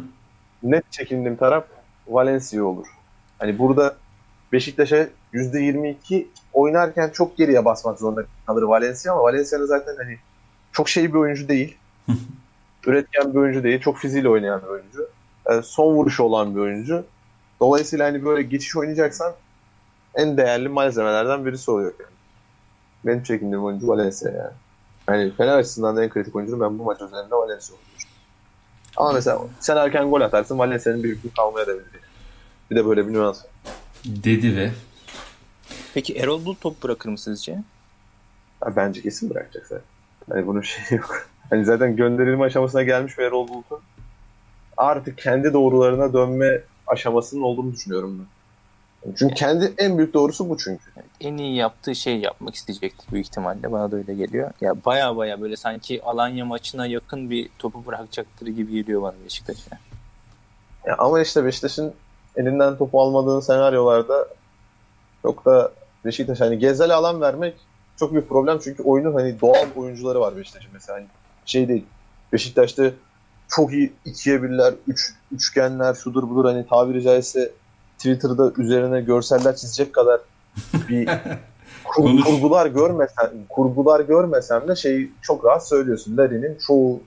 Net 0.62 0.92
çekindiğim 0.92 1.36
taraf 1.36 1.64
Valencia 2.08 2.64
olur. 2.64 2.86
Hani 3.38 3.58
burada 3.58 3.96
Beşiktaş'a 4.52 5.08
%22 5.34 6.26
oynarken 6.52 7.10
çok 7.10 7.36
geriye 7.36 7.64
basmak 7.64 7.98
zorunda 7.98 8.24
kalır 8.46 8.62
Valencia 8.62 9.12
ama 9.12 9.22
Valencia'nın 9.22 9.66
zaten 9.66 9.96
hani 9.96 10.18
çok 10.72 10.88
şey 10.88 11.08
bir 11.08 11.18
oyuncu 11.18 11.48
değil. 11.48 11.76
Üretken 12.86 13.34
bir 13.34 13.38
oyuncu 13.38 13.62
değil. 13.62 13.80
Çok 13.80 13.98
fiziğiyle 13.98 14.28
oynayan 14.28 14.62
bir 14.62 14.66
oyuncu. 14.66 15.08
Yani 15.48 15.62
son 15.62 15.94
vuruşu 15.94 16.22
olan 16.22 16.54
bir 16.54 16.60
oyuncu. 16.60 17.04
Dolayısıyla 17.60 18.06
hani 18.06 18.24
böyle 18.24 18.42
geçiş 18.42 18.76
oynayacaksan 18.76 19.32
en 20.14 20.36
değerli 20.36 20.68
malzemelerden 20.68 21.46
birisi 21.46 21.70
oluyor 21.70 21.92
yani. 22.00 22.10
Benim 23.06 23.22
çekindiğim 23.22 23.64
oyuncu 23.64 23.88
Valencia 23.88 24.30
yani. 24.30 24.52
Yani 25.08 25.32
Fener 25.36 25.58
açısından 25.58 25.96
da 25.96 26.04
en 26.04 26.10
kritik 26.10 26.36
oyuncu 26.36 26.60
ben 26.60 26.78
bu 26.78 26.84
maç 26.84 27.00
üzerinde 27.02 27.34
Valencia 27.34 27.74
olduğunu 27.74 28.07
Ama 28.98 29.12
mesela 29.12 29.40
sen 29.60 29.76
erken 29.76 30.10
gol 30.10 30.20
atarsın 30.20 30.58
Valencia'nın 30.58 31.02
büyüklüğü 31.02 31.30
kalmaya 31.30 31.66
da 31.66 31.74
bilir. 31.74 31.86
Bir 32.70 32.76
de 32.76 32.86
böyle 32.86 33.08
bir 33.08 33.12
nüans. 33.12 33.40
Dedi 34.04 34.56
ve 34.56 34.70
Peki 35.94 36.14
Erol 36.14 36.44
Bulut 36.44 36.60
top 36.60 36.82
bırakır 36.82 37.08
mı 37.08 37.18
sizce? 37.18 37.52
Ya 38.64 38.76
bence 38.76 39.02
kesin 39.02 39.30
bırakacak 39.30 39.66
zaten. 39.66 39.84
Hani 40.30 40.46
bunun 40.46 40.60
şey 40.60 40.84
yok. 40.98 41.26
Hani 41.50 41.64
zaten 41.64 41.96
gönderilme 41.96 42.44
aşamasına 42.44 42.82
gelmiş 42.82 43.18
ve 43.18 43.24
Erol 43.24 43.48
Bulut'un 43.48 43.78
artık 44.76 45.18
kendi 45.18 45.52
doğrularına 45.52 46.12
dönme 46.12 46.62
aşamasının 46.86 47.42
olduğunu 47.42 47.72
düşünüyorum 47.72 48.18
ben. 48.18 49.14
Çünkü 49.18 49.34
kendi 49.34 49.74
en 49.78 49.98
büyük 49.98 50.14
doğrusu 50.14 50.48
bu 50.48 50.58
çünkü. 50.58 50.84
En 51.20 51.36
iyi 51.36 51.56
yaptığı 51.56 51.94
şey 51.94 52.18
yapmak 52.18 52.54
isteyecektir 52.54 53.12
büyük 53.12 53.26
ihtimalle. 53.26 53.72
Bana 53.72 53.90
da 53.90 53.96
öyle 53.96 54.14
geliyor. 54.14 54.50
Ya 54.60 54.74
baya 54.84 55.16
baya 55.16 55.40
böyle 55.40 55.56
sanki 55.56 56.02
Alanya 56.02 56.44
maçına 56.44 56.86
yakın 56.86 57.30
bir 57.30 57.48
topu 57.58 57.86
bırakacaktır 57.86 58.46
gibi 58.46 58.72
geliyor 58.72 59.02
bana 59.02 59.14
Beşiktaş'a. 59.24 59.78
Ya 60.86 60.96
ama 60.98 61.20
işte 61.20 61.44
Beşiktaş'ın 61.44 61.94
elinden 62.36 62.78
topu 62.78 63.00
almadığın 63.00 63.40
senaryolarda 63.40 64.28
çok 65.22 65.44
da 65.44 65.72
Beşiktaş 66.04 66.40
hani 66.40 66.58
Gezel'e 66.58 66.94
alan 66.94 67.20
vermek 67.20 67.54
çok 67.96 68.12
büyük 68.12 68.28
problem 68.28 68.58
çünkü 68.64 68.82
oyunun 68.82 69.14
hani 69.14 69.40
doğal 69.40 69.66
oyuncuları 69.76 70.20
var 70.20 70.36
Beşiktaş'ın 70.36 70.70
mesela 70.72 70.98
hani 70.98 71.06
şey 71.46 71.68
değil. 71.68 71.84
Beşiktaş'ta 72.32 72.90
çok 73.48 73.72
iyi 73.72 73.92
ikiye 74.04 74.42
birler, 74.42 74.74
üç, 74.86 75.14
üçgenler, 75.32 75.94
şudur 75.94 76.30
budur 76.30 76.44
hani 76.44 76.66
tabiri 76.66 77.02
caizse 77.02 77.52
Twitter'da 77.96 78.52
üzerine 78.56 79.00
görseller 79.00 79.56
çizecek 79.56 79.92
kadar 79.92 80.20
bir 80.88 81.08
kur, 81.84 82.22
kurgular 82.24 82.66
görmesem 82.66 83.30
kurgular 83.48 84.00
görmesem 84.00 84.68
de 84.68 84.76
şey 84.76 85.10
çok 85.22 85.44
rahat 85.44 85.68
söylüyorsun. 85.68 86.16
Larry'nin 86.16 86.58
çoğu 86.66 87.00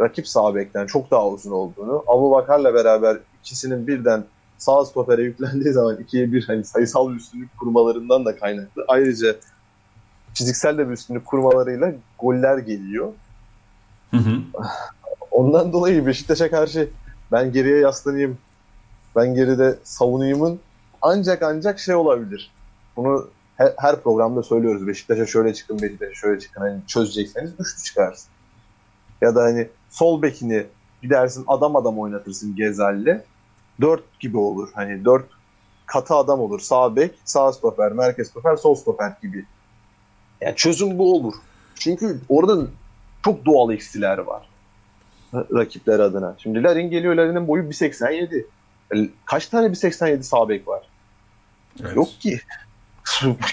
rakip 0.00 0.28
sağ 0.28 0.54
bekten 0.54 0.86
çok 0.86 1.10
daha 1.10 1.28
uzun 1.28 1.50
olduğunu, 1.50 2.04
Abu 2.06 2.30
Bakar'la 2.30 2.74
beraber 2.74 3.18
ikisinin 3.40 3.86
birden 3.86 4.24
sağ 4.58 4.84
stopere 4.84 5.22
yüklendiği 5.22 5.72
zaman 5.72 5.96
ikiye 5.96 6.32
bir 6.32 6.46
hani 6.46 6.64
sayısal 6.64 7.10
bir 7.10 7.16
üstünlük 7.16 7.58
kurmalarından 7.58 8.24
da 8.24 8.36
kaynaklı. 8.36 8.84
Ayrıca 8.88 9.36
fiziksel 10.34 10.78
de 10.78 10.88
bir 10.88 10.92
üstünlük 10.92 11.26
kurmalarıyla 11.26 11.92
goller 12.18 12.58
geliyor. 12.58 13.12
Hı 14.10 14.16
hı. 14.16 14.40
Ondan 15.30 15.72
dolayı 15.72 16.06
Beşiktaş'a 16.06 16.50
karşı 16.50 16.88
ben 17.32 17.52
geriye 17.52 17.78
yaslanayım, 17.78 18.38
ben 19.16 19.34
geride 19.34 19.78
savunayımın 19.84 20.60
ancak 21.02 21.42
ancak 21.42 21.78
şey 21.78 21.94
olabilir. 21.94 22.50
Bunu 23.04 23.28
her, 23.56 23.74
her 23.78 24.02
programda 24.02 24.42
söylüyoruz. 24.42 24.86
Beşiktaş'a 24.86 25.26
şöyle 25.26 25.54
çıkın, 25.54 25.82
Beşiktaş'a 25.82 26.14
şöyle 26.14 26.40
çıkın. 26.40 26.60
Hani 26.60 26.80
çözecekseniz 26.86 27.50
üçlü 27.58 27.82
çıkarsın. 27.84 28.30
Ya 29.20 29.34
da 29.34 29.42
hani 29.42 29.68
sol 29.90 30.22
bekini 30.22 30.66
gidersin 31.02 31.44
adam 31.46 31.76
adam 31.76 31.98
oynatırsın 31.98 32.56
Gezal'le. 32.56 33.24
Dört 33.80 34.20
gibi 34.20 34.38
olur. 34.38 34.68
Hani 34.74 35.04
dört 35.04 35.24
katı 35.86 36.14
adam 36.14 36.40
olur. 36.40 36.60
Sağ 36.60 36.96
bek, 36.96 37.14
sağ 37.24 37.52
stoper, 37.52 37.92
merkez 37.92 38.28
stoper, 38.28 38.56
sol 38.56 38.74
stoper 38.74 39.12
gibi. 39.22 39.46
Yani 40.40 40.56
çözüm 40.56 40.98
bu 40.98 41.14
olur. 41.14 41.34
Çünkü 41.74 42.20
orada 42.28 42.66
çok 43.22 43.46
doğal 43.46 43.72
eksiler 43.72 44.18
var 44.18 44.50
rakipler 45.34 46.00
adına. 46.00 46.34
Şimdi 46.38 46.62
Larin 46.62 46.90
geliyor 46.90 47.14
Larin'in 47.14 47.48
boyu 47.48 47.62
1.87. 47.62 49.10
Kaç 49.24 49.46
tane 49.46 49.66
1.87 49.66 50.22
sağ 50.22 50.48
bek 50.48 50.68
var? 50.68 50.82
Evet. 51.80 51.96
Yok 51.96 52.08
ki. 52.20 52.40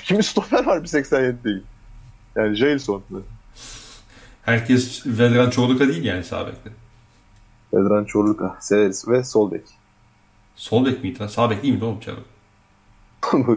Kimi 0.03 0.23
stoper 0.23 0.65
var 0.65 0.77
1.87 0.77 1.43
değil. 1.43 1.63
Yani 2.35 2.55
Jailson. 2.55 3.03
Herkes 4.43 5.03
Vedran 5.05 5.49
Çorluka 5.49 5.87
değil 5.87 6.03
yani 6.03 6.23
sağ 6.23 6.47
bekte. 6.47 6.69
Vedran 7.73 8.05
Çorluka 8.05 8.57
severiz 8.61 9.07
ve 9.07 9.23
sol 9.23 9.51
bek. 9.51 9.63
Sol 10.55 10.85
bek 10.85 11.03
miydi 11.03 11.19
lan? 11.19 11.27
Sağ 11.27 11.49
bek 11.49 11.63
değil 11.63 11.73
miydi 11.73 11.85
oğlum 11.85 11.99
Çorluka? 11.99 12.29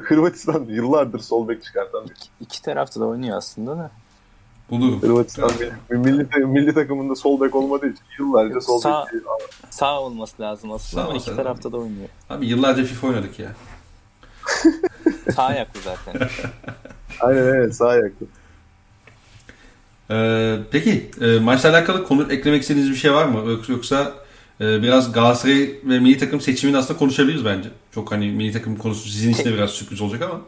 Hırvatistan 0.09 0.65
yıllardır 0.69 1.21
sol 1.21 1.49
bek 1.49 1.65
çıkartan 1.65 2.05
bir. 2.05 2.11
İki, 2.11 2.29
iki 2.41 2.63
tarafta 2.63 3.01
da 3.01 3.05
oynuyor 3.05 3.37
aslında 3.37 3.79
da. 3.79 3.91
Bulurum. 4.71 5.03
Hırvatistan 5.03 5.51
milli, 5.91 5.99
milli, 5.99 6.47
milli 6.47 6.75
takımında 6.75 7.15
sol 7.15 7.41
bek 7.41 7.55
olmadığı 7.55 7.87
için 7.89 8.05
yıllarca 8.19 8.61
sol 8.61 8.81
Sağ- 8.81 9.07
bek 9.13 9.23
Sağ 9.71 10.01
olması 10.01 10.43
lazım 10.43 10.73
aslında 10.73 11.03
Sağ 11.03 11.09
ama 11.09 11.19
iki 11.19 11.37
tarafta 11.37 11.73
da 11.73 11.77
oynuyor. 11.77 12.09
Abi 12.31 12.47
yıllarca 12.47 12.85
FIFA 12.85 13.07
oynadık 13.07 13.39
ya. 13.39 13.53
Sağ 15.37 15.43
ayaklı 15.43 15.81
zaten. 15.81 16.29
Aynen 17.21 17.43
evet 17.43 17.75
sağ 17.77 17.89
ayaklı. 17.89 18.27
Ee, 20.11 20.57
peki 20.71 21.11
e, 21.21 21.39
maçla 21.39 21.71
alakalı 21.71 22.05
konu 22.05 22.33
eklemek 22.33 22.63
istediğiniz 22.63 22.91
bir 22.91 22.97
şey 22.97 23.13
var 23.13 23.25
mı? 23.25 23.61
Yoksa, 23.69 24.15
e, 24.61 24.83
biraz 24.83 25.13
Galatasaray 25.13 25.71
ve 25.85 25.99
milli 25.99 26.19
takım 26.19 26.41
seçimini 26.41 26.77
aslında 26.77 26.99
konuşabiliriz 26.99 27.45
bence. 27.45 27.69
Çok 27.95 28.13
hani 28.13 28.31
milli 28.31 28.53
takım 28.53 28.77
konusu 28.77 29.09
sizin 29.09 29.33
için 29.33 29.45
de 29.45 29.55
biraz 29.55 29.71
sürpriz 29.71 30.01
olacak 30.01 30.23
ama. 30.23 30.41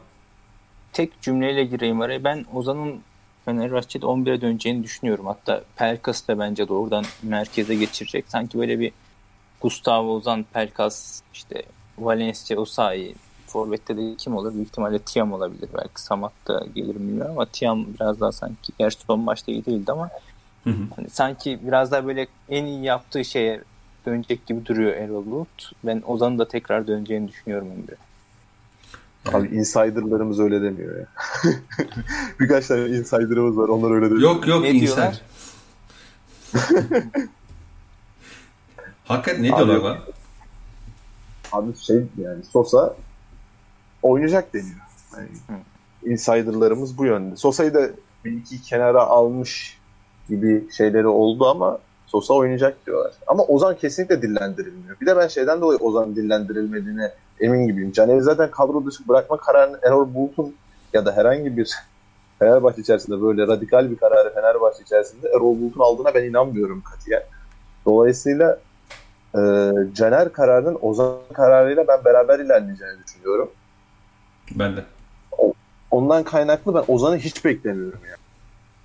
Tek 0.93 1.23
cümleyle 1.23 1.64
gireyim 1.64 2.01
araya. 2.01 2.25
Ben 2.25 2.45
Ozan'ın 2.55 3.01
Fenerbahçe'de 3.45 4.07
11'e 4.07 4.41
döneceğini 4.41 4.85
düşünüyorum. 4.85 5.27
Hatta 5.27 5.62
Pelkas 5.77 6.29
da 6.29 6.39
bence 6.39 6.68
doğrudan 6.68 7.05
merkeze 7.23 7.75
geçirecek. 7.75 8.25
Sanki 8.29 8.59
böyle 8.59 8.81
bir 8.81 8.93
Gustavo 9.61 10.14
Ozan, 10.14 10.45
Pelkas, 10.53 11.20
işte 11.35 11.62
Valencia, 11.99 12.57
Osayi, 12.57 13.14
Forvet'te 13.53 13.97
de 13.97 14.15
kim 14.19 14.37
olur? 14.37 14.55
Büyük 14.55 14.69
ihtimalle 14.69 14.99
Tiam 14.99 15.33
olabilir. 15.33 15.69
Belki 15.75 16.03
Samat 16.03 16.33
da 16.49 16.65
gelir 16.75 16.97
mi 16.97 17.01
bilmiyorum 17.01 17.33
ama 17.33 17.47
Tiam 17.47 17.87
biraz 17.95 18.21
daha 18.21 18.33
sanki 18.33 18.73
gerçi 18.79 18.99
son 19.07 19.21
maçta 19.21 19.53
iyi 19.53 19.65
değildi 19.67 19.93
ama 19.93 20.11
Hı 20.65 20.71
hı. 20.71 20.83
hani 20.97 21.11
sanki 21.11 21.59
biraz 21.67 21.93
daha 21.93 22.07
böyle 22.07 22.27
en 22.49 22.65
iyi 22.65 22.85
yaptığı 22.85 23.25
şeye 23.25 23.63
dönecek 24.07 24.47
gibi 24.47 24.67
duruyor 24.67 24.93
Erol 24.93 25.27
Bulut. 25.27 25.73
Ben 25.85 26.03
Ozan'ın 26.07 26.39
da 26.39 26.49
tekrar 26.49 26.87
döneceğini 26.87 27.29
düşünüyorum 27.29 27.69
Emre. 27.73 27.97
Abi 29.37 29.57
insiderlarımız 29.57 30.41
öyle 30.41 30.63
demiyor 30.63 30.99
ya. 30.99 31.07
Birkaç 32.41 32.67
tane 32.67 32.87
insiderımız 32.87 33.57
var 33.57 33.69
onlar 33.69 33.91
öyle 33.91 34.11
demiyor. 34.11 34.35
Yok 34.35 34.49
yok 34.49 34.63
Ne 34.63 34.73
diyorlar? 34.73 35.21
Hakikaten 39.05 39.43
ne 39.43 39.47
diyorlar 39.47 39.77
lan? 39.77 39.99
Abi 41.53 41.77
şey 41.79 42.03
yani 42.23 42.45
Sosa 42.53 42.97
oynayacak 44.03 44.55
deniyor. 44.55 44.81
Yani 45.17 45.29
insiderlarımız 46.05 46.99
bu 46.99 47.05
yönde. 47.05 47.37
Sosa'yı 47.37 47.75
da 47.75 47.91
bir 48.25 48.33
iki 48.33 48.63
kenara 48.63 49.03
almış 49.03 49.79
gibi 50.29 50.73
şeyleri 50.73 51.07
oldu 51.07 51.47
ama 51.47 51.79
Sosa 52.07 52.35
oynayacak 52.35 52.87
diyorlar. 52.87 53.13
Ama 53.27 53.43
Ozan 53.43 53.77
kesinlikle 53.77 54.23
dillendirilmiyor. 54.23 55.01
Bir 55.01 55.07
de 55.07 55.17
ben 55.17 55.29
şeyden 55.29 55.61
dolayı 55.61 55.79
Ozan 55.79 56.17
dillendirilmediğine 56.17 57.13
emin 57.41 57.67
gibiyim. 57.67 57.93
Caner'i 57.93 58.23
zaten 58.23 58.51
kadro 58.51 58.87
dışı 58.87 59.09
bırakma 59.09 59.37
kararını 59.37 59.79
Erol 59.83 60.15
Bulut'un 60.15 60.55
ya 60.93 61.07
da 61.07 61.17
herhangi 61.17 61.57
bir 61.57 61.75
Fenerbahçe 62.39 62.81
içerisinde 62.81 63.23
böyle 63.23 63.47
radikal 63.47 63.91
bir 63.91 63.97
kararı 63.97 64.35
Fenerbahçe 64.35 64.83
içerisinde 64.83 65.29
Erol 65.29 65.61
Bulut'un 65.61 65.81
aldığına 65.81 66.15
ben 66.15 66.25
inanmıyorum 66.25 66.83
katiyen. 66.91 67.23
Dolayısıyla 67.85 68.59
e, 69.35 69.41
Caner 69.95 70.33
kararının 70.33 70.79
Ozan 70.83 71.17
kararıyla 71.33 71.89
ben 71.89 72.05
beraber 72.05 72.39
ilerleyeceğini 72.39 73.05
düşünüyorum. 73.07 73.51
Ben 74.51 74.76
de. 74.76 74.84
Ondan 75.90 76.24
kaynaklı 76.24 76.74
ben 76.74 76.84
Ozan'ı 76.88 77.18
hiç 77.18 77.45
beklemiyorum 77.45 78.01
yani. 78.05 78.16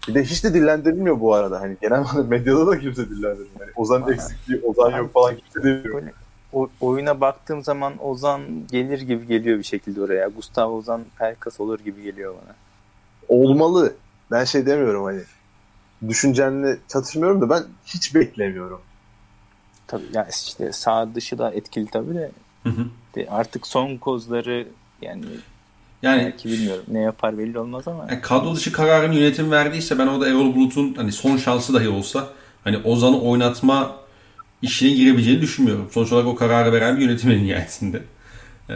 Bir 0.07 0.13
de 0.13 0.23
hiç 0.23 0.43
de 0.43 0.53
dillendirilmiyor 0.53 1.19
bu 1.19 1.33
arada. 1.33 1.61
Hani 1.61 1.77
genel 1.81 2.05
medyada 2.27 2.67
da 2.67 2.79
kimse 2.79 3.09
dillendirmiyor. 3.09 3.59
Yani 3.59 3.71
Ozan'ın 3.75 4.13
eksikliği, 4.13 4.61
Ozan 4.61 4.97
yok 4.97 5.13
falan 5.13 5.35
kimse 5.35 5.63
demiyor. 5.63 5.93
Böyle 5.93 6.13
o, 6.53 6.69
oyuna 6.81 7.21
baktığım 7.21 7.63
zaman 7.63 8.05
Ozan 8.05 8.41
gelir 8.71 9.01
gibi 9.01 9.27
geliyor 9.27 9.57
bir 9.57 9.63
şekilde 9.63 10.01
oraya. 10.01 10.27
Gustavo 10.27 10.77
Ozan 10.77 11.05
Pelkas 11.19 11.59
olur 11.59 11.79
gibi 11.79 12.03
geliyor 12.03 12.35
bana. 12.43 12.55
Olmalı. 13.27 13.93
Ben 14.31 14.43
şey 14.43 14.65
demiyorum 14.65 15.03
hani. 15.03 15.21
Düşüncenle 16.07 16.77
çatışmıyorum 16.87 17.41
da 17.41 17.49
ben 17.49 17.63
hiç 17.85 18.15
beklemiyorum. 18.15 18.81
Tabii 19.87 20.05
ya 20.13 20.27
işte 20.29 20.71
sağ 20.71 21.15
dışı 21.15 21.37
da 21.37 21.51
etkili 21.51 21.91
tabii 21.91 22.15
de, 22.15 22.31
Hı 22.63 22.69
hı. 22.69 22.85
de 23.15 23.27
artık 23.29 23.67
son 23.67 23.97
kozları 23.97 24.67
yani 25.01 25.25
Yani 26.03 26.21
belki 26.21 26.49
bilmiyorum 26.49 26.83
ne 26.87 26.99
yapar 26.99 27.37
belli 27.37 27.59
olmaz 27.59 27.87
ama 27.87 28.07
Yani 28.09 28.21
kadro 28.21 28.55
dışı 28.55 28.71
kararını 28.71 29.15
yönetim 29.15 29.51
verdiyse 29.51 29.99
ben 29.99 30.07
orada 30.07 30.27
Erol 30.29 30.55
Bulut'un 30.55 30.93
hani 30.93 31.11
son 31.11 31.37
şansı 31.37 31.73
dahi 31.73 31.89
olsa 31.89 32.29
hani 32.63 32.77
Ozan'ı 32.77 33.21
oynatma 33.21 33.95
işine 34.61 34.89
girebileceğini 34.89 35.41
düşünmüyorum. 35.41 35.89
Sonuç 35.91 36.11
olarak 36.11 36.27
o 36.27 36.35
kararı 36.35 36.73
veren 36.73 36.97
bir 36.97 37.01
yönetim 37.01 37.31
en 37.31 37.43
nihayetinde. 37.43 38.03
Ee, 38.69 38.73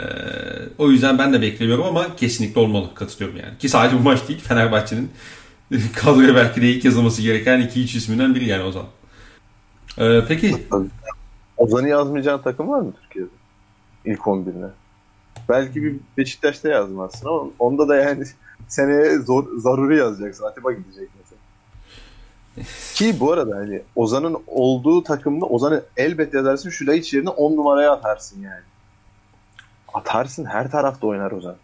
o 0.78 0.92
yüzden 0.92 1.18
ben 1.18 1.34
de 1.34 1.42
beklemiyorum 1.42 1.86
ama 1.86 2.16
kesinlikle 2.16 2.62
olmalı. 2.62 2.90
Katılıyorum 2.96 3.40
yani. 3.40 3.58
Ki 3.58 3.70
sadece 3.70 3.98
bu 4.00 4.02
maç 4.02 4.28
değil 4.28 4.40
Fenerbahçe'nin 4.40 5.12
kadroya 5.96 6.36
belki 6.36 6.62
de 6.62 6.70
ilk 6.70 6.86
yazılması 6.86 7.22
gereken 7.22 7.62
2-3 7.62 7.98
isminden 7.98 8.36
biri 8.36 8.46
yani 8.46 8.64
Ozan. 8.64 8.86
Ee, 9.98 10.22
peki 10.28 10.56
Ozan'ı 11.58 11.90
yazmayacağın 11.90 12.42
takım 12.42 12.70
var 12.70 12.80
mı 12.80 12.94
Türkiye'de? 13.02 13.30
İlk 14.06 14.20
11'ine. 14.20 14.70
Belki 15.52 15.84
bir 15.84 15.96
Beşiktaş'ta 16.18 16.70
yazmazsın 16.70 17.28
ama 17.28 17.44
onda 17.60 17.88
da 17.88 17.96
yani 17.96 18.24
seneye 18.68 19.18
zor, 19.20 19.58
zaruri 19.58 19.98
yazacaksın. 19.98 20.46
Atiba 20.46 20.72
gidecek 20.72 21.10
mesela. 21.20 21.42
Ki 22.96 23.20
bu 23.20 23.32
arada 23.32 23.56
hani 23.56 23.82
Ozan'ın 23.96 24.38
olduğu 24.48 25.04
takımda 25.04 25.46
Ozan'ı 25.46 25.84
elbet 25.98 26.34
yazarsın. 26.34 26.70
Şulayç 26.70 27.14
yerine 27.14 27.30
10 27.30 27.58
numaraya 27.58 27.92
atarsın 27.92 28.42
yani. 28.42 28.62
Atarsın 29.94 30.46
her 30.46 30.72
tarafta 30.72 31.08
oynar 31.08 31.32
Ozan. 31.32 31.56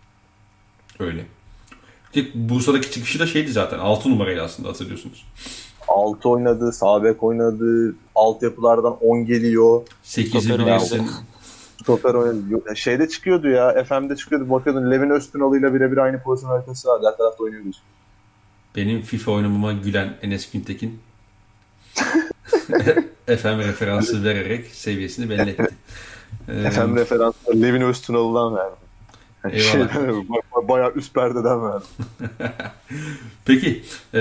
öyle. 1.00 1.26
Ki 2.14 2.32
Bursa'daki 2.36 2.92
çıkışı 2.92 3.20
da 3.20 3.28
şeydi 3.28 3.52
zaten 3.52 3.80
6 3.80 4.10
numaraydı 4.10 4.42
aslında 4.42 4.70
hatırlıyorsunuz. 4.70 5.26
6 5.88 6.30
oynadı, 6.30 6.72
sağ 6.72 7.04
bek 7.04 7.24
oynadı, 7.24 7.96
altyapılardan 8.16 8.98
10 9.04 9.26
geliyor. 9.26 9.82
8'i 10.06 10.42
Stoper 10.42 10.66
bilirsin. 10.66 11.08
Stoper 11.88 12.14
oynadı. 12.14 12.76
Şeyde 12.76 13.10
çıkıyordu 13.10 13.50
ya, 13.50 13.84
FM'de 13.84 14.16
çıkıyordu. 14.16 14.50
Bakıyordun 14.50 14.92
Levin 14.92 15.10
Öztürk'ü 15.10 15.60
ile 15.60 15.74
birebir 15.74 15.98
aynı 15.98 16.24
pozisyon 16.24 16.50
haritası 16.50 16.88
vardı. 16.88 17.08
Her 17.12 17.18
tarafta 17.18 17.44
oynuyordu. 17.44 17.68
Benim 18.76 19.02
FIFA 19.02 19.32
oynamama 19.32 19.74
gülen 19.74 20.14
Enes 20.22 20.52
Güntekin 20.52 21.00
FM 23.26 23.60
referansı 23.60 24.24
vererek 24.24 24.66
seviyesini 24.66 25.30
belli 25.30 25.50
etti. 25.50 25.68
FM 26.46 26.96
referansları 26.96 27.62
Levin 27.62 27.82
Öztürk'den 27.82 28.56
verdi. 28.56 28.76
Yani 29.44 29.60
şeyden, 29.60 29.88
ba- 30.52 30.68
bayağı 30.68 30.92
üst 30.92 31.14
perdeden 31.14 31.62
verdi. 31.64 31.86
Peki 33.46 33.84
e, 34.14 34.20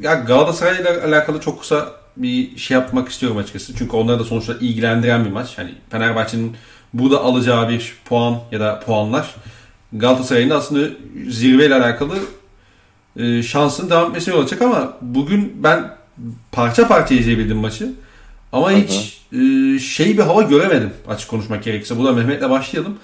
ya 0.00 0.14
Galatasaray 0.14 0.80
ile 0.80 1.02
alakalı 1.02 1.40
çok 1.40 1.60
kısa 1.60 1.97
bir 2.22 2.58
şey 2.58 2.74
yapmak 2.74 3.08
istiyorum 3.08 3.38
açıkçası. 3.38 3.74
Çünkü 3.78 3.96
onları 3.96 4.18
da 4.18 4.24
sonuçta 4.24 4.54
ilgilendiren 4.54 5.24
bir 5.24 5.30
maç. 5.30 5.58
Hani 5.58 5.74
Fenerbahçe'nin 5.90 6.56
burada 6.94 7.20
alacağı 7.20 7.68
bir 7.68 7.94
puan 8.04 8.40
ya 8.52 8.60
da 8.60 8.80
puanlar 8.80 9.34
Galatasaray'ın 9.92 10.50
aslında 10.50 10.88
zirveyle 11.28 11.74
alakalı 11.74 12.14
e, 13.16 13.42
şansın 13.42 13.90
devam 13.90 14.08
etmesine 14.08 14.34
yol 14.34 14.42
açacak 14.42 14.62
ama 14.62 14.96
bugün 15.00 15.52
ben 15.62 15.94
parça 16.52 16.88
parça 16.88 17.14
izleyebildim 17.14 17.56
maçı. 17.56 17.92
Ama 18.52 18.72
hiç 18.72 19.20
e, 19.32 19.78
şey 19.78 20.18
bir 20.18 20.22
hava 20.22 20.42
göremedim 20.42 20.92
açık 21.08 21.30
konuşmak 21.30 21.64
gerekirse. 21.64 21.98
Burada 21.98 22.12
Mehmet'le 22.12 22.50
başlayalım. 22.50 22.98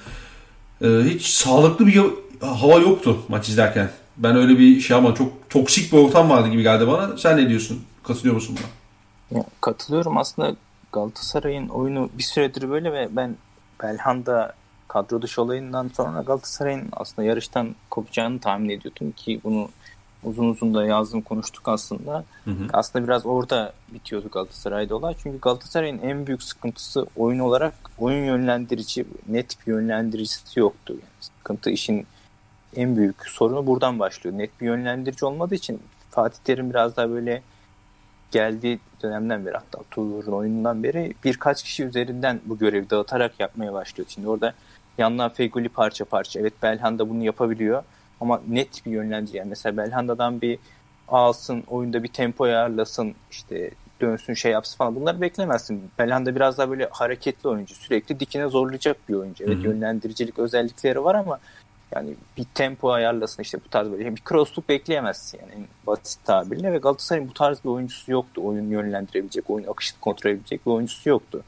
E, 0.82 0.86
hiç 0.88 1.26
sağlıklı 1.26 1.86
bir 1.86 2.00
hava 2.40 2.78
yoktu 2.78 3.18
maç 3.28 3.48
izlerken. 3.48 3.90
Ben 4.16 4.36
öyle 4.36 4.58
bir 4.58 4.80
şey 4.80 4.96
ama 4.96 5.14
çok 5.14 5.50
toksik 5.50 5.92
bir 5.92 5.98
ortam 5.98 6.30
vardı 6.30 6.48
gibi 6.48 6.62
geldi 6.62 6.86
bana. 6.86 7.18
Sen 7.18 7.36
ne 7.36 7.48
diyorsun? 7.48 7.82
Katılıyor 8.04 8.34
musun 8.34 8.56
buna? 8.58 8.66
Ya, 9.30 9.44
katılıyorum. 9.60 10.18
Aslında 10.18 10.56
Galatasaray'ın 10.92 11.68
oyunu 11.68 12.10
bir 12.18 12.22
süredir 12.22 12.70
böyle 12.70 12.92
ve 12.92 13.08
ben 13.10 13.36
Belhanda 13.82 14.54
kadro 14.88 15.22
dışı 15.22 15.42
olayından 15.42 15.88
sonra 15.88 16.22
Galatasaray'ın 16.22 16.88
aslında 16.92 17.28
yarıştan 17.28 17.74
kopacağını 17.90 18.40
tahmin 18.40 18.68
ediyordum 18.68 19.12
ki 19.12 19.40
bunu 19.44 19.68
uzun 20.24 20.48
uzun 20.48 20.74
da 20.74 20.86
yazdım 20.86 21.20
konuştuk 21.20 21.68
aslında. 21.68 22.24
Hı 22.44 22.50
hı. 22.50 22.66
Aslında 22.72 23.04
biraz 23.04 23.26
orada 23.26 23.72
bitiyordu 23.88 24.28
Galatasaray'da 24.32 24.96
olay. 24.96 25.14
Çünkü 25.22 25.40
Galatasaray'ın 25.40 25.98
en 25.98 26.26
büyük 26.26 26.42
sıkıntısı 26.42 27.06
oyun 27.16 27.38
olarak 27.38 27.74
oyun 27.98 28.24
yönlendirici, 28.24 29.04
net 29.28 29.56
bir 29.60 29.72
yönlendiricisi 29.72 30.60
yoktu. 30.60 30.92
Yani 30.92 31.12
sıkıntı 31.20 31.70
işin 31.70 32.06
en 32.76 32.96
büyük 32.96 33.26
sorunu 33.26 33.66
buradan 33.66 33.98
başlıyor. 33.98 34.38
Net 34.38 34.60
bir 34.60 34.66
yönlendirici 34.66 35.24
olmadığı 35.24 35.54
için 35.54 35.82
Fatih 36.10 36.38
Terim 36.44 36.70
biraz 36.70 36.96
daha 36.96 37.10
böyle 37.10 37.42
geldiği 38.34 38.78
dönemden 39.02 39.46
beri 39.46 39.54
hatta 39.54 39.78
Tuğrul'un 39.90 40.32
oyunundan 40.32 40.82
beri 40.82 41.14
birkaç 41.24 41.62
kişi 41.62 41.84
üzerinden 41.84 42.40
bu 42.44 42.58
görevi 42.58 42.90
dağıtarak 42.90 43.40
yapmaya 43.40 43.72
başlıyor. 43.72 44.08
Şimdi 44.10 44.28
orada 44.28 44.54
yandan 44.98 45.30
Feguli 45.30 45.68
parça 45.68 46.04
parça 46.04 46.40
evet 46.40 46.52
Belhanda 46.62 47.10
bunu 47.10 47.24
yapabiliyor 47.24 47.82
ama 48.20 48.40
net 48.48 48.86
bir 48.86 48.90
yönlendirici. 48.90 49.36
Yani 49.36 49.48
mesela 49.48 49.76
Belhanda'dan 49.76 50.40
bir 50.40 50.58
alsın, 51.08 51.64
oyunda 51.68 52.02
bir 52.02 52.08
tempo 52.08 52.44
ayarlasın, 52.44 53.14
işte 53.30 53.70
dönsün 54.00 54.34
şey 54.34 54.52
yapsın 54.52 54.76
falan 54.76 54.94
bunları 54.94 55.20
beklemezsin. 55.20 55.90
Belhanda 55.98 56.34
biraz 56.36 56.58
daha 56.58 56.70
böyle 56.70 56.88
hareketli 56.90 57.48
oyuncu. 57.48 57.74
Sürekli 57.74 58.20
dikine 58.20 58.48
zorlayacak 58.48 58.96
bir 59.08 59.14
oyuncu. 59.14 59.44
Evet 59.44 59.56
Hı-hı. 59.56 59.66
yönlendiricilik 59.66 60.38
özellikleri 60.38 61.04
var 61.04 61.14
ama 61.14 61.38
yani 61.94 62.14
bir 62.36 62.44
tempo 62.54 62.90
ayarlasın 62.90 63.42
işte 63.42 63.58
bu 63.64 63.68
tarz 63.68 63.90
böyle 63.90 64.16
bir 64.16 64.22
crossluk 64.28 64.68
bekleyemezsin 64.68 65.40
yani 65.40 65.52
en 65.52 65.66
basit 65.86 66.24
tabirle 66.24 66.72
ve 66.72 66.78
Galatasaray'ın 66.78 67.28
bu 67.28 67.34
tarz 67.34 67.64
bir 67.64 67.68
oyuncusu 67.68 68.12
yoktu. 68.12 68.40
Oyun 68.44 68.70
yönlendirebilecek, 68.70 69.50
oyun 69.50 69.66
akışını 69.66 70.00
kontrol 70.00 70.30
edebilecek 70.30 70.66
bir 70.66 70.70
oyuncusu 70.70 71.08
yoktu. 71.08 71.42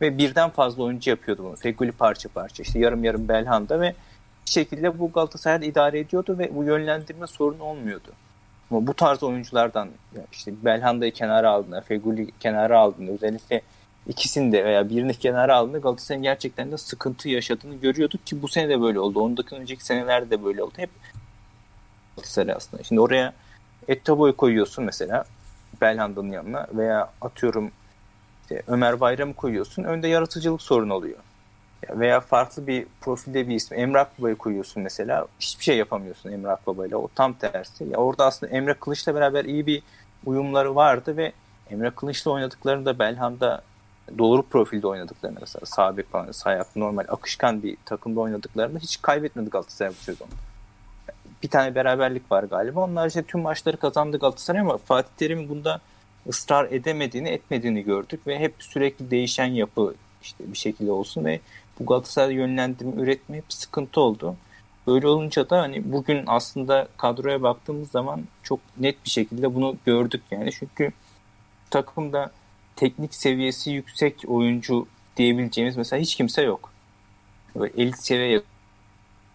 Ve 0.00 0.18
birden 0.18 0.50
fazla 0.50 0.82
oyuncu 0.82 1.10
yapıyordu 1.10 1.44
bunu. 1.44 1.56
Feguli 1.56 1.92
parça 1.92 2.28
parça 2.28 2.62
işte 2.62 2.78
yarım 2.78 3.04
yarım 3.04 3.28
Belhanda 3.28 3.80
ve 3.80 3.94
bir 4.46 4.50
şekilde 4.50 4.98
bu 4.98 5.12
Galatasaray'da 5.12 5.64
idare 5.64 5.98
ediyordu 5.98 6.38
ve 6.38 6.54
bu 6.54 6.64
yönlendirme 6.64 7.26
sorunu 7.26 7.62
olmuyordu. 7.62 8.08
Ama 8.70 8.86
bu 8.86 8.94
tarz 8.94 9.22
oyunculardan 9.22 9.88
işte 10.32 10.52
Belhanda'yı 10.64 11.12
kenara 11.12 11.50
aldığında, 11.50 11.80
Feguli 11.80 12.30
kenara 12.40 12.78
aldığında 12.78 13.12
özellikle 13.12 13.62
ikisini 14.08 14.52
de 14.52 14.64
veya 14.64 14.90
birini 14.90 15.14
kenara 15.14 15.56
aldığında 15.56 15.78
Galatasaray'ın 15.78 16.22
gerçekten 16.22 16.72
de 16.72 16.78
sıkıntı 16.78 17.28
yaşadığını 17.28 17.74
görüyorduk 17.74 18.26
ki 18.26 18.42
bu 18.42 18.48
sene 18.48 18.68
de 18.68 18.80
böyle 18.80 19.00
oldu. 19.00 19.20
Ondan 19.20 19.44
önceki 19.54 19.84
senelerde 19.84 20.30
de 20.30 20.44
böyle 20.44 20.62
oldu. 20.62 20.72
Hep 20.76 20.90
Galatasaray 22.16 22.54
aslında. 22.54 22.82
Şimdi 22.82 23.00
oraya 23.00 23.32
Ettabo'yu 23.88 24.36
koyuyorsun 24.36 24.84
mesela 24.84 25.24
Belhanda'nın 25.80 26.32
yanına 26.32 26.66
veya 26.72 27.10
atıyorum 27.20 27.70
işte 28.42 28.62
Ömer 28.66 29.00
Bayram'ı 29.00 29.34
koyuyorsun. 29.34 29.84
Önde 29.84 30.08
yaratıcılık 30.08 30.62
sorunu 30.62 30.94
oluyor. 30.94 31.18
Veya 31.90 32.20
farklı 32.20 32.66
bir 32.66 32.86
profilde 33.00 33.48
bir 33.48 33.54
isim. 33.54 33.78
Emrah 33.78 34.06
Baba'yı 34.18 34.36
koyuyorsun 34.36 34.82
mesela. 34.82 35.26
Hiçbir 35.40 35.64
şey 35.64 35.76
yapamıyorsun 35.76 36.32
Emrah 36.32 36.56
Baba'yla. 36.66 36.96
O 36.96 37.08
tam 37.14 37.32
tersi. 37.32 37.84
Ya 37.84 37.98
orada 37.98 38.26
aslında 38.26 38.52
Emre 38.52 38.74
Kılıç'la 38.74 39.14
beraber 39.14 39.44
iyi 39.44 39.66
bir 39.66 39.82
uyumları 40.26 40.74
vardı 40.74 41.16
ve 41.16 41.32
Emre 41.70 41.90
Kılıç'la 41.90 42.30
oynadıklarında 42.30 42.98
Belhanda 42.98 43.62
doğru 44.18 44.42
profilde 44.42 44.86
oynadıklarında 44.86 45.40
mesela 45.40 45.66
sağ 45.66 45.96
bek 45.96 46.10
falan 46.10 46.32
sağ 46.32 46.64
normal 46.76 47.04
akışkan 47.08 47.62
bir 47.62 47.76
takımda 47.84 48.20
oynadıklarında 48.20 48.78
hiç 48.78 49.02
kaybetmedi 49.02 49.50
Galatasaray 49.50 49.90
bu 49.90 50.04
sezon. 50.04 50.28
Bir 51.42 51.48
tane 51.48 51.74
beraberlik 51.74 52.32
var 52.32 52.44
galiba. 52.44 52.80
Onlar 52.80 53.08
işte 53.08 53.22
tüm 53.22 53.40
maçları 53.40 53.76
kazandı 53.76 54.18
Galatasaray 54.18 54.60
ama 54.60 54.78
Fatih 54.78 55.10
Terim'in 55.16 55.48
bunda 55.48 55.80
ısrar 56.28 56.68
edemediğini, 56.70 57.28
etmediğini 57.28 57.82
gördük 57.82 58.26
ve 58.26 58.38
hep 58.38 58.54
sürekli 58.58 59.10
değişen 59.10 59.46
yapı 59.46 59.94
işte 60.22 60.44
bir 60.52 60.58
şekilde 60.58 60.92
olsun 60.92 61.24
ve 61.24 61.40
bu 61.80 61.86
Galatasaray 61.86 62.34
yönlendirme 62.34 63.02
üretme 63.02 63.36
hep 63.36 63.44
sıkıntı 63.48 64.00
oldu. 64.00 64.36
Böyle 64.86 65.08
olunca 65.08 65.50
da 65.50 65.60
hani 65.60 65.92
bugün 65.92 66.24
aslında 66.26 66.88
kadroya 66.96 67.42
baktığımız 67.42 67.90
zaman 67.90 68.22
çok 68.42 68.60
net 68.78 69.04
bir 69.04 69.10
şekilde 69.10 69.54
bunu 69.54 69.76
gördük 69.86 70.22
yani. 70.30 70.52
Çünkü 70.52 70.92
takımda 71.70 72.30
teknik 72.76 73.14
seviyesi 73.14 73.70
yüksek 73.70 74.24
oyuncu 74.26 74.86
diyebileceğimiz 75.16 75.76
mesela 75.76 76.02
hiç 76.02 76.14
kimse 76.14 76.42
yok. 76.42 76.72
Böyle 77.56 77.82
elit 77.82 77.98
seviye 77.98 78.42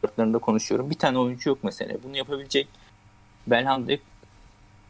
yapılarında 0.03 0.37
konuşuyorum. 0.37 0.89
Bir 0.89 0.97
tane 0.97 1.17
oyuncu 1.17 1.49
yok 1.49 1.59
mesela. 1.63 1.97
Bunu 2.03 2.17
yapabilecek 2.17 2.67
Belhanda 3.47 3.93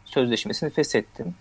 sözleşmesini 0.04 0.70
feshettim. 0.70 1.34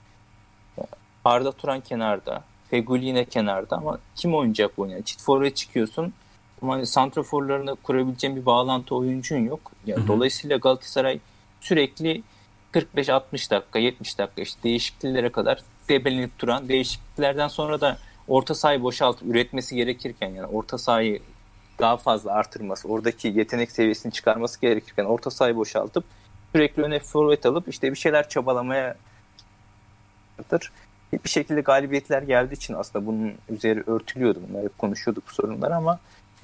Arda 1.26 1.51
Turan 1.51 1.82
kenarda. 1.82 2.43
Yine 2.72 3.26
kenarda 3.26 3.76
ama 3.78 3.99
kim 4.16 4.36
oynayacak 4.36 4.78
bu 4.78 4.82
oyunu? 4.82 4.93
Yani 4.93 5.05
çift 5.05 5.22
forvet 5.22 5.55
çıkıyorsun 5.55 6.14
ama 6.62 6.74
hani 6.74 6.86
santraforlarına 6.86 7.76
kurabileceğin 7.76 8.36
bir 8.36 8.45
bağlantı 8.45 8.95
oyuncun 8.95 9.38
yok. 9.38 9.72
Ya, 9.86 9.97
hı 9.97 10.08
Dolayısıyla 10.08 10.58
Galatasaray 10.58 11.20
sürekli 11.62 12.24
45-60 12.74 13.51
dakika, 13.51 13.80
70 13.80 14.18
dakika 14.18 14.41
işte 14.41 14.63
değişikliklere 14.63 15.32
kadar 15.32 15.61
debelenip 15.89 16.39
duran 16.39 16.70
değişikliklerden 16.70 17.47
sonra 17.47 17.82
da 17.82 17.97
orta 18.28 18.55
sahayı 18.55 18.84
boşaltıp 18.84 19.28
üretmesi 19.28 19.76
gerekirken 19.76 20.30
yani 20.30 20.47
orta 20.47 20.78
sahayı 20.78 21.22
daha 21.80 21.97
fazla 21.97 22.32
artırması, 22.32 22.88
oradaki 22.88 23.28
yetenek 23.28 23.72
seviyesini 23.72 24.11
çıkarması 24.11 24.61
gerekirken 24.61 25.05
orta 25.05 25.32
sahayı 25.32 25.55
boşaltıp 25.55 26.03
sürekli 26.51 26.84
öne 26.84 26.99
forvet 26.99 27.45
alıp 27.45 27.68
işte 27.68 27.91
bir 27.91 27.97
şeyler 27.97 28.30
çabalamaya 28.30 28.95
bir 31.13 31.30
şekilde 31.30 31.61
galibiyetler 31.61 32.22
geldiği 32.22 32.53
için 32.53 32.74
aslında 32.74 33.05
bunun 33.05 33.34
üzeri 33.49 33.84
örtülüyordu. 33.88 34.39
Bunlar 34.49 34.63
hep 34.63 34.78
konuşuyorduk 34.78 35.24
bu 35.30 35.34
sorunlar 35.34 35.72
ama 35.72 35.99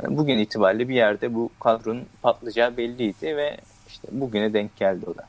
bugün 0.08 0.38
itibariyle 0.38 0.90
bir 0.90 0.96
yerde 0.96 1.34
bu 1.34 1.50
kadronun 1.60 2.06
patlayacağı 2.22 2.78
belliydi 2.78 3.38
ve 3.38 3.58
işte 3.88 4.08
bugüne 4.12 4.54
denk 4.54 4.76
geldi 4.78 5.06
o 5.08 5.18
da. 5.18 5.28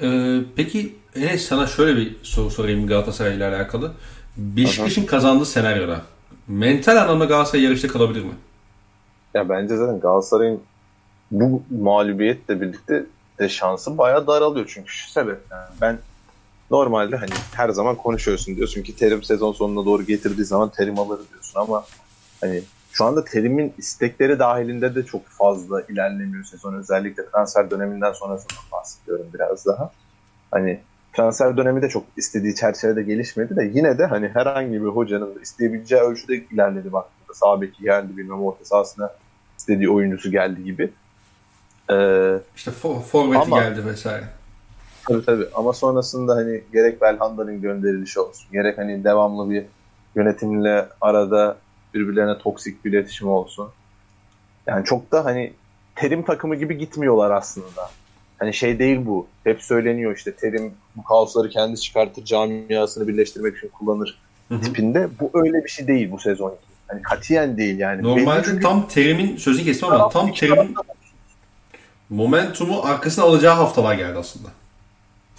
Ee, 0.00 0.40
peki 0.56 0.96
Enes 1.16 1.46
sana 1.46 1.66
şöyle 1.66 1.96
bir 1.96 2.16
soru 2.22 2.50
sorayım 2.50 2.86
Galatasaray 2.86 3.36
ile 3.36 3.46
alakalı. 3.46 3.92
Beşiktaş'ın 4.36 5.06
kazandığı 5.06 5.46
senaryoda 5.46 6.02
mental 6.48 6.96
anlamda 6.96 7.24
Galatasaray 7.24 7.64
yarışta 7.64 7.88
kalabilir 7.88 8.24
mi? 8.24 8.32
Ya 9.34 9.48
bence 9.48 9.76
zaten 9.76 10.00
Galatasaray'ın 10.00 10.60
bu 11.30 11.62
mağlubiyetle 11.70 12.60
birlikte 12.60 13.06
de 13.38 13.48
şansı 13.48 13.98
bayağı 13.98 14.26
daralıyor 14.26 14.70
çünkü 14.74 14.92
şu 14.92 15.10
sebepten. 15.10 15.56
Yani 15.56 15.68
ben 15.80 15.98
normalde 16.70 17.16
hani 17.16 17.30
her 17.52 17.68
zaman 17.68 17.96
konuşuyorsun 17.96 18.56
diyorsun 18.56 18.82
ki 18.82 18.96
Terim 18.96 19.22
sezon 19.22 19.52
sonuna 19.52 19.86
doğru 19.86 20.02
getirdiği 20.02 20.44
zaman 20.44 20.68
Terim 20.68 20.98
alır 20.98 21.20
diyorsun 21.32 21.60
ama 21.60 21.84
hani 22.40 22.62
şu 22.92 23.04
anda 23.04 23.24
Terim'in 23.24 23.74
istekleri 23.78 24.38
dahilinde 24.38 24.94
de 24.94 25.02
çok 25.02 25.26
fazla 25.26 25.82
ilerlemiyor 25.82 26.44
sezon. 26.44 26.74
Özellikle 26.74 27.30
transfer 27.30 27.70
döneminden 27.70 28.12
sonrasından 28.12 28.64
bahsediyorum 28.72 29.26
biraz 29.34 29.66
daha. 29.66 29.90
Hani 30.50 30.80
transfer 31.12 31.56
dönemi 31.56 31.82
de 31.82 31.88
çok 31.88 32.04
istediği 32.16 32.54
çerçevede 32.54 33.02
gelişmedi 33.02 33.56
de 33.56 33.70
yine 33.74 33.98
de 33.98 34.06
hani 34.06 34.28
herhangi 34.28 34.72
bir 34.72 34.88
hocanın 34.88 35.34
da 35.34 35.40
isteyebileceği 35.40 36.02
ölçüde 36.02 36.36
ilerledi 36.36 36.92
baktığında. 36.92 37.34
Sağ 37.34 37.60
beki 37.60 37.82
geldi 37.82 38.16
bilmem 38.16 38.42
orta 38.42 38.64
sahasına 38.64 39.10
istediği 39.58 39.90
oyuncusu 39.90 40.30
geldi 40.30 40.64
gibi. 40.64 40.92
Ee, 41.90 42.38
işte 42.56 42.70
for, 42.70 43.00
forveti 43.00 43.50
geldi 43.50 43.86
vesaire. 43.86 44.24
Tabii 45.08 45.24
tabii 45.24 45.46
ama 45.54 45.72
sonrasında 45.72 46.36
hani 46.36 46.62
gerek 46.72 47.00
Belhanda'nın 47.00 47.62
gönderilişi 47.62 48.20
olsun 48.20 48.52
gerek 48.52 48.78
hani 48.78 49.04
devamlı 49.04 49.50
bir 49.50 49.64
yönetimle 50.14 50.88
arada 51.00 51.56
birbirlerine 51.94 52.38
toksik 52.38 52.84
bir 52.84 52.92
iletişim 52.92 53.28
olsun. 53.28 53.68
Yani 54.66 54.84
çok 54.84 55.12
da 55.12 55.24
hani 55.24 55.52
terim 55.94 56.22
takımı 56.22 56.56
gibi 56.56 56.78
gitmiyorlar 56.78 57.30
aslında. 57.30 57.90
Hani 58.38 58.54
şey 58.54 58.78
değil 58.78 59.00
bu. 59.06 59.26
Hep 59.44 59.62
söyleniyor 59.62 60.16
işte 60.16 60.34
terim 60.34 60.74
bu 60.96 61.04
kaosları 61.04 61.48
kendi 61.48 61.80
çıkartır 61.80 62.24
camiasını 62.24 63.08
birleştirmek 63.08 63.56
için 63.56 63.68
kullanır 63.68 64.18
Hı-hı. 64.48 64.60
tipinde. 64.60 65.08
Bu 65.20 65.30
öyle 65.34 65.64
bir 65.64 65.68
şey 65.68 65.86
değil 65.86 66.10
bu 66.10 66.18
sezon. 66.18 66.54
Hani 66.88 67.02
katiyen 67.02 67.56
değil 67.56 67.78
yani. 67.78 68.02
Normalde 68.02 68.42
çünkü... 68.44 68.62
tam 68.62 68.88
terimin 68.88 69.36
sözü 69.36 69.64
kesme 69.64 69.88
ama 69.88 70.08
tam 70.08 70.32
terimin 70.32 70.74
momentumu 72.10 72.82
arkasına 72.82 73.24
alacağı 73.24 73.54
haftalar 73.54 73.94
geldi 73.94 74.18
aslında. 74.18 74.48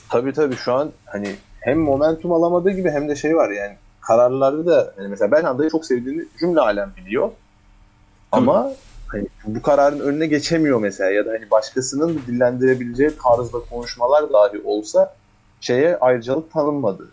Tabii 0.10 0.34
tabii 0.34 0.56
şu 0.56 0.74
an 0.74 0.92
hani 1.06 1.36
hem 1.60 1.80
momentum 1.80 2.32
alamadığı 2.32 2.72
gibi 2.72 2.92
hem 2.92 3.10
de 3.10 3.16
şey 3.16 3.36
var 3.36 3.50
yani 3.50 3.76
kararlarda 4.08 4.66
da 4.66 4.94
yani 4.98 5.08
mesela 5.08 5.32
Belhanda'yı 5.32 5.70
çok 5.70 5.86
sevdiğini 5.86 6.26
cümle 6.40 6.60
alem 6.60 6.92
biliyor. 6.98 7.32
Ama 8.32 8.72
hani 9.08 9.28
bu 9.46 9.62
kararın 9.62 10.00
önüne 10.00 10.28
geçemiyor 10.28 10.80
mesela 10.80 11.12
ya 11.12 11.26
da 11.26 11.30
hani 11.30 11.52
başkasının 11.52 12.22
dillendirebileceği 12.28 13.12
tarzda 13.24 13.60
konuşmalar 13.70 14.34
dahi 14.34 14.62
olsa 14.66 15.16
şeye 15.62 15.98
ayrıcalık 15.98 16.52
tanınmadı. 16.52 17.12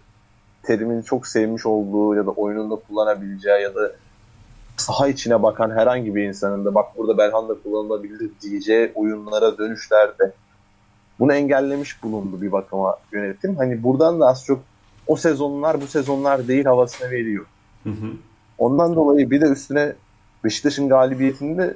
Terimini 0.63 1.05
çok 1.05 1.27
sevmiş 1.27 1.67
olduğu 1.67 2.15
ya 2.15 2.27
da 2.27 2.31
oyununda 2.31 2.75
kullanabileceği 2.75 3.63
ya 3.63 3.75
da 3.75 3.93
saha 4.77 5.09
içine 5.09 5.43
bakan 5.43 5.71
herhangi 5.71 6.15
bir 6.15 6.23
insanın 6.23 6.65
da 6.65 6.75
bak 6.75 6.87
burada 6.97 7.19
Belhanda 7.19 7.55
kullanılabilir 7.63 8.31
diyeceği 8.43 8.93
oyunlara 8.95 9.59
dönüşlerde 9.59 10.33
bunu 11.19 11.35
engellemiş 11.35 12.03
bulundu 12.03 12.43
bir 12.43 12.53
bakıma 12.53 12.97
yönetim. 13.13 13.57
Hani 13.57 13.83
buradan 13.83 14.21
da 14.21 14.27
az 14.27 14.45
çok 14.45 14.61
o 15.11 15.17
sezonlar 15.17 15.81
bu 15.81 15.87
sezonlar 15.87 16.49
değil 16.49 16.65
havasını 16.65 17.11
veriyor. 17.11 17.47
Hı 17.85 17.91
hı. 17.91 18.11
Ondan 18.59 18.97
dolayı 18.97 19.31
bir 19.31 19.41
de 19.41 19.47
üstüne 19.47 19.93
Beşiktaş'ın 20.45 20.89
galibiyetinde 20.89 21.75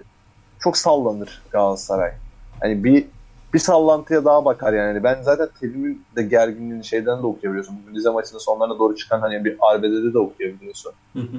çok 0.61 0.76
sallanır 0.76 1.43
Galatasaray. 1.51 2.12
Hani 2.61 2.85
bir 2.85 3.07
bir 3.55 3.59
sallantıya 3.59 4.24
daha 4.24 4.45
bakar 4.45 4.72
yani. 4.72 5.05
Ben 5.05 5.22
zaten 5.22 5.49
Terim'in 5.61 6.05
de 6.16 6.22
gerginliğini 6.22 6.85
şeyden 6.85 7.22
de 7.22 7.26
okuyabiliyorsun. 7.26 7.76
Bugün 7.82 7.95
Rize 7.95 8.11
maçının 8.11 8.41
sonlarına 8.41 8.78
doğru 8.78 8.97
çıkan 8.97 9.20
hani 9.20 9.45
bir 9.45 9.57
arbedede 9.61 10.14
de 10.14 10.18
okuyabiliyorsun. 10.18 10.93
Hı 11.12 11.20
hı. 11.20 11.37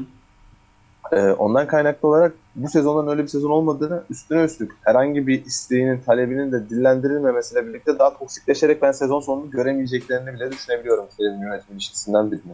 Ee, 1.12 1.18
ondan 1.18 1.68
kaynaklı 1.68 2.08
olarak 2.08 2.34
bu 2.56 2.70
sezondan 2.70 3.12
öyle 3.12 3.24
bir 3.24 3.28
sezon 3.28 3.52
olmadığını 3.52 4.04
üstüne 4.10 4.44
üstlük 4.44 4.72
herhangi 4.82 5.28
bir 5.28 5.46
isteğinin, 5.46 6.02
talebinin 6.06 6.52
de 6.52 6.70
dillendirilmemesiyle 6.70 7.68
birlikte 7.68 8.00
daha 8.00 8.18
toksikleşerek 8.18 8.82
ben 8.82 8.92
sezon 8.92 9.20
sonunu 9.20 9.52
göremeyeceklerini 9.52 10.34
bile 10.34 10.52
düşünebiliyorum 10.52 11.06
Terim 11.18 11.42
yönetim 11.42 11.76
ilişkisinden 11.76 12.32
birini. 12.32 12.54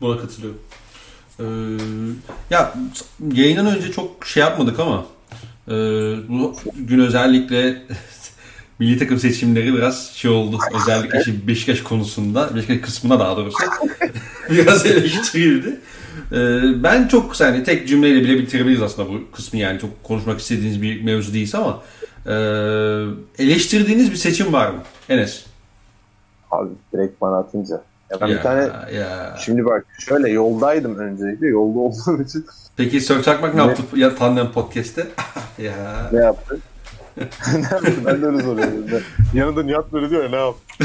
Buna 0.00 0.20
katılıyorum. 0.20 0.60
Ee, 1.40 1.44
ya 2.50 2.74
yayından 3.34 3.66
önce 3.66 3.92
çok 3.92 4.26
şey 4.26 4.40
yapmadık 4.40 4.80
ama 4.80 5.06
e, 5.68 5.72
bu 6.28 6.54
gün 6.74 6.98
özellikle 6.98 7.82
milli 8.78 8.98
takım 8.98 9.18
seçimleri 9.18 9.74
biraz 9.74 10.12
şey 10.12 10.30
oldu. 10.30 10.58
Özellikle 10.82 11.24
şimdi 11.24 11.46
Beşiktaş 11.46 11.82
konusunda, 11.82 12.56
Beşiktaş 12.56 12.80
kısmına 12.80 13.20
daha 13.20 13.36
doğrusu 13.36 13.58
biraz 14.50 14.86
eleştirildi. 14.86 15.80
Ee, 16.32 16.82
ben 16.82 17.08
çok 17.08 17.40
yani 17.40 17.64
tek 17.64 17.88
cümleyle 17.88 18.20
bile 18.20 18.38
bitirebiliriz 18.38 18.82
aslında 18.82 19.08
bu 19.08 19.20
kısmı 19.32 19.58
yani 19.58 19.80
çok 19.80 20.04
konuşmak 20.04 20.40
istediğiniz 20.40 20.82
bir 20.82 21.02
mevzu 21.02 21.34
değilse 21.34 21.58
ama 21.58 21.82
e, 22.26 22.32
eleştirdiğiniz 23.38 24.10
bir 24.10 24.16
seçim 24.16 24.52
var 24.52 24.70
mı 24.70 24.78
Enes? 25.08 25.44
Abi 26.50 26.68
direkt 26.92 27.20
bana 27.20 27.38
atınca. 27.38 27.82
Ya 28.10 28.20
ben 28.20 28.26
Ya, 28.26 28.36
bir 28.38 28.42
tane 28.42 28.60
ya. 28.94 29.36
şimdi 29.44 29.64
bak 29.64 29.86
şöyle 29.98 30.28
yoldaydım 30.30 30.98
öncelikle. 30.98 31.46
Yolda 31.46 31.78
olduğum 31.78 32.22
için 32.28 32.46
Peki 32.76 33.00
Sör 33.00 33.22
Çakmak 33.22 33.54
ne 33.54 33.62
Ne? 33.62 33.66
yaptı 33.66 33.82
ya 33.96 34.14
Tandem 34.14 34.52
Podcast'te? 34.52 35.06
ya. 35.58 36.08
ne 36.12 36.18
yaptı? 36.18 36.58
ne 37.54 37.60
yaptı? 37.70 37.92
Ben 38.06 38.22
de 38.22 38.26
öyle 38.26 38.42
soruyorum. 38.42 38.84
Yanında 39.34 39.62
Nihat 39.62 39.92
böyle 39.92 40.10
diyor 40.10 40.22
ya 40.24 40.30
ne 40.30 40.36
yaptı? 40.36 40.84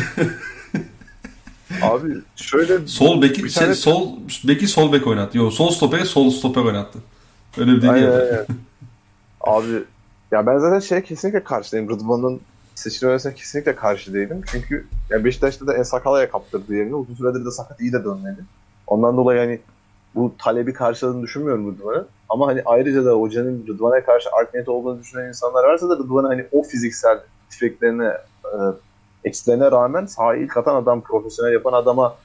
Abi 1.82 2.13
şöyle 2.36 2.88
Sol 2.88 3.22
beki 3.22 3.49
şey, 3.49 3.63
tane- 3.63 3.76
sol 3.76 4.09
beki 4.47 4.68
sol 4.68 4.93
bek 4.93 5.07
oynattı. 5.07 5.38
Yok 5.38 5.53
sol 5.53 5.72
stopere 5.72 6.05
sol 6.05 6.30
stoper 6.30 6.61
oynattı. 6.61 6.99
Öyle 7.57 7.72
bir 7.72 7.88
aynen. 7.88 8.45
Abi 9.41 9.84
ya 10.32 10.47
ben 10.47 10.57
zaten 10.57 10.80
şeye 10.80 11.03
kesinlikle 11.03 11.43
karşıyım. 11.43 11.89
Rıdvan'ın 11.89 12.41
seçilmesine 12.76 13.34
kesinlikle 13.34 13.76
karşı 13.76 14.13
değilim. 14.13 14.41
Çünkü 14.51 14.88
ya 15.09 15.26
Beşiktaş'ta 15.26 15.68
da 15.68 15.78
En 15.78 15.84
Sakala'ya 15.84 16.32
kaptırdı 16.32 16.76
yerini. 16.76 16.95
Uzun 16.95 17.16
süredir 17.16 17.45
de 17.45 17.51
sakat 17.51 17.82
iyi 17.82 17.93
de 17.93 18.03
dönmedi. 18.03 18.43
Ondan 18.88 19.18
dolayı 19.18 19.39
hani 19.39 19.59
bu 20.16 20.36
talebi 20.38 20.74
karşıladığını 20.74 21.24
düşünmüyorum 21.24 21.72
Rıdvan'ın. 21.72 22.07
Ama 22.30 22.47
hani 22.47 22.61
ayrıca 22.66 23.05
da 23.05 23.11
hocanın 23.11 23.68
Rıdvan'a 23.68 24.05
karşı 24.05 24.30
art 24.32 24.70
olduğunu 24.70 24.99
düşünen 24.99 25.28
insanlar 25.28 25.63
varsa 25.63 25.89
da 25.89 25.97
Rıdvan'ı 25.97 26.28
hani 26.28 26.45
o 26.51 26.63
fiziksel 26.63 27.20
defeklerine, 27.51 28.11
e, 28.45 28.57
eksilerine 29.26 29.71
rağmen 29.71 30.05
sahayı 30.05 30.43
ilk 30.43 30.57
atan 30.57 30.76
adam, 30.76 31.01
profesyonel 31.01 31.53
yapan 31.53 31.73
adama 31.73 32.15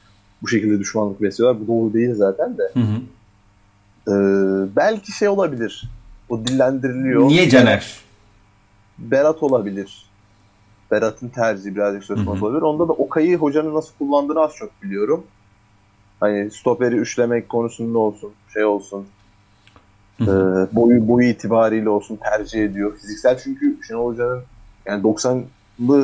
bu 0.43 0.49
şekilde 0.49 0.79
düşmanlık 0.79 1.23
besliyorlar. 1.23 1.61
Bu 1.61 1.67
doğru 1.67 1.93
değil 1.93 2.15
zaten 2.15 2.59
de. 2.59 2.63
Hı 2.75 2.81
hı. 2.81 3.01
Ee, 4.09 4.77
belki 4.77 5.13
şey 5.13 5.29
olabilir. 5.29 5.91
O 6.29 6.39
dillendiriliyor. 6.39 7.29
Niye 7.29 7.49
Caner? 7.49 8.01
Berat 8.99 9.43
olabilir. 9.43 10.07
Berat'ın 10.91 11.29
tercihi 11.29 11.75
birazcık 11.75 12.05
söz 12.05 12.25
konusu 12.25 12.47
olabilir. 12.47 12.63
Onda 12.63 12.89
da 12.89 12.93
Okay'ı 12.93 13.37
hocanın 13.37 13.75
nasıl 13.75 13.93
kullandığını 13.99 14.41
az 14.41 14.55
çok 14.55 14.83
biliyorum. 14.83 15.25
Hani 16.21 16.51
stoperi 16.51 16.97
üçlemek 16.97 17.49
konusunda 17.49 17.99
olsun, 17.99 18.33
şey 18.53 18.65
olsun. 18.65 19.07
Hı 20.19 20.25
e, 20.25 20.77
boyu 20.77 21.09
boyu 21.09 21.29
itibariyle 21.29 21.89
olsun 21.89 22.17
tercih 22.17 22.65
ediyor. 22.65 22.97
Fiziksel 22.97 23.39
çünkü 23.39 23.79
Şenol 23.89 24.07
Hoca'nın 24.07 24.43
yani 24.87 25.03
90'lı 25.03 25.43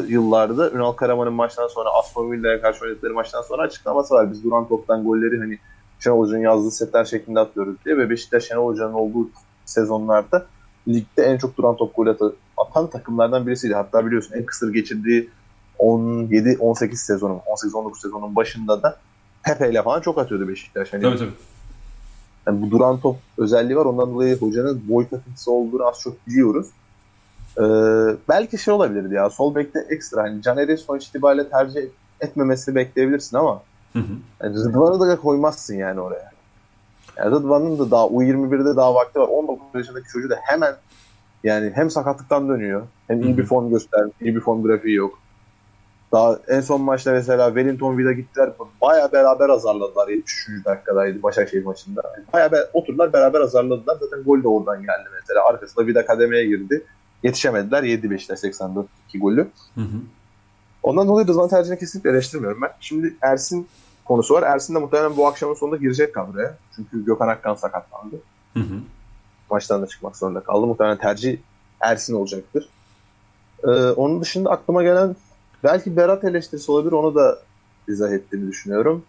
yıllarda 0.08 0.70
Ünal 0.70 0.92
Karaman'ın 0.92 1.32
maçtan 1.32 1.68
sonra 1.68 1.88
Aston 1.90 2.32
Villa'ya 2.32 2.60
karşı 2.60 2.84
oynadıkları 2.84 3.14
maçtan 3.14 3.42
sonra 3.42 3.62
açıklaması 3.62 4.14
var. 4.14 4.32
Biz 4.32 4.44
duran 4.44 4.68
toptan 4.68 5.04
golleri 5.04 5.38
hani 5.38 5.58
Şenol 6.00 6.18
Hoca'nın 6.18 6.40
yazdığı 6.40 6.70
setler 6.70 7.04
şeklinde 7.04 7.40
atıyoruz 7.40 7.76
diye 7.84 7.98
ve 7.98 8.10
Beşiktaş 8.10 8.44
Şenol 8.44 8.66
Hoca'nın 8.66 8.92
olduğu 8.92 9.30
sezonlarda 9.64 10.46
ligde 10.88 11.22
en 11.22 11.38
çok 11.38 11.56
duran 11.56 11.76
top 11.76 11.96
golü 11.96 12.16
atan- 12.56 12.90
takımlardan 12.90 13.46
birisiydi. 13.46 13.74
Hatta 13.74 14.06
biliyorsun 14.06 14.34
en 14.34 14.46
kısır 14.46 14.72
geçirdiği 14.72 15.30
17-18 15.78 16.94
sezonun, 16.96 17.38
18-19 17.38 18.00
sezonun 18.00 18.36
başında 18.36 18.82
da 18.82 18.96
Pepe 19.44 19.70
ile 19.70 19.82
falan 19.82 20.00
çok 20.00 20.18
atıyordu 20.18 20.48
Beşiktaş. 20.48 20.92
Hani 20.92 21.02
Tabii 21.02 21.18
tabii. 21.18 21.30
yani 22.46 22.62
bu 22.62 22.70
duran 22.70 23.00
top 23.00 23.16
özelliği 23.38 23.76
var. 23.76 23.84
Ondan 23.84 24.14
dolayı 24.14 24.38
hocanın 24.38 24.82
boy 24.88 25.08
takıntısı 25.08 25.52
olduğunu 25.52 25.86
az 25.86 26.00
çok 26.00 26.26
biliyoruz. 26.26 26.66
Ee, 27.58 27.62
belki 28.28 28.58
şey 28.58 28.74
olabilirdi 28.74 29.14
ya. 29.14 29.30
Sol 29.30 29.54
bekte 29.54 29.86
ekstra. 29.90 30.22
Hani 30.22 30.42
Caner'i 30.42 30.78
sonuç 30.78 31.06
itibariyle 31.06 31.48
tercih 31.48 31.80
etmemesini 32.20 32.74
bekleyebilirsin 32.74 33.36
ama 33.36 33.62
Hı 33.92 33.98
hı. 33.98 34.12
yani 34.42 34.56
Rıdvan'ı 34.56 35.00
da 35.00 35.16
koymazsın 35.16 35.74
yani 35.74 36.00
oraya. 36.00 36.30
Yani 37.16 37.30
Rıdvan'ın 37.30 37.78
da 37.78 37.90
daha 37.90 38.04
U21'de 38.04 38.76
daha 38.76 38.94
vakti 38.94 39.20
var. 39.20 39.28
19 39.28 39.66
yaşındaki 39.74 40.08
çocuğu 40.08 40.30
da 40.30 40.36
hemen 40.42 40.74
yani 41.44 41.72
hem 41.74 41.90
sakatlıktan 41.90 42.48
dönüyor 42.48 42.82
hem 43.06 43.22
iyi 43.22 43.38
bir 43.38 43.44
form 43.44 43.70
göster, 43.70 44.06
iyi 44.20 44.36
bir 44.36 44.40
form 44.40 44.62
grafiği 44.62 44.94
yok. 44.94 45.18
Daha 46.12 46.38
en 46.48 46.60
son 46.60 46.80
maçta 46.80 47.12
mesela 47.12 47.46
Wellington 47.46 47.98
Vida 47.98 48.12
gittiler. 48.12 48.52
Baya 48.82 49.12
beraber 49.12 49.48
azarladılar. 49.48 50.08
73. 50.08 50.64
dakikadaydı 50.64 51.22
Başakşehir 51.22 51.64
maçında. 51.64 52.02
Baya 52.32 52.52
be, 52.52 52.56
oturdular 52.72 53.12
beraber 53.12 53.40
azarladılar. 53.40 53.96
Zaten 54.00 54.22
gol 54.24 54.42
de 54.42 54.48
oradan 54.48 54.82
geldi 54.82 55.08
mesela. 55.20 55.46
Arkasında 55.46 55.86
Vida 55.86 56.06
kademeye 56.06 56.46
girdi. 56.46 56.84
Yetişemediler. 57.26 57.82
7 57.82 58.10
Beşiktaş 58.10 58.38
84 58.38 58.86
2 59.08 59.18
golü. 59.18 59.48
Hı 59.74 59.80
hı. 59.80 59.96
Ondan 60.82 61.08
dolayı 61.08 61.26
Rıdvan 61.28 61.48
tercihini 61.48 61.78
kesinlikle 61.78 62.10
eleştirmiyorum 62.10 62.62
ben. 62.62 62.70
Şimdi 62.80 63.16
Ersin 63.22 63.68
konusu 64.04 64.34
var. 64.34 64.42
Ersin 64.42 64.74
de 64.74 64.78
muhtemelen 64.78 65.16
bu 65.16 65.26
akşamın 65.26 65.54
sonunda 65.54 65.76
girecek 65.76 66.14
kadroya. 66.14 66.56
Çünkü 66.76 67.04
Gökhan 67.04 67.28
Akkan 67.28 67.54
sakatlandı. 67.54 68.16
Hı 68.54 68.60
hı. 68.60 68.74
Maçtan 69.50 69.82
da 69.82 69.86
çıkmak 69.86 70.16
zorunda 70.16 70.40
kaldı. 70.40 70.66
Muhtemelen 70.66 70.98
tercih 70.98 71.38
Ersin 71.80 72.14
olacaktır. 72.14 72.68
Ee, 73.64 73.68
onun 73.70 74.20
dışında 74.20 74.50
aklıma 74.50 74.82
gelen 74.82 75.16
belki 75.64 75.96
Berat 75.96 76.24
eleştirisi 76.24 76.72
olabilir. 76.72 76.92
Onu 76.92 77.14
da 77.14 77.38
izah 77.88 78.10
ettiğini 78.12 78.48
düşünüyorum. 78.50 79.04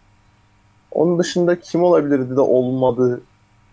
Onun 0.90 1.18
dışında 1.18 1.60
kim 1.60 1.82
olabilirdi 1.82 2.36
de 2.36 2.40
olmadı. 2.40 3.20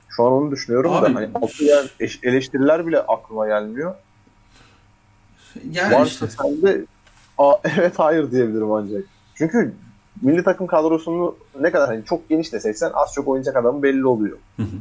Şu 0.10 0.24
an 0.26 0.32
onu 0.32 0.52
düşünüyorum 0.52 0.92
Abi- 0.94 1.14
da 1.14 1.16
hani 1.20 1.30
altı 1.36 1.64
yer- 1.64 1.90
eş- 2.00 2.20
eleştiriler 2.24 2.88
bile 2.88 3.00
aklıma 3.00 3.48
gelmiyor. 3.48 3.96
Yani 5.72 5.94
Varsa 5.94 6.26
işte. 6.26 6.44
sende 6.44 6.86
Aa, 7.38 7.56
evet 7.78 8.00
hayır 8.00 8.32
diyebilirim 8.32 8.72
ancak. 8.72 9.04
Çünkü 9.36 9.74
milli 10.22 10.44
takım 10.44 10.68
kadrosunu 10.68 11.36
ne 11.60 11.72
kadar 11.72 11.88
hani 11.88 12.06
çok 12.06 12.30
geniş 12.30 12.54
de 12.54 12.60
seçsen 12.60 12.92
az 12.94 13.14
çok 13.14 13.28
oynayacak 13.28 13.56
adamı 13.56 13.84
belli 13.84 14.08
oluyor. 14.08 14.38
Hı 14.58 14.64
hı. 14.64 14.78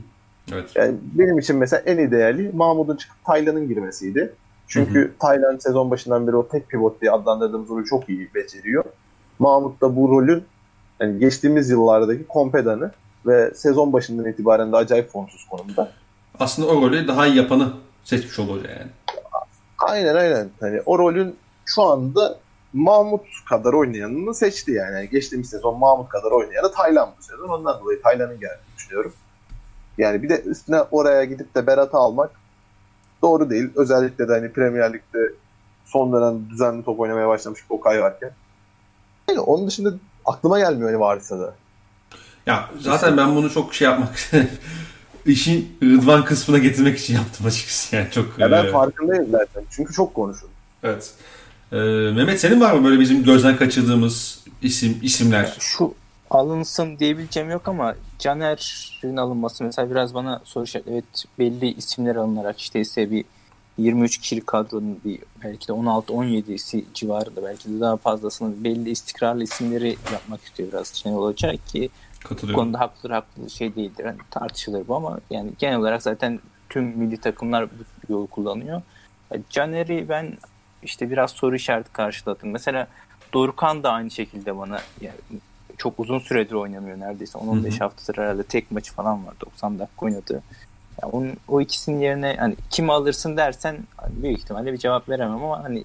Evet. 0.52 0.70
Yani 0.74 0.94
benim 1.02 1.38
için 1.38 1.56
mesela 1.56 1.82
en 1.86 1.98
ideali 1.98 2.50
Mahmut'un 2.54 2.96
çıkıp 2.96 3.24
Taylan'ın 3.24 3.68
girmesiydi. 3.68 4.32
Çünkü 4.68 5.14
Taylan 5.18 5.58
sezon 5.58 5.90
başından 5.90 6.26
beri 6.26 6.36
o 6.36 6.48
tek 6.48 6.68
pivot 6.68 7.00
diye 7.00 7.10
adlandırdığımız 7.10 7.68
rolü 7.68 7.84
çok 7.84 8.08
iyi 8.08 8.34
beceriyor. 8.34 8.84
Mahmut 9.38 9.80
da 9.80 9.96
bu 9.96 10.08
rolün 10.08 10.44
yani 11.00 11.18
geçtiğimiz 11.18 11.70
yıllardaki 11.70 12.26
kompedanı 12.26 12.90
ve 13.26 13.54
sezon 13.54 13.92
başından 13.92 14.28
itibaren 14.30 14.72
de 14.72 14.76
acayip 14.76 15.10
formsuz 15.10 15.44
konumda. 15.44 15.92
Aslında 16.38 16.68
o 16.68 16.82
rolü 16.82 17.08
daha 17.08 17.26
iyi 17.26 17.36
yapanı 17.36 17.72
seçmiş 18.04 18.38
oldu 18.38 18.60
yani. 18.68 18.90
Aynen 19.78 20.14
aynen. 20.14 20.50
Hani 20.60 20.82
o 20.86 20.98
rolün 20.98 21.36
şu 21.66 21.82
anda 21.82 22.38
Mahmut 22.72 23.26
kadar 23.48 23.72
oynayanını 23.72 24.34
seçti 24.34 24.72
yani. 24.72 24.94
yani. 24.94 25.08
Geçtiğimiz 25.08 25.50
sezon 25.50 25.78
Mahmut 25.78 26.08
kadar 26.08 26.30
oynayanı 26.30 26.72
Taylan 26.72 27.10
bu 27.18 27.22
sezon. 27.22 27.48
Ondan 27.48 27.80
dolayı 27.80 28.02
Taylan'ın 28.02 28.40
geldiğini 28.40 28.76
düşünüyorum. 28.76 29.12
Yani 29.98 30.22
bir 30.22 30.28
de 30.28 30.42
üstüne 30.42 30.82
oraya 30.82 31.24
gidip 31.24 31.54
de 31.54 31.66
Berat'ı 31.66 31.96
almak 31.96 32.30
doğru 33.22 33.50
değil. 33.50 33.70
Özellikle 33.76 34.28
de 34.28 34.32
hani 34.32 34.52
Premier 34.52 34.92
Lig'de 34.92 35.32
son 35.84 36.12
dönem 36.12 36.50
düzenli 36.50 36.84
top 36.84 37.00
oynamaya 37.00 37.28
başlamış 37.28 37.60
bir 37.70 37.74
Okay 37.74 38.00
varken. 38.02 38.30
Yani 39.28 39.40
onun 39.40 39.66
dışında 39.66 39.92
aklıma 40.24 40.58
gelmiyor 40.58 40.90
hani 40.90 41.00
varsa 41.00 41.38
da. 41.40 41.54
Ya 42.46 42.70
zaten 42.80 43.16
ben 43.16 43.36
bunu 43.36 43.50
çok 43.50 43.74
şey 43.74 43.88
yapmak 43.88 44.10
işin 45.26 45.76
Rıdvan 45.82 46.24
kısmına 46.24 46.58
getirmek 46.58 46.98
için 46.98 47.14
yaptım 47.14 47.46
açıkçası 47.46 47.96
yani 47.96 48.08
çok 48.10 48.38
Ya 48.38 48.50
ben 48.50 48.64
e, 48.64 48.70
farkındayım 48.70 49.26
zaten. 49.30 49.62
Çünkü 49.70 49.92
çok 49.92 50.14
konuşuldu. 50.14 50.50
evet. 50.82 51.14
Ee, 51.72 51.76
Mehmet 52.14 52.40
senin 52.40 52.60
var 52.60 52.72
mı 52.72 52.84
böyle 52.84 53.00
bizim 53.00 53.24
gözden 53.24 53.56
kaçırdığımız 53.56 54.44
isim 54.62 54.98
isimler? 55.02 55.56
Şu 55.58 55.94
alınsın 56.30 56.98
diyebileceğim 56.98 57.50
yok 57.50 57.68
ama 57.68 57.94
Caner'in 58.18 59.16
alınması 59.16 59.64
mesela 59.64 59.90
biraz 59.90 60.14
bana 60.14 60.40
soru 60.44 60.64
işareti. 60.64 60.90
Evet 60.90 61.24
belli 61.38 61.72
isimler 61.72 62.16
alınarak 62.16 62.60
işte 62.60 62.80
ise 62.80 63.10
bir 63.10 63.24
23 63.78 64.18
kişilik 64.18 64.46
kadronun 64.46 65.00
bir 65.04 65.18
belki 65.44 65.68
de 65.68 65.72
16-17'si 65.72 66.84
civarında 66.94 67.42
belki 67.42 67.68
de 67.68 67.80
daha 67.80 67.96
fazlasını 67.96 68.64
belli 68.64 68.90
istikrarlı 68.90 69.44
isimleri 69.44 69.96
yapmak 70.12 70.44
istiyor 70.44 70.68
biraz 70.72 70.94
şey 70.94 71.12
olacak 71.12 71.68
ki 71.68 71.90
bu 72.30 72.52
konuda 72.52 72.80
haklı 72.80 73.12
haklı 73.12 73.50
şey 73.50 73.76
değildir. 73.76 74.04
Yani 74.04 74.18
tartışılır 74.30 74.88
bu 74.88 74.94
ama 74.94 75.20
yani 75.30 75.50
genel 75.58 75.78
olarak 75.78 76.02
zaten 76.02 76.40
tüm 76.68 76.84
milli 76.84 77.16
takımlar 77.16 77.68
bu 77.70 78.12
yolu 78.12 78.26
kullanıyor. 78.26 78.82
Caner'i 79.50 80.08
ben 80.08 80.32
işte 80.82 81.10
biraz 81.10 81.30
soru 81.30 81.56
işareti 81.56 81.92
karşıladım. 81.92 82.50
Mesela 82.50 82.86
Dorukhan 83.32 83.82
da 83.82 83.92
aynı 83.92 84.10
şekilde 84.10 84.58
bana 84.58 84.80
yani 85.00 85.16
çok 85.78 86.00
uzun 86.00 86.18
süredir 86.18 86.54
oynamıyor 86.54 87.00
neredeyse. 87.00 87.38
10-15 87.38 87.78
haftadır 87.78 88.18
herhalde 88.18 88.42
tek 88.42 88.70
maçı 88.70 88.92
falan 88.92 89.26
var. 89.26 89.34
90 89.40 89.78
dakika 89.78 90.06
oynadı. 90.06 90.42
Yani 91.02 91.12
onun, 91.12 91.32
o 91.48 91.60
ikisinin 91.60 92.00
yerine 92.00 92.36
hani 92.38 92.56
kim 92.70 92.90
alırsın 92.90 93.36
dersen 93.36 93.78
hani 93.96 94.22
büyük 94.22 94.38
ihtimalle 94.38 94.72
bir 94.72 94.78
cevap 94.78 95.08
veremem 95.08 95.44
ama 95.44 95.64
hani 95.64 95.84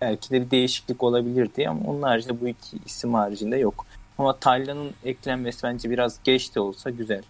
belki 0.00 0.30
de 0.30 0.42
bir 0.42 0.50
değişiklik 0.50 1.02
olabilir 1.02 1.50
diye 1.56 1.68
ama 1.68 1.80
onun 1.86 2.02
haricinde 2.02 2.40
bu 2.40 2.48
iki 2.48 2.76
isim 2.86 3.14
haricinde 3.14 3.56
yok. 3.56 3.86
Ama 4.18 4.38
Taylan'ın 4.38 4.90
eklenmesi 5.04 5.62
bence 5.62 5.90
biraz 5.90 6.18
geç 6.24 6.54
de 6.54 6.60
olsa 6.60 6.90
güzel. 6.90 7.22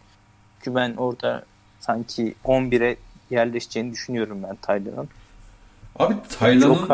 Çünkü 0.58 0.74
ben 0.74 0.94
orada 0.94 1.44
sanki 1.80 2.34
11'e 2.44 2.96
yerleşeceğini 3.30 3.92
düşünüyorum 3.92 4.42
ben 4.48 4.56
Taylan'ın. 4.56 5.08
Abi 5.98 6.14
Taylan'ın 6.38 6.88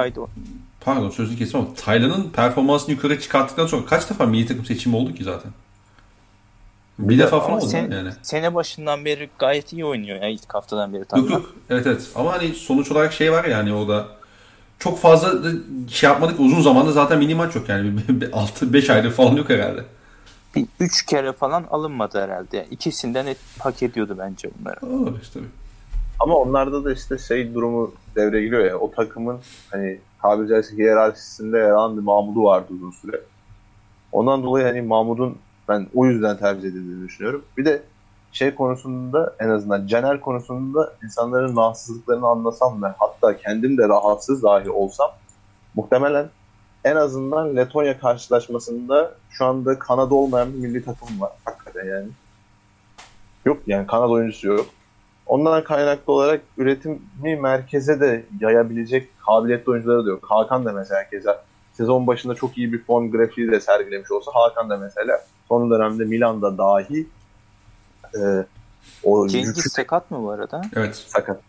pardon 0.81 1.11
sözünü 1.11 1.39
kestim 1.39 1.61
ama 1.61 1.75
Taylan'ın 1.75 2.31
performansını 2.31 2.95
yukarı 2.95 3.21
çıkarttıktan 3.21 3.67
sonra 3.67 3.87
kaç 3.87 4.11
defa 4.11 4.27
milli 4.27 4.47
takım 4.47 4.65
seçimi 4.65 4.97
oldu 4.97 5.15
ki 5.15 5.25
zaten? 5.25 5.53
Bir 6.99 7.19
defa 7.19 7.41
falan 7.41 7.59
oldu 7.59 7.67
sen, 7.67 7.91
yani. 7.91 8.11
Sene 8.23 8.55
başından 8.55 9.05
beri 9.05 9.31
gayet 9.39 9.73
iyi 9.73 9.85
oynuyor 9.85 10.23
ya 10.23 10.29
ilk 10.29 10.55
haftadan 10.55 10.93
beri. 10.93 11.05
Yok 11.17 11.31
yok 11.31 11.55
evet 11.71 11.87
evet 11.87 12.11
ama 12.15 12.33
hani 12.33 12.55
sonuç 12.55 12.91
olarak 12.91 13.13
şey 13.13 13.33
var 13.33 13.45
yani 13.45 13.73
o 13.73 13.89
da 13.89 14.09
çok 14.85 14.99
fazla 14.99 15.51
şey 15.89 16.11
yapmadık 16.11 16.41
uzun 16.41 16.61
zamanda 16.61 16.93
zaten 16.93 17.19
mini 17.19 17.35
maç 17.35 17.55
yok 17.55 17.69
yani 17.69 18.01
6-5 18.09 18.93
aydır 18.93 19.11
falan 19.11 19.37
yok 19.37 19.51
herhalde. 19.51 19.85
Bir 20.57 20.67
üç 20.81 21.07
kere 21.07 21.33
falan 21.33 21.65
alınmadı 21.71 22.21
herhalde. 22.21 22.57
Yani 22.57 22.67
ikisinden 22.71 23.27
et, 23.27 23.37
hak 23.59 23.83
ediyordu 23.83 24.17
bence 24.19 24.51
bunları. 24.59 24.97
Olur 24.97 25.19
işte. 25.23 25.41
Ama 26.21 26.35
onlarda 26.35 26.85
da 26.85 26.93
işte 26.93 27.19
şey 27.19 27.55
durumu 27.55 27.93
devreye 28.17 28.45
giriyor 28.45 28.65
ya. 28.65 28.79
O 28.79 28.91
takımın 28.91 29.39
hani 29.71 29.99
tabiri 30.23 30.49
caizse 30.49 30.77
hiyerarşisinde 30.77 31.59
yer 31.59 31.71
alan 31.71 31.97
bir 31.97 32.03
Mahmud'u 32.03 32.45
vardı 32.45 32.67
uzun 32.71 32.91
süre. 32.91 33.21
Ondan 34.13 34.43
dolayı 34.43 34.67
hani 34.67 34.83
Mahmud'un 34.83 35.39
ben 35.69 35.87
o 35.95 36.07
yüzden 36.07 36.37
tercih 36.37 36.69
edildiğini 36.69 37.09
düşünüyorum. 37.09 37.45
Bir 37.57 37.65
de 37.65 37.83
şey 38.35 38.55
konusunda 38.55 39.35
en 39.41 39.49
azından 39.49 39.87
Caner 39.87 40.21
konusunda 40.21 40.93
insanların 41.03 41.57
rahatsızlıklarını 41.57 42.27
anlasam 42.27 42.83
ve 42.83 42.87
hatta 42.99 43.37
kendim 43.37 43.79
de 43.79 43.89
rahatsız 43.89 44.43
dahi 44.43 44.71
olsam 44.71 45.11
muhtemelen 45.75 46.29
en 46.85 46.97
azından 46.97 47.57
Letonya 47.57 48.01
karşılaşmasında 48.01 49.15
şu 49.31 49.45
anda 49.45 49.79
Kanada 49.79 50.15
olmayan 50.15 50.55
bir 50.55 50.59
milli 50.59 50.85
takım 50.85 51.21
var. 51.21 51.31
Hakikaten 51.45 51.87
yani. 51.87 52.09
Yok 53.45 53.59
yani 53.67 53.87
Kanada 53.87 54.11
oyuncusu 54.11 54.49
yok. 54.49 54.67
Ondan 55.27 55.65
kaynaklı 55.65 56.13
olarak 56.13 56.41
üretimi 56.59 57.37
merkeze 57.41 58.01
de 58.01 58.25
yayabilecek 58.41 59.09
kabiliyetli 59.27 59.71
oyuncuları 59.71 60.07
da 60.07 60.11
yok. 60.11 60.25
Hakan 60.29 60.65
da 60.65 60.73
mesela 60.73 61.09
keza 61.11 61.45
sezon 61.73 62.07
başında 62.07 62.35
çok 62.35 62.59
iyi 62.59 62.73
bir 62.73 62.85
form 62.85 63.11
grafiği 63.11 63.51
de 63.51 63.61
sergilemiş 63.61 64.11
olsa 64.11 64.31
Hakan 64.35 64.71
da 64.71 64.77
mesela 64.77 65.21
son 65.49 65.71
dönemde 65.71 66.05
Milan'da 66.05 66.59
dahi 66.59 67.07
e, 68.19 68.47
o 69.03 69.29
Cengiz 69.29 69.49
yükü... 69.49 69.71
sakat 69.71 70.11
mı 70.11 70.23
bu 70.23 70.31
arada? 70.31 70.63
Evet. 70.77 70.97
Sakat. 71.09 71.41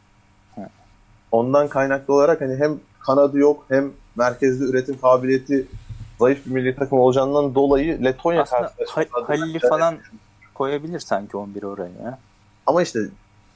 Ondan 1.32 1.68
kaynaklı 1.68 2.14
olarak 2.14 2.42
hani 2.42 2.56
hem 2.56 2.80
kanadı 3.00 3.38
yok 3.38 3.66
hem 3.70 3.92
merkezde 4.16 4.64
üretim 4.64 5.02
kabiliyeti 5.02 5.68
zayıf 6.20 6.46
bir 6.46 6.52
milli 6.52 6.76
takım 6.76 7.00
olacağından 7.00 7.56
dolayı 7.56 8.04
Letonya 8.04 8.42
Aslında 8.42 8.74
Halil'i 9.12 9.60
falan 9.60 9.98
koyabilir 10.54 11.00
sanki 11.00 11.38
11 11.38 11.64
oraya 11.64 11.90
ya. 12.04 12.20
Ama 12.68 12.82
işte 12.82 13.00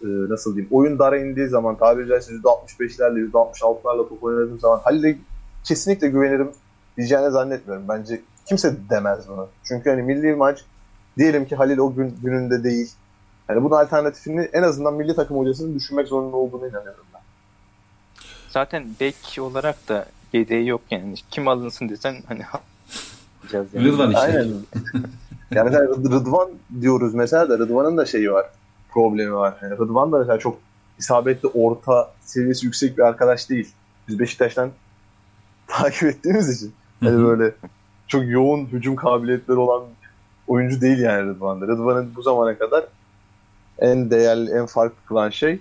e, 0.02 0.08
nasıl 0.08 0.56
diyeyim 0.56 0.70
oyun 0.72 1.00
dara 1.00 1.18
indiği 1.18 1.48
zaman 1.48 1.78
tabiri 1.78 2.08
caizse 2.08 2.34
%65'lerle 2.34 3.32
%66'larla 3.32 4.10
top 4.10 4.24
oynadığım 4.24 4.60
zaman 4.60 4.80
Halil'e 4.84 5.18
kesinlikle 5.64 6.08
güvenirim 6.08 6.52
diyeceğini 6.98 7.32
zannetmiyorum. 7.32 7.86
Bence 7.90 8.22
kimse 8.46 8.76
demez 8.90 9.28
bunu. 9.28 9.48
Çünkü 9.64 9.90
hani 9.90 10.02
milli 10.02 10.36
maç 10.36 10.60
diyelim 11.20 11.46
ki 11.46 11.56
Halil 11.56 11.78
o 11.78 11.96
gün 11.96 12.18
gününde 12.24 12.64
değil. 12.64 12.92
Yani 13.50 13.64
bunun 13.64 13.76
alternatifini 13.76 14.50
en 14.54 14.64
azından 14.64 14.94
milli 14.94 15.16
takım 15.16 15.38
hocasının 15.38 15.76
düşünmek 15.76 16.08
zorunda 16.08 16.36
olduğunu 16.36 16.68
inanıyorum 16.68 17.04
ben. 17.14 17.22
Zaten 18.50 18.86
bek 19.00 19.16
olarak 19.40 19.90
da 19.90 20.06
yedeği 20.34 20.68
yok 20.68 20.82
yani. 20.92 21.16
Kim 21.32 21.48
alınsın 21.48 21.90
desen 21.90 22.16
hani 22.28 22.42
yani. 23.54 23.68
Rıdvan 23.76 24.12
işte. 24.12 24.22
Aynen. 24.22 24.48
yani 25.52 25.70
mesela 25.70 25.88
Rıdvan 25.88 26.50
diyoruz 26.82 27.14
mesela 27.14 27.50
da 27.50 27.60
Rıdvan'ın 27.60 27.98
da 27.98 28.06
şeyi 28.06 28.32
var. 28.32 28.46
Problemi 28.92 29.34
var. 29.34 29.58
Yani 29.62 29.74
Rıdvan 29.74 30.12
da 30.12 30.20
mesela 30.20 30.40
çok 30.40 30.58
isabetli 31.00 31.48
orta 31.48 32.12
seviyesi 32.22 32.66
yüksek 32.66 32.98
bir 32.98 33.04
arkadaş 33.04 33.50
değil. 33.50 33.72
Biz 34.08 34.20
Beşiktaş'tan 34.20 34.70
takip 35.68 36.04
ettiğimiz 36.04 36.58
için. 36.58 36.74
Hani 37.00 37.24
böyle 37.24 37.52
çok 38.08 38.24
yoğun 38.28 38.66
hücum 38.66 38.96
kabiliyetleri 38.96 39.58
olan 39.58 39.84
oyuncu 40.50 40.82
değil 40.82 41.00
yani 41.00 41.30
Rıdvan'da. 41.30 41.68
Rıdvan'ın 41.68 42.16
bu 42.16 42.22
zamana 42.22 42.58
kadar 42.58 42.86
en 43.80 44.12
değerli, 44.12 44.52
en 44.52 44.66
farklı 44.66 44.96
kılan 45.06 45.30
şey 45.30 45.52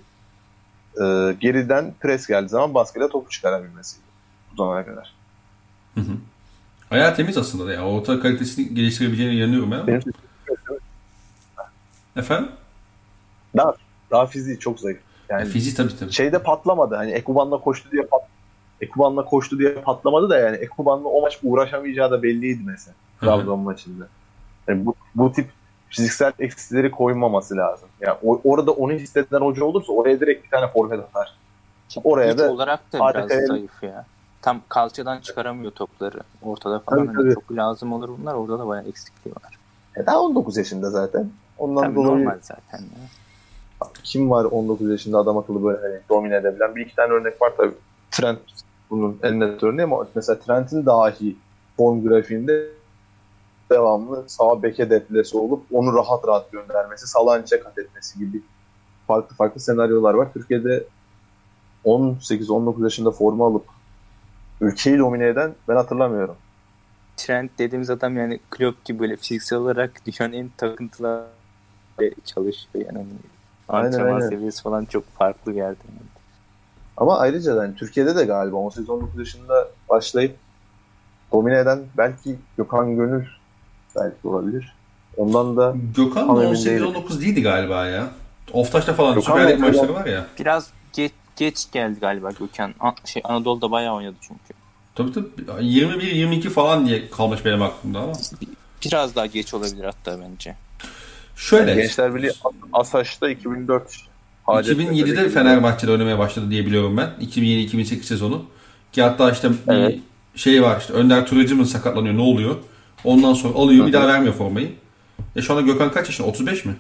e, 1.01 1.37
geriden 1.41 1.95
pres 2.01 2.27
geldiği 2.27 2.49
zaman 2.49 2.75
baskıyla 2.75 3.09
topu 3.09 3.31
çıkarabilmesiydi 3.31 4.07
bu 4.53 4.57
zamana 4.57 4.87
kadar. 4.87 5.15
Hı 5.95 6.01
hı. 6.01 6.13
Ayağı 6.91 7.15
temiz 7.15 7.39
aslında 7.39 7.67
da 7.67 7.73
ya. 7.73 7.87
Orta 7.87 8.21
kalitesini 8.21 8.75
geliştirebileceğine 8.75 9.35
inanıyorum 9.35 9.71
ben. 9.71 9.87
Benim 9.87 10.03
Efendim? 12.17 12.49
Daha, 13.57 13.75
daha 14.11 14.27
fiziği 14.27 14.59
çok 14.59 14.81
zayıf. 14.81 15.01
Yani 15.29 15.43
e, 15.43 15.45
fiziği 15.45 15.75
tabii 15.75 15.99
tabii. 15.99 16.13
Şeyde 16.13 16.43
patlamadı. 16.43 16.95
Hani 16.95 17.11
Ekuban'la 17.11 17.61
koştu 17.61 17.91
diye 17.93 18.03
pat 18.03 18.23
Ekuban'la 18.81 19.25
koştu 19.25 19.59
diye 19.59 19.75
patlamadı 19.75 20.31
da 20.31 20.39
yani 20.39 20.57
Ekuban'la 20.57 21.09
o 21.09 21.21
maç 21.21 21.39
uğraşamayacağı 21.43 22.11
da 22.11 22.23
belliydi 22.23 22.63
mesela. 22.67 22.95
Trabzon 23.21 23.59
maçında. 23.59 24.09
Yani 24.69 24.87
bu, 24.87 24.95
bu 25.15 25.33
tip 25.33 25.49
fiziksel 25.89 26.33
eksileri 26.39 26.91
koymaması 26.91 27.57
lazım. 27.57 27.89
Yani 28.01 28.17
o, 28.25 28.41
orada 28.45 28.73
onu 28.73 28.93
hisseden 28.93 29.41
hoca 29.41 29.65
olursa 29.65 29.93
oraya 29.93 30.21
direkt 30.21 30.45
bir 30.45 30.51
tane 30.51 30.69
forvet 30.69 31.01
atar. 31.01 31.35
Oraya 32.05 32.39
da 32.39 32.53
olarak 32.53 32.93
da 32.93 33.15
biraz 33.15 33.31
el... 33.31 33.47
zayıf 33.47 33.83
ya. 33.83 34.05
Tam 34.43 34.61
kalçadan 34.69 35.21
çıkaramıyor 35.21 35.73
topları. 35.73 36.21
Ortada 36.43 36.79
falan 36.79 37.07
tabii, 37.07 37.17
hani 37.17 37.25
tabii. 37.25 37.35
çok 37.35 37.53
lazım 37.53 37.93
olur 37.93 38.11
bunlar. 38.21 38.35
Orada 38.35 38.59
da 38.59 38.67
bayağı 38.67 38.85
eksikliği 38.85 39.35
var. 39.35 39.59
E 39.97 40.07
daha 40.07 40.21
19 40.21 40.57
yaşında 40.57 40.91
zaten. 40.91 41.31
Ondan 41.59 41.83
tabii 41.83 41.95
dolayı 41.95 42.11
normal 42.11 42.39
zaten. 42.43 42.79
Ya. 42.79 43.89
Kim 44.05 44.31
var 44.31 44.45
19 44.45 44.91
yaşında 44.91 45.19
adam 45.19 45.39
akıllı 45.39 45.65
böyle 45.65 45.81
hani 45.81 46.01
domine 46.09 46.37
edebilen? 46.37 46.77
Bir 46.77 46.87
iki 46.87 46.97
tane 46.97 47.13
örnek 47.13 47.43
var 47.43 47.53
tabii. 47.57 47.75
Trent 48.11 48.39
bunun 48.91 49.19
en 49.23 49.41
net 49.41 49.63
örneği 49.63 49.85
ama 49.85 50.07
mesela 50.15 50.39
Trent'in 50.39 50.87
dahi 50.87 51.37
form 51.77 52.09
grafiğinde 52.09 52.69
devamlı 53.71 54.25
sağ 54.27 54.63
beke 54.63 54.91
deplesi 54.91 55.37
olup 55.37 55.65
onu 55.73 55.95
rahat 55.95 56.29
rahat 56.29 56.53
göndermesi, 56.53 57.07
Salanç'a 57.07 57.63
kat 57.63 57.79
etmesi 57.79 58.19
gibi 58.19 58.43
farklı 59.07 59.37
farklı 59.37 59.61
senaryolar 59.61 60.15
var. 60.15 60.33
Türkiye'de 60.33 60.85
18-19 61.85 62.85
yaşında 62.85 63.11
forma 63.11 63.47
alıp 63.47 63.65
ülkeyi 64.61 64.99
domine 64.99 65.27
eden 65.27 65.55
ben 65.69 65.77
hatırlamıyorum. 65.77 66.37
Trent 67.17 67.59
dediğimiz 67.59 67.91
adam 67.91 68.17
yani 68.17 68.41
Klopp 68.51 68.85
gibi 68.85 68.99
böyle 68.99 69.17
fiziksel 69.17 69.59
olarak 69.59 70.03
dünyanın 70.07 70.33
en 70.33 70.51
takıntılı 70.57 71.27
çalışıyor 72.25 72.87
yani. 72.87 73.07
Antrenman 73.69 74.07
aynen, 74.07 74.15
aynen. 74.15 74.29
seviyesi 74.29 74.63
falan 74.63 74.85
çok 74.85 75.05
farklı 75.07 75.53
geldi. 75.53 75.79
Ama 76.97 77.19
ayrıca 77.19 77.55
yani 77.55 77.75
Türkiye'de 77.75 78.17
de 78.17 78.25
galiba 78.25 78.57
18-19 78.57 79.19
yaşında 79.19 79.69
başlayıp 79.89 80.37
domine 81.33 81.59
eden 81.59 81.81
belki 81.97 82.39
Gökhan 82.57 82.97
Gönül 82.97 83.25
belki 84.01 84.29
olabilir. 84.29 84.75
Ondan 85.17 85.57
da 85.57 85.75
Gökhan 85.97 86.29
18-19 86.29 87.21
değildi 87.21 87.43
galiba 87.43 87.87
ya. 87.87 88.11
Oftaş'ta 88.53 88.95
falan 88.95 89.15
Gökhan 89.15 89.39
Süper 89.39 89.53
Lig 89.53 89.61
maçları 89.61 89.95
var 89.95 90.07
ya. 90.07 90.27
Biraz 90.39 90.71
geç, 90.93 91.13
geç 91.37 91.71
geldi 91.73 92.01
galiba 92.01 92.31
Gökhan. 92.31 92.75
Şey, 93.05 93.23
Anadolu'da 93.25 93.71
bayağı 93.71 93.95
oynadı 93.95 94.17
çünkü. 94.21 94.55
Tabii 94.95 95.13
tabii. 95.13 95.27
21-22 95.61 96.49
falan 96.49 96.87
diye 96.87 97.11
kalmış 97.11 97.45
benim 97.45 97.63
aklımda 97.63 97.99
ama. 97.99 98.13
Biraz 98.85 99.17
daha 99.17 99.27
geç 99.27 99.55
olabilir 99.55 99.85
hatta 99.85 100.19
bence. 100.21 100.57
Şöyle. 101.37 101.71
Yani 101.71 101.83
Gençler 101.83 102.15
Birliği 102.15 102.33
Asaş'ta 102.73 103.31
2004 103.31 104.09
2007'de 104.47 105.29
Fenerbahçe'de 105.29 105.91
oynamaya 105.93 106.19
başladı 106.19 106.51
diye 106.51 106.67
biliyorum 106.67 106.97
ben. 106.97 107.11
2007-2008 107.21 108.03
sezonu. 108.03 108.45
Ki 108.93 109.03
hatta 109.03 109.31
işte 109.31 109.49
evet. 109.69 109.99
şey 110.35 110.63
var 110.63 110.81
işte 110.81 110.93
Önder 110.93 111.27
Turacı 111.27 111.57
mı 111.57 111.67
sakatlanıyor 111.67 112.17
ne 112.17 112.23
oluyor? 112.23 112.57
Ondan 113.05 113.35
sonra 113.35 113.55
alıyor 113.55 113.87
bir 113.87 113.93
daha 113.93 114.09
vermiyor 114.09 114.35
formayı. 114.35 114.73
E 115.37 115.43
şu 115.43 115.53
anda 115.53 115.63
Gökhan 115.63 115.93
kaç 115.93 116.07
yaşında? 116.07 116.29
35 116.29 116.65
mi? 116.65 116.77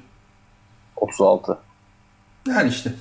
36. 0.96 1.58
Yani 2.48 2.68
işte. 2.68 2.92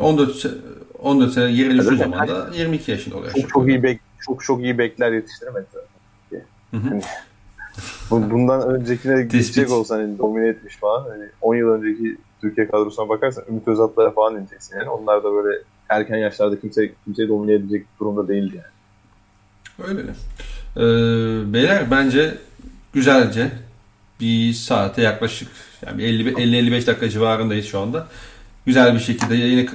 14 0.00 0.30
se- 0.44 0.58
14 0.98 1.32
sene 1.32 1.50
yere 1.50 1.74
düştüğü 1.74 1.88
Evet, 1.88 1.98
zaman 1.98 2.28
da 2.28 2.50
22 2.54 2.90
yaşında 2.90 3.16
oluyor. 3.16 3.32
Çok 3.32 3.48
çok 3.48 3.68
iyi 3.68 3.82
bek 3.82 4.00
çok 4.20 4.44
çok 4.44 4.60
iyi 4.62 4.78
bekler 4.78 5.12
yetiştiremedi. 5.12 5.66
Hı. 6.70 6.76
Hani 6.76 7.02
bu- 8.10 8.30
bundan 8.30 8.68
öncekine 8.68 9.22
gidecek 9.22 9.70
olsan 9.72 9.96
hani 10.00 10.18
domine 10.18 10.48
etmiş 10.48 10.76
falan 10.76 11.08
hani 11.10 11.24
10 11.40 11.54
yıl 11.54 11.68
önceki 11.68 12.16
Türkiye 12.40 12.68
kadrosuna 12.68 13.08
bakarsan 13.08 13.44
Ümit 13.48 13.68
Özatlar'a 13.68 14.10
falan 14.10 14.36
ineceksin 14.36 14.76
yani. 14.78 14.88
Onlar 14.90 15.24
da 15.24 15.32
böyle 15.32 15.58
erken 15.88 16.16
yaşlarda 16.16 16.60
kimse 16.60 16.92
kimseyi 17.04 17.28
domine 17.28 17.52
edecek 17.52 17.86
durumda 18.00 18.28
değildi 18.28 18.56
yani. 18.56 19.88
Öyle. 19.88 20.02
Ee, 20.78 20.82
beyler 21.52 21.90
bence 21.90 22.38
güzelce 22.92 23.52
bir 24.20 24.52
saate 24.52 25.02
yaklaşık 25.02 25.48
yani 25.86 26.02
50-55 26.02 26.86
dakika 26.86 27.10
civarındayız 27.10 27.66
şu 27.66 27.80
anda. 27.80 28.08
Güzel 28.66 28.94
bir 28.94 29.00
şekilde 29.00 29.34
yayını 29.34 29.68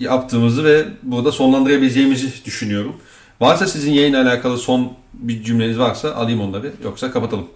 yaptığımızı 0.00 0.64
ve 0.64 0.84
burada 1.02 1.32
sonlandırabileceğimizi 1.32 2.44
düşünüyorum. 2.44 2.96
Varsa 3.40 3.66
sizin 3.66 3.92
yayınla 3.92 4.22
alakalı 4.22 4.58
son 4.58 4.92
bir 5.14 5.42
cümleniz 5.42 5.78
varsa 5.78 6.14
alayım 6.14 6.40
onları. 6.40 6.72
Yoksa 6.84 7.10
kapatalım. 7.10 7.48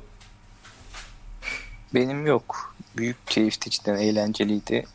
Benim 1.94 2.26
yok. 2.26 2.74
Büyük 2.96 3.26
keyifti 3.26 3.70
cidden 3.70 3.96
eğlenceliydi. 3.96 4.86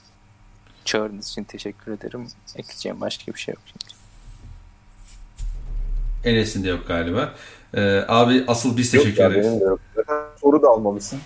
Çağırdığınız 0.86 1.30
için 1.30 1.43
teşekkür 1.43 1.91
ederim. 1.91 2.28
Ekleyeceğim 2.55 3.01
başka 3.01 3.34
bir 3.34 3.39
şey 3.39 3.53
yok. 3.53 3.62
Şimdi. 3.66 3.99
Enes'in 6.24 6.64
de 6.64 6.70
yok 6.70 6.88
galiba. 6.88 7.34
Ee, 7.74 8.05
abi 8.07 8.43
asıl 8.47 8.78
biz 8.78 8.91
teşekkür 8.91 9.22
ya, 9.22 9.28
ederiz. 9.28 9.47
benim 9.47 9.59
de 9.59 9.63
yok. 9.63 9.80
Zaten 9.95 10.15
soru 10.41 10.61
da 10.61 10.67
almamışsın. 10.67 11.20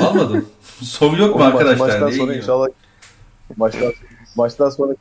Almadın. 0.00 0.46
Soru 0.82 1.16
yok 1.16 1.36
mu 1.36 1.44
arkadaşlar? 1.44 1.86
Maçtan 1.86 2.08
diye 2.08 2.20
sonra 2.20 2.34
inşallah 2.34 2.66
maçtan, 3.56 3.92
maçtan 4.36 4.70
sonra 4.70 4.94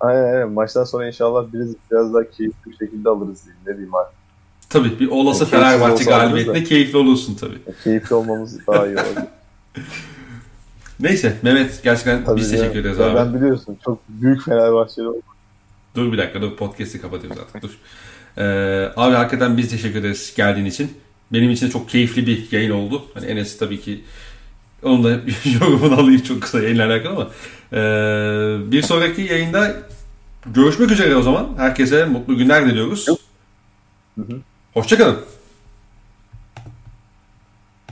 Aynen 0.00 0.24
aynen. 0.24 0.50
Maçtan 0.50 0.84
sonra 0.84 1.06
inşallah 1.06 1.52
biraz, 1.52 1.68
biraz 1.90 2.14
daha 2.14 2.30
keyifli 2.30 2.70
bir 2.70 2.76
şekilde 2.76 3.08
alırız 3.08 3.44
diyeyim. 3.44 3.60
Ne 3.66 3.72
diyeyim 3.72 3.94
artık. 3.94 4.14
Tabii 4.70 5.00
bir 5.00 5.08
olası 5.08 5.50
Keyifsiz 5.50 5.60
Fenerbahçe 5.60 6.14
alırız 6.14 6.68
keyifli 6.68 6.98
olursun 6.98 7.34
tabii. 7.34 7.58
Keyifli 7.84 8.14
olmamız 8.14 8.66
daha 8.66 8.86
iyi 8.86 8.96
olur. 8.96 9.26
Neyse 11.00 11.36
Mehmet 11.42 11.82
gerçekten 11.82 12.24
Tabii 12.24 12.40
biz 12.40 12.50
teşekkür 12.50 12.78
ederiz 12.78 13.00
abi. 13.00 13.14
Ben 13.14 13.34
biliyorsun 13.34 13.78
çok 13.84 13.98
büyük 14.08 14.44
Fenerbahçeli 14.44 15.08
oldum. 15.08 15.22
Dur 15.94 16.12
bir 16.12 16.18
dakika 16.18 16.42
dur 16.42 16.56
podcast'i 16.56 17.00
kapatıyoruz 17.00 17.38
artık 17.38 17.62
dur. 17.62 17.78
Ee, 18.38 18.42
abi 18.96 19.14
hakikaten 19.14 19.56
biz 19.56 19.70
teşekkür 19.70 19.98
ederiz 19.98 20.32
geldiğin 20.36 20.66
için. 20.66 20.92
Benim 21.32 21.50
için 21.50 21.66
de 21.66 21.70
çok 21.70 21.88
keyifli 21.88 22.26
bir 22.26 22.52
yayın 22.52 22.70
oldu. 22.70 23.04
Hani 23.14 23.26
Enes 23.26 23.58
tabii 23.58 23.80
ki 23.80 24.04
onun 24.82 25.04
da 25.04 25.10
yorumunu 25.60 25.94
alayım 26.00 26.22
çok 26.22 26.42
kısa 26.42 26.62
yayınla 26.62 26.86
alakalı 26.86 27.12
ama. 27.12 27.28
Ee, 27.72 28.72
bir 28.72 28.82
sonraki 28.82 29.22
yayında 29.22 29.76
görüşmek 30.46 30.90
üzere 30.90 31.16
o 31.16 31.22
zaman. 31.22 31.48
Herkese 31.58 32.04
mutlu 32.04 32.36
günler 32.38 32.66
diliyoruz. 32.66 33.06
Hoşçakalın. 34.74 35.18